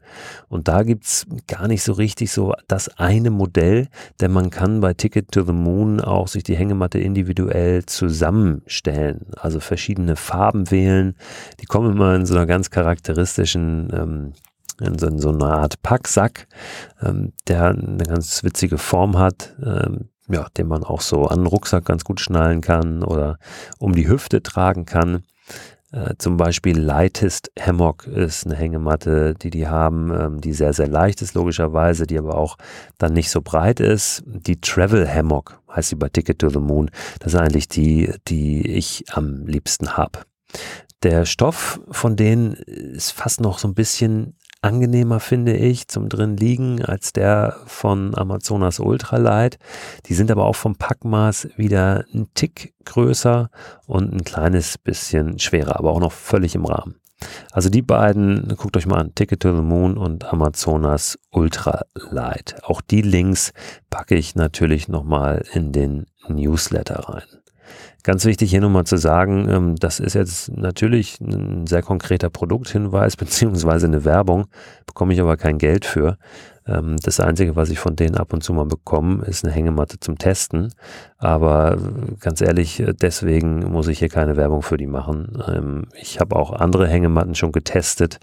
Und 0.48 0.67
da 0.67 0.84
gibt's 0.84 1.26
gar 1.48 1.67
nicht 1.67 1.84
so 1.84 1.93
richtig 1.93 2.32
so 2.32 2.54
das 2.67 2.89
eine 2.98 3.30
Modell, 3.30 3.47
denn 3.48 4.32
man 4.32 4.50
kann 4.50 4.82
bei 4.82 4.94
Ticket 4.94 5.32
to 5.32 5.44
the 5.44 5.54
Moon 5.54 6.02
auch 6.02 6.28
sich 6.28 6.44
die 6.44 6.56
Hängematte 6.56 7.00
individuell 7.00 7.86
zusammenstellen, 7.86 9.28
also 9.36 9.60
verschiedene 9.60 10.16
Farben 10.16 10.72
wählen. 10.72 11.16
Die 11.60 11.66
kommen 11.66 11.94
immer 11.94 12.16
in 12.16 12.26
so 12.26 12.36
einer 12.36 12.46
ganz 12.46 12.70
charakteristischen 12.70 13.90
ähm, 13.94 14.34
in 14.80 14.98
so, 15.00 15.08
in 15.08 15.20
so 15.20 15.30
einer 15.30 15.58
Art 15.58 15.82
Packsack, 15.82 16.48
ähm, 17.02 17.34
der 17.48 17.70
eine 17.70 18.04
ganz 18.06 18.44
witzige 18.44 18.78
Form 18.78 19.18
hat, 19.18 19.56
ähm, 19.64 20.10
ja, 20.30 20.48
den 20.58 20.68
man 20.68 20.84
auch 20.84 21.02
so 21.02 21.26
an 21.26 21.40
den 21.40 21.48
Rucksack 21.48 21.86
ganz 21.86 22.04
gut 22.04 22.20
schnallen 22.20 22.62
kann 22.62 23.04
oder 23.04 23.40
um 23.80 23.96
die 23.96 24.08
Hüfte 24.08 24.44
tragen 24.44 24.86
kann. 24.86 25.24
Äh, 25.91 26.15
zum 26.17 26.38
Beispiel 26.38 26.78
Lightest 26.78 27.52
Hammock 27.60 28.08
ist 28.08 28.45
eine 28.45 28.56
Hängematte, 28.56 29.36
die 29.36 29.50
die 29.50 29.67
haben, 29.67 30.12
ähm, 30.12 30.41
die 30.41 30.54
sehr, 30.54 30.73
sehr 30.73 30.88
leicht 30.88 31.21
ist 31.21 31.34
logischerweise, 31.34 32.06
die 32.06 32.17
aber 32.17 32.36
auch 32.36 32.58
dann 32.97 33.13
nicht 33.13 33.30
so 33.30 33.41
breit 33.41 33.80
ist. 33.80 34.23
Die 34.26 34.60
Travel 34.60 35.08
Hammock 35.08 35.62
heißt 35.73 35.89
sie 35.89 35.95
bei 35.95 36.10
Ticket 36.10 36.39
to 36.39 36.50
the 36.50 36.60
Moon. 36.60 36.91
Das 37.19 37.34
ist 37.34 37.39
eigentlich 37.39 37.69
die, 37.69 38.12
die 38.28 38.67
ich 38.67 39.06
am 39.12 39.45
liebsten 39.45 39.95
habe. 39.95 40.19
Der 41.04 41.26
Stoff 41.26 41.80
von 41.91 42.15
denen 42.15 42.54
ist 42.54 43.12
fast 43.12 43.39
noch 43.39 43.60
so 43.60 43.67
ein 43.67 43.76
bisschen 43.76 44.36
angenehmer, 44.67 45.19
finde 45.19 45.56
ich, 45.56 45.88
zum 45.88 46.10
drin 46.10 46.38
liegen 46.38 46.84
als 46.84 47.13
der 47.13 47.56
von 47.65 48.15
Amazonas 48.15 48.80
Ultralight. 48.80 49.58
Die 50.06 50.13
sind 50.13 50.30
aber 50.30 50.45
auch 50.45 50.56
vom 50.56 50.75
Packmaß 50.75 51.49
wieder 51.56 52.06
ein 52.13 52.27
Tick 52.36 52.73
größer 52.86 53.49
und 53.86 54.13
ein 54.13 54.23
kleines 54.23 54.77
bisschen 54.77 55.39
schwerer, 55.39 55.77
aber 55.77 55.91
auch 55.91 55.99
noch 55.99 56.12
völlig 56.12 56.53
im 56.56 56.65
Rahmen. 56.65 56.95
Also 57.51 57.69
die 57.69 57.82
beiden, 57.82 58.56
guckt 58.58 58.77
euch 58.77 58.86
mal 58.86 58.99
an, 58.99 59.15
Ticket 59.15 59.39
to 59.39 59.56
the 59.56 59.62
Moon 59.62 59.97
und 59.97 60.25
Amazonas 60.25 61.17
Ultralight. 61.32 62.63
Auch 62.63 62.82
die 62.82 63.01
Links 63.01 63.53
packe 63.89 64.15
ich 64.15 64.36
natürlich 64.36 64.88
nochmal 64.88 65.43
in 65.53 65.71
den 65.71 66.06
Newsletter 66.27 67.10
rein. 67.10 67.23
Ganz 68.03 68.25
wichtig 68.25 68.49
hier 68.49 68.62
nochmal 68.62 68.86
zu 68.86 68.97
sagen, 68.97 69.47
ähm, 69.49 69.75
das 69.75 69.99
ist 69.99 70.13
jetzt 70.13 70.56
natürlich 70.56 71.19
ein 71.19 71.67
sehr 71.67 71.82
konkreter 71.82 72.30
Produkthinweis 72.30 73.15
beziehungsweise 73.17 73.88
eine 73.88 74.06
Werbung, 74.06 74.47
bekomme 74.86 75.13
ich 75.13 75.21
aber 75.21 75.38
kein 75.38 75.58
Geld 75.58 75.86
für. 75.86 76.17
Ähm, 76.67 76.97
das 77.01 77.19
Einzige, 77.19 77.56
was 77.56 77.69
ich 77.69 77.80
von 77.80 77.95
denen 77.95 78.15
ab 78.15 78.34
und 78.34 78.43
zu 78.43 78.53
mal 78.53 78.65
bekomme, 78.65 79.25
ist 79.25 79.43
eine 79.43 79.53
Hängematte 79.53 79.99
zum 79.99 80.17
Testen. 80.17 80.73
Aber 81.17 81.73
äh, 81.73 82.15
ganz 82.19 82.41
ehrlich, 82.41 82.80
äh, 82.80 82.93
deswegen 82.93 83.71
muss 83.71 83.88
ich 83.88 83.99
hier 83.99 84.10
keine 84.10 84.38
Werbung 84.38 84.62
für 84.62 84.77
die 84.77 84.88
machen. 84.88 85.41
Ähm, 85.47 85.88
ich 85.99 86.19
habe 86.19 86.36
auch 86.36 86.51
andere 86.51 86.88
Hängematten 86.88 87.36
schon 87.36 87.51
getestet 87.51 88.20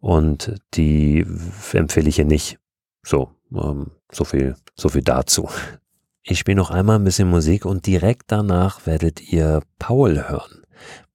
und 0.00 0.54
die 0.74 1.26
empfehle 1.72 2.08
ich 2.08 2.16
hier 2.16 2.24
nicht. 2.24 2.58
So, 3.02 3.30
so 4.12 4.24
viel, 4.24 4.56
so 4.74 4.88
viel 4.88 5.02
dazu. 5.02 5.48
Ich 6.28 6.40
spiele 6.40 6.56
noch 6.56 6.72
einmal 6.72 6.96
ein 6.96 7.04
bisschen 7.04 7.30
Musik 7.30 7.64
und 7.64 7.86
direkt 7.86 8.32
danach 8.32 8.84
werdet 8.84 9.20
ihr 9.20 9.62
Paul 9.78 10.28
hören. 10.28 10.64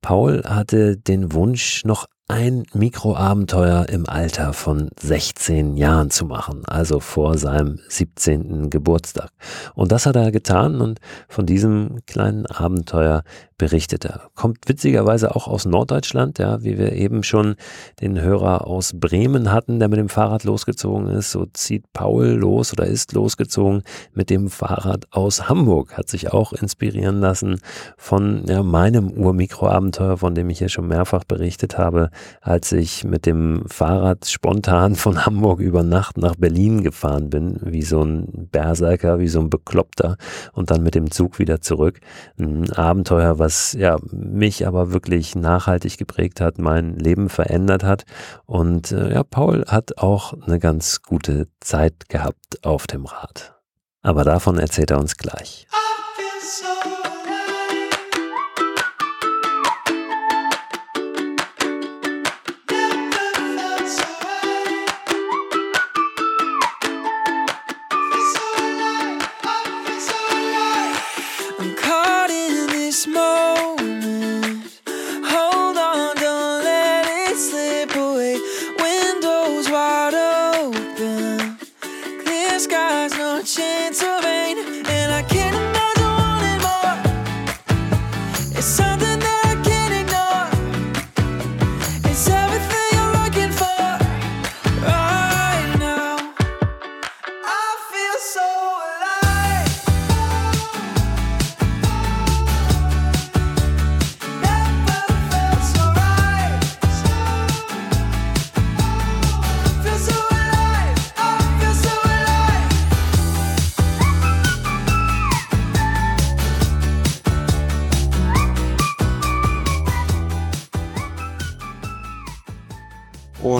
Paul 0.01 0.43
hatte 0.45 0.95
den 0.95 1.33
Wunsch, 1.33 1.83
noch 1.83 2.05
ein 2.31 2.63
Mikroabenteuer 2.73 3.89
im 3.89 4.07
Alter 4.07 4.53
von 4.53 4.89
16 4.97 5.75
Jahren 5.75 6.11
zu 6.11 6.25
machen, 6.25 6.63
also 6.65 7.01
vor 7.01 7.37
seinem 7.37 7.79
17. 7.89 8.69
Geburtstag. 8.69 9.31
Und 9.75 9.91
das 9.91 10.05
hat 10.05 10.15
er 10.15 10.31
getan 10.31 10.79
und 10.79 11.01
von 11.27 11.45
diesem 11.45 11.99
kleinen 12.07 12.45
Abenteuer 12.45 13.23
berichtet 13.61 14.05
er. 14.05 14.31
Kommt 14.33 14.67
witzigerweise 14.67 15.35
auch 15.35 15.47
aus 15.47 15.65
Norddeutschland, 15.65 16.39
ja, 16.39 16.63
wie 16.63 16.79
wir 16.79 16.93
eben 16.93 17.21
schon 17.21 17.55
den 18.01 18.19
Hörer 18.19 18.65
aus 18.65 18.93
Bremen 18.95 19.51
hatten, 19.51 19.77
der 19.77 19.87
mit 19.87 19.99
dem 19.99 20.09
Fahrrad 20.09 20.45
losgezogen 20.45 21.07
ist. 21.09 21.29
So 21.29 21.45
zieht 21.53 21.83
Paul 21.93 22.25
los 22.29 22.73
oder 22.73 22.87
ist 22.87 23.13
losgezogen 23.13 23.83
mit 24.13 24.31
dem 24.31 24.49
Fahrrad 24.49 25.05
aus 25.11 25.47
Hamburg, 25.47 25.95
hat 25.95 26.09
sich 26.09 26.33
auch 26.33 26.53
inspirieren 26.53 27.19
lassen 27.19 27.59
von 27.97 28.45
ja, 28.47 28.63
meinem 28.63 29.11
Urmikroabenteuer, 29.11 30.17
von 30.17 30.33
dem 30.33 30.49
ich 30.49 30.57
hier 30.57 30.69
schon 30.69 30.87
mehrfach 30.87 31.23
berichtet 31.23 31.77
habe, 31.77 32.09
als 32.41 32.71
ich 32.71 33.03
mit 33.03 33.25
dem 33.25 33.63
Fahrrad 33.67 34.25
spontan 34.25 34.95
von 34.95 35.25
Hamburg 35.25 35.59
über 35.59 35.83
Nacht 35.83 36.17
nach 36.17 36.35
Berlin 36.35 36.83
gefahren 36.83 37.29
bin, 37.29 37.59
wie 37.63 37.83
so 37.83 38.01
ein 38.01 38.49
Berserker, 38.51 39.19
wie 39.19 39.27
so 39.27 39.39
ein 39.39 39.49
Bekloppter 39.49 40.17
und 40.53 40.71
dann 40.71 40.83
mit 40.83 40.95
dem 40.95 41.11
Zug 41.11 41.39
wieder 41.39 41.61
zurück. 41.61 41.99
Ein 42.39 42.71
Abenteuer, 42.71 43.39
was 43.39 43.73
ja 43.73 43.97
mich 44.11 44.67
aber 44.67 44.91
wirklich 44.93 45.35
nachhaltig 45.35 45.97
geprägt 45.97 46.41
hat, 46.41 46.57
mein 46.57 46.95
Leben 46.95 47.29
verändert 47.29 47.83
hat. 47.83 48.05
Und 48.45 48.91
äh, 48.91 49.13
ja, 49.13 49.23
Paul 49.23 49.65
hat 49.67 49.97
auch 49.97 50.33
eine 50.41 50.59
ganz 50.59 51.01
gute 51.01 51.47
Zeit 51.59 52.09
gehabt 52.09 52.65
auf 52.65 52.87
dem 52.87 53.05
Rad. 53.05 53.55
Aber 54.01 54.23
davon 54.23 54.57
erzählt 54.57 54.91
er 54.91 54.99
uns 54.99 55.17
gleich. 55.17 55.67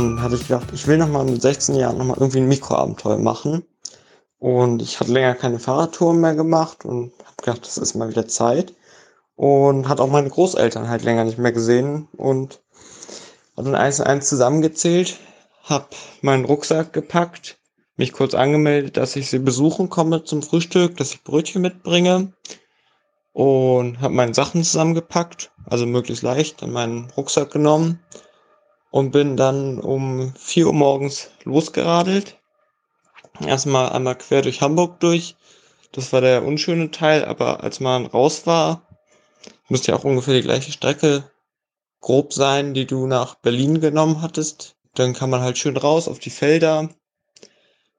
Und 0.02 0.20
hatte 0.20 0.34
ich 0.34 0.48
gedacht, 0.48 0.70
ich 0.74 0.88
will 0.88 0.98
nochmal 0.98 1.26
mit 1.26 1.44
16 1.44 1.76
Jahren 1.76 2.00
nochmal 2.00 2.18
irgendwie 2.20 2.40
ein 2.40 2.48
Mikroabenteuer 2.48 3.20
machen. 3.20 3.64
Und 4.40 4.82
ich 4.82 5.00
hatte 5.00 5.12
länger 5.12 5.36
keine 5.36 5.60
Fahrradtouren 5.60 6.20
mehr 6.20 6.34
gemacht 6.34 6.86
und 6.86 7.12
habe 7.20 7.36
gedacht, 7.38 7.68
das 7.68 7.78
ist 7.78 7.94
mal 7.94 8.10
wieder 8.10 8.28
Zeit. 8.28 8.74
Und 9.36 9.88
hat 9.88 10.00
auch 10.00 10.10
meine 10.10 10.32
Großeltern 10.32 10.90
halt 10.90 11.04
länger 11.04 11.24
nicht 11.24 11.38
mehr 11.38 11.52
gesehen 11.52 12.08
und 12.18 12.62
habe 13.56 13.70
dann 13.70 13.76
eins 13.76 14.00
und 14.00 14.08
eins 14.08 14.28
zusammengezählt, 14.28 15.20
habe 15.66 15.86
meinen 16.22 16.46
Rucksack 16.46 16.94
gepackt, 16.94 17.60
mich 17.96 18.12
kurz 18.12 18.34
angemeldet, 18.34 18.98
dass 18.98 19.16
ich 19.16 19.30
sie 19.30 19.38
besuchen 19.38 19.90
komme 19.90 20.24
zum 20.24 20.42
Frühstück, 20.42 20.98
dass 20.98 21.14
ich 21.14 21.24
Brötchen 21.24 21.62
mitbringe 21.62 22.34
und 23.34 24.02
habe 24.02 24.16
meine 24.16 24.34
Sachen 24.34 24.64
zusammengepackt, 24.64 25.52
also 25.68 25.86
möglichst 25.86 26.24
leicht, 26.24 26.64
in 26.64 26.72
meinen 26.72 27.12
Rucksack 27.16 27.52
genommen 27.52 28.00
und 28.92 29.12
bin 29.12 29.38
dann 29.38 29.80
um 29.80 30.34
4 30.36 30.68
Uhr 30.68 30.74
morgens 30.74 31.32
losgeradelt. 31.44 32.38
Erstmal 33.46 33.90
einmal 33.90 34.18
quer 34.18 34.42
durch 34.42 34.62
Hamburg 34.62 35.00
durch. 35.00 35.36
Das 35.94 36.14
war 36.14 36.22
der 36.22 36.44
unschöne 36.46 36.92
Teil, 36.92 37.26
aber 37.26 37.64
als 37.64 37.80
man 37.80 38.06
raus 38.06 38.46
war, 38.46 38.88
müsste 39.68 39.92
ja 39.92 39.98
auch 39.98 40.04
ungefähr 40.04 40.36
die 40.36 40.44
gleiche 40.44 40.72
Strecke 40.72 41.24
grob 42.02 42.34
sein, 42.34 42.74
die 42.74 42.86
du 42.86 43.08
nach 43.08 43.36
Berlin 43.36 43.80
genommen 43.80 44.22
hattest. 44.22 44.76
Dann 44.94 45.14
kann 45.14 45.30
man 45.30 45.42
halt 45.42 45.58
schön 45.58 45.78
raus 45.78 46.08
auf 46.08 46.20
die 46.20 46.30
Felder. 46.30 46.90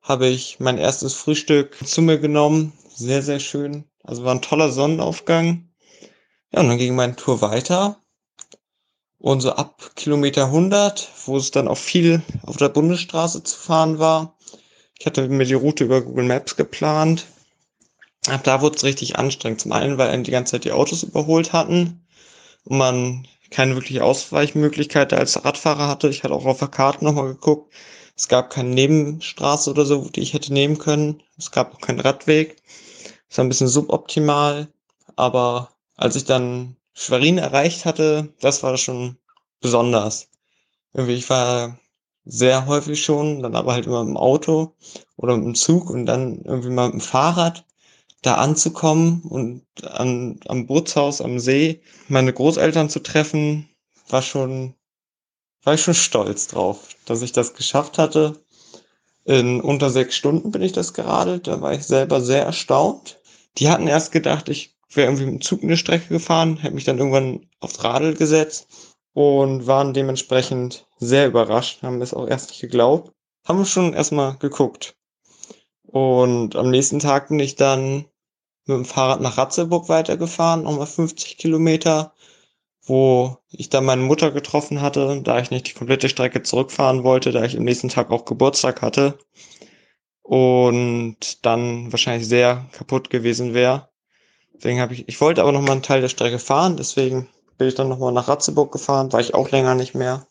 Habe 0.03 0.27
ich 0.27 0.61
mein 0.61 0.79
erstes 0.79 1.15
Frühstück 1.15 1.77
zu 1.87 2.03
mir 2.03 2.19
genommen. 2.19 2.73
Sehr, 2.95 3.23
sehr 3.23 3.41
schön. 3.41 3.85
Also 4.03 4.25
war 4.25 4.35
ein 4.35 4.43
toller 4.43 4.71
Sonnenaufgang. 4.71 5.71
Ja, 6.53 6.61
und 6.61 6.69
dann 6.69 6.79
ging 6.79 6.95
meine 6.95 7.17
Tour 7.17 7.41
weiter. 7.41 8.02
Und 9.23 9.41
so 9.41 9.53
ab 9.53 9.93
Kilometer 9.95 10.47
100, 10.47 11.09
wo 11.27 11.37
es 11.37 11.53
dann 11.53 11.69
auch 11.69 11.79
viel 11.79 12.23
auf 12.45 12.57
der 12.57 12.71
Bundesstraße 12.71 13.45
zu 13.45 13.57
fahren 13.57 14.01
war. 14.01 14.37
Ich 14.99 15.07
hatte 15.07 15.29
mir 15.29 15.45
die 15.45 15.55
Route 15.55 15.85
über 15.85 16.03
Google 16.03 16.25
Maps 16.25 16.57
geplant. 16.57 17.27
Ab 18.27 18.43
da 18.43 18.61
wurde 18.61 18.75
es 18.77 18.83
richtig 18.83 19.21
anstrengend. 19.21 19.61
Zum 19.61 19.71
einen, 19.71 19.97
weil 19.97 20.21
die 20.25 20.33
ganze 20.33 20.53
Zeit 20.53 20.65
die 20.65 20.73
Autos 20.73 21.05
überholt 21.05 21.53
hatten 21.53 22.05
und 22.65 22.79
man 22.79 23.29
keine 23.51 23.77
wirkliche 23.77 24.03
Ausweichmöglichkeit 24.03 25.13
als 25.13 25.45
Radfahrer 25.45 25.87
hatte. 25.87 26.09
Ich 26.09 26.25
hatte 26.25 26.35
auch 26.35 26.45
auf 26.45 26.59
der 26.59 26.67
Karte 26.67 27.05
nochmal 27.05 27.29
geguckt. 27.29 27.73
Es 28.17 28.27
gab 28.27 28.51
keine 28.51 28.71
Nebenstraße 28.71 29.71
oder 29.71 29.85
so, 29.85 30.09
die 30.09 30.21
ich 30.21 30.33
hätte 30.33 30.53
nehmen 30.53 30.79
können. 30.79 31.23
Es 31.39 31.53
gab 31.53 31.73
auch 31.73 31.81
keinen 31.81 32.01
Radweg. 32.01 32.57
Es 33.29 33.39
war 33.39 33.45
ein 33.45 33.49
bisschen 33.49 33.69
suboptimal. 33.69 34.67
Aber 35.15 35.71
als 35.97 36.17
ich 36.17 36.25
dann 36.25 36.77
Schwerin 36.95 37.39
erreicht 37.39 37.85
hatte, 37.85 38.33
das 38.41 38.63
war 38.63 38.77
schon 38.77 39.17
besonders. 39.61 40.29
Irgendwie, 40.93 41.15
ich 41.15 41.31
war 41.31 41.79
sehr 42.25 42.67
häufig 42.67 43.03
schon, 43.03 43.43
dann 43.43 43.57
aber 43.57 43.73
halt 43.73 43.87
immer 43.87 44.03
im 44.03 44.17
Auto 44.17 44.77
oder 45.17 45.37
mit 45.37 45.47
dem 45.47 45.55
Zug 45.55 45.91
und 45.91 46.07
dann 46.07 46.43
irgendwie 46.45 46.71
mal 46.71 46.87
mit 46.87 46.95
dem 46.95 47.01
Fahrrad 47.01 47.65
da 48.23 48.37
anzukommen 48.37 49.23
und 49.23 49.65
an, 49.85 50.39
am 50.47 50.67
Bootshaus 50.67 51.21
am 51.21 51.41
See 51.41 51.83
meine 52.09 52.33
Großeltern 52.33 52.89
zu 52.89 53.01
treffen, 53.01 53.69
war 54.09 54.23
schon, 54.23 54.75
war 55.65 55.75
ich 55.75 55.83
schon 55.83 55.95
stolz 55.95 56.47
drauf, 56.47 56.89
dass 57.05 57.23
ich 57.23 57.33
das 57.33 57.55
geschafft 57.55 57.99
hatte. 57.99 58.45
In 59.25 59.61
unter 59.61 59.91
sechs 59.91 60.17
Stunden 60.17 60.51
bin 60.51 60.63
ich 60.63 60.73
das 60.73 60.95
geradelt, 60.95 61.47
da 61.47 61.61
war 61.61 61.73
ich 61.75 61.85
selber 61.85 62.21
sehr 62.21 62.45
erstaunt. 62.45 63.21
Die 63.59 63.69
hatten 63.69 63.87
erst 63.87 64.13
gedacht, 64.13 64.49
ich 64.49 64.77
wäre 64.97 65.09
irgendwie 65.09 65.27
mit 65.27 65.35
dem 65.35 65.41
Zug 65.41 65.63
eine 65.63 65.77
Strecke 65.77 66.09
gefahren, 66.09 66.57
hätte 66.57 66.75
mich 66.75 66.85
dann 66.85 66.99
irgendwann 66.99 67.47
aufs 67.61 67.83
Radl 67.85 68.15
gesetzt 68.15 68.69
und 69.15 69.67
waren 69.67 69.95
dementsprechend 69.95 70.87
sehr 70.99 71.27
überrascht, 71.27 71.83
haben 71.83 72.01
es 72.03 72.15
auch 72.15 72.27
erst 72.27 72.51
nicht 72.51 72.61
geglaubt. 72.61 73.13
Haben 73.47 73.65
schon 73.65 73.93
erstmal 73.93 74.37
geguckt. 74.39 74.97
Und 75.83 76.57
am 76.57 76.71
nächsten 76.71 77.01
Tag 77.01 77.29
bin 77.29 77.41
ich 77.41 77.57
dann 77.57 78.07
mit 78.67 78.77
dem 78.77 78.85
Fahrrad 78.85 79.21
nach 79.21 79.37
Ratzeburg 79.37 79.89
weitergefahren, 79.89 80.63
nochmal 80.63 80.87
50 80.87 81.37
Kilometer, 81.37 82.15
wo 82.85 83.37
ich 83.51 83.69
dann 83.69 83.85
meine 83.85 84.03
Mutter 84.03 84.31
getroffen 84.31 84.81
hatte, 84.81 85.21
da 85.23 85.39
ich 85.41 85.51
nicht 85.51 85.69
die 85.69 85.75
komplette 85.75 86.09
Strecke 86.09 86.43
zurückfahren 86.43 87.05
wollte, 87.05 87.33
da 87.33 87.45
ich 87.45 87.57
am 87.57 87.65
nächsten 87.65 87.89
Tag 87.89 88.11
auch 88.11 88.25
Geburtstag 88.25 88.83
hatte 88.83 89.19
und 90.23 91.45
dann 91.45 91.93
wahrscheinlich 91.93 92.29
sehr 92.29 92.67
kaputt 92.73 93.11
gewesen 93.11 93.55
wäre. 93.55 93.92
Deswegen 94.63 94.81
habe 94.81 94.95
ich, 94.95 95.09
ich 95.09 95.21
wollte 95.21 95.43
aber 95.43 95.51
noch 95.51 95.61
mal 95.61 95.73
einen 95.73 95.83
Teil 95.83 96.03
der 96.03 96.09
Strecke 96.09 96.39
fahren, 96.39 96.77
deswegen 96.77 97.29
bin 97.59 97.67
ich 97.67 97.75
dann 97.75 97.89
noch 97.89 97.99
mal 97.99 98.13
nach 98.13 98.29
Ratzeburg 98.29 98.71
gefahren, 98.71 99.13
war 99.13 99.19
ich 99.19 99.35
auch 99.35 99.51
länger 99.51 99.75
nicht 99.75 99.97
mehr. 99.97 100.29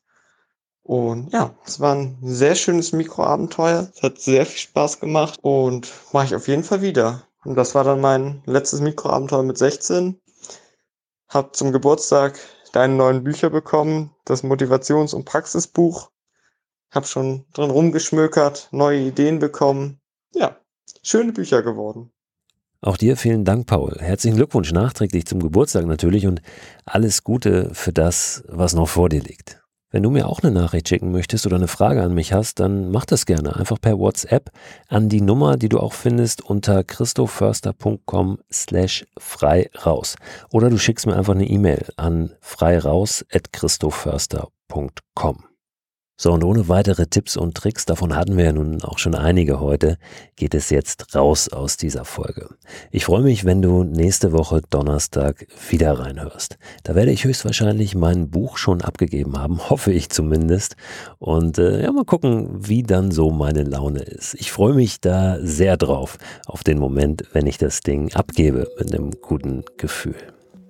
Und 0.84 1.34
ja, 1.34 1.54
es 1.66 1.82
war 1.82 1.96
ein 1.96 2.18
sehr 2.22 2.56
schönes 2.56 2.94
Mikroabenteuer. 2.94 3.92
Es 3.94 4.02
hat 4.02 4.20
sehr 4.22 4.46
viel 4.46 4.60
Spaß 4.60 5.02
gemacht 5.02 5.38
und 5.42 5.92
mache 6.14 6.28
ich 6.28 6.36
auf 6.36 6.48
jeden 6.48 6.64
Fall 6.64 6.82
wieder. 6.82 7.24
Und 7.44 7.56
das 7.56 7.76
war 7.76 7.84
dann 7.84 8.00
mein 8.00 8.42
letztes 8.46 8.80
Mikroabenteuer 8.80 9.44
mit 9.44 9.58
16. 9.58 10.22
Hab 11.28 11.54
zum 11.58 11.74
Geburtstag 11.74 12.40
deine 12.72 12.94
neuen 12.94 13.26
Bücher 13.26 13.50
bekommen, 13.50 14.16
das 14.24 14.46
Motivations- 14.46 15.14
und 15.14 15.26
Praxisbuch. 15.26 16.10
Hab 16.90 17.06
schon 17.06 17.46
drin 17.52 17.70
rumgeschmökert, 17.70 18.70
neue 18.72 19.00
Ideen 19.00 19.40
bekommen. 19.40 20.00
Ja, 20.34 20.56
schöne 21.04 21.34
Bücher 21.34 21.64
geworden. 21.64 22.14
Auch 22.84 22.98
dir 22.98 23.16
vielen 23.16 23.46
Dank, 23.46 23.68
Paul. 23.68 23.98
Herzlichen 24.00 24.38
Glückwunsch 24.38 24.72
nachträglich 24.72 25.28
zum 25.28 25.40
Geburtstag 25.40 25.86
natürlich 25.86 26.26
und 26.26 26.42
alles 26.84 27.24
Gute 27.24 27.70
für 27.74 27.94
das, 27.94 28.44
was 28.48 28.74
noch 28.74 28.90
vor 28.90 29.08
dir 29.08 29.22
liegt. 29.22 29.62
Wenn 29.92 30.04
du 30.04 30.10
mir 30.10 30.28
auch 30.28 30.42
eine 30.42 30.52
Nachricht 30.52 30.88
schicken 30.88 31.12
möchtest 31.12 31.46
oder 31.46 31.58
eine 31.58 31.68
Frage 31.68 32.02
an 32.02 32.14
mich 32.14 32.34
hast, 32.34 32.60
dann 32.60 32.90
mach 32.90 33.06
das 33.06 33.26
gerne 33.26 33.56
einfach 33.56 33.80
per 33.80 34.00
WhatsApp 34.00 34.50
an 34.88 35.10
die 35.10 35.22
Nummer, 35.22 35.58
die 35.58 35.70
du 35.70 35.80
auch 35.80 35.94
findest 35.94 36.42
unter 36.42 36.84
christoförster.com 36.84 38.40
slash 38.52 39.06
frei 39.20 39.70
raus. 39.86 40.16
Oder 40.50 40.70
du 40.70 40.78
schickst 40.78 41.06
mir 41.06 41.16
einfach 41.16 41.36
eine 41.36 41.48
E-Mail 41.48 41.86
an 41.98 42.32
freiraus 42.40 43.26
at 43.32 43.52
christoförster.com. 43.52 45.51
So, 46.24 46.32
und 46.34 46.44
ohne 46.44 46.70
weitere 46.70 47.08
Tipps 47.08 47.36
und 47.36 47.56
Tricks, 47.56 47.88
davon 47.88 48.16
hatten 48.16 48.38
wir 48.38 48.46
ja 48.46 48.52
nun 48.52 48.80
auch 48.84 49.00
schon 49.00 49.16
einige 49.16 49.60
heute, 49.60 49.98
geht 50.36 50.54
es 50.54 50.70
jetzt 50.70 51.16
raus 51.16 51.50
aus 51.50 51.78
dieser 51.78 52.06
Folge. 52.06 52.48
Ich 52.92 53.06
freue 53.06 53.24
mich, 53.24 53.44
wenn 53.44 53.64
du 53.64 53.84
nächste 53.84 54.32
Woche 54.32 54.62
Donnerstag 54.70 55.48
wieder 55.72 55.94
reinhörst. 55.94 56.60
Da 56.84 56.94
werde 56.94 57.12
ich 57.12 57.24
höchstwahrscheinlich 57.24 57.96
mein 57.96 58.30
Buch 58.30 58.58
schon 58.58 58.82
abgegeben 58.82 59.40
haben, 59.40 59.68
hoffe 59.72 59.92
ich 59.92 60.12
zumindest. 60.12 60.76
Und 61.18 61.58
äh, 61.58 61.82
ja, 61.82 61.92
mal 61.92 62.06
gucken, 62.06 62.50
wie 62.52 62.84
dann 62.84 63.10
so 63.10 63.32
meine 63.32 63.64
Laune 63.64 64.02
ist. 64.02 64.36
Ich 64.36 64.52
freue 64.52 64.76
mich 64.76 65.02
da 65.02 65.40
sehr 65.42 65.76
drauf, 65.76 66.20
auf 66.46 66.64
den 66.64 66.78
Moment, 66.78 67.24
wenn 67.34 67.48
ich 67.48 67.58
das 67.58 67.80
Ding 67.80 68.14
abgebe 68.14 68.68
mit 68.78 68.94
einem 68.94 69.10
guten 69.24 69.64
Gefühl. 69.78 70.14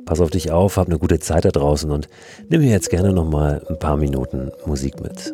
Pass 0.06 0.22
auf 0.22 0.30
dich 0.30 0.50
auf, 0.50 0.78
hab 0.78 0.88
eine 0.88 0.98
gute 0.98 1.20
Zeit 1.20 1.44
da 1.44 1.50
draußen 1.50 1.92
und 1.92 2.08
nimm 2.48 2.62
mir 2.62 2.72
jetzt 2.72 2.90
gerne 2.90 3.12
nochmal 3.12 3.66
ein 3.68 3.80
paar 3.80 3.98
Minuten 3.98 4.52
Musik 4.66 5.02
mit. 5.02 5.34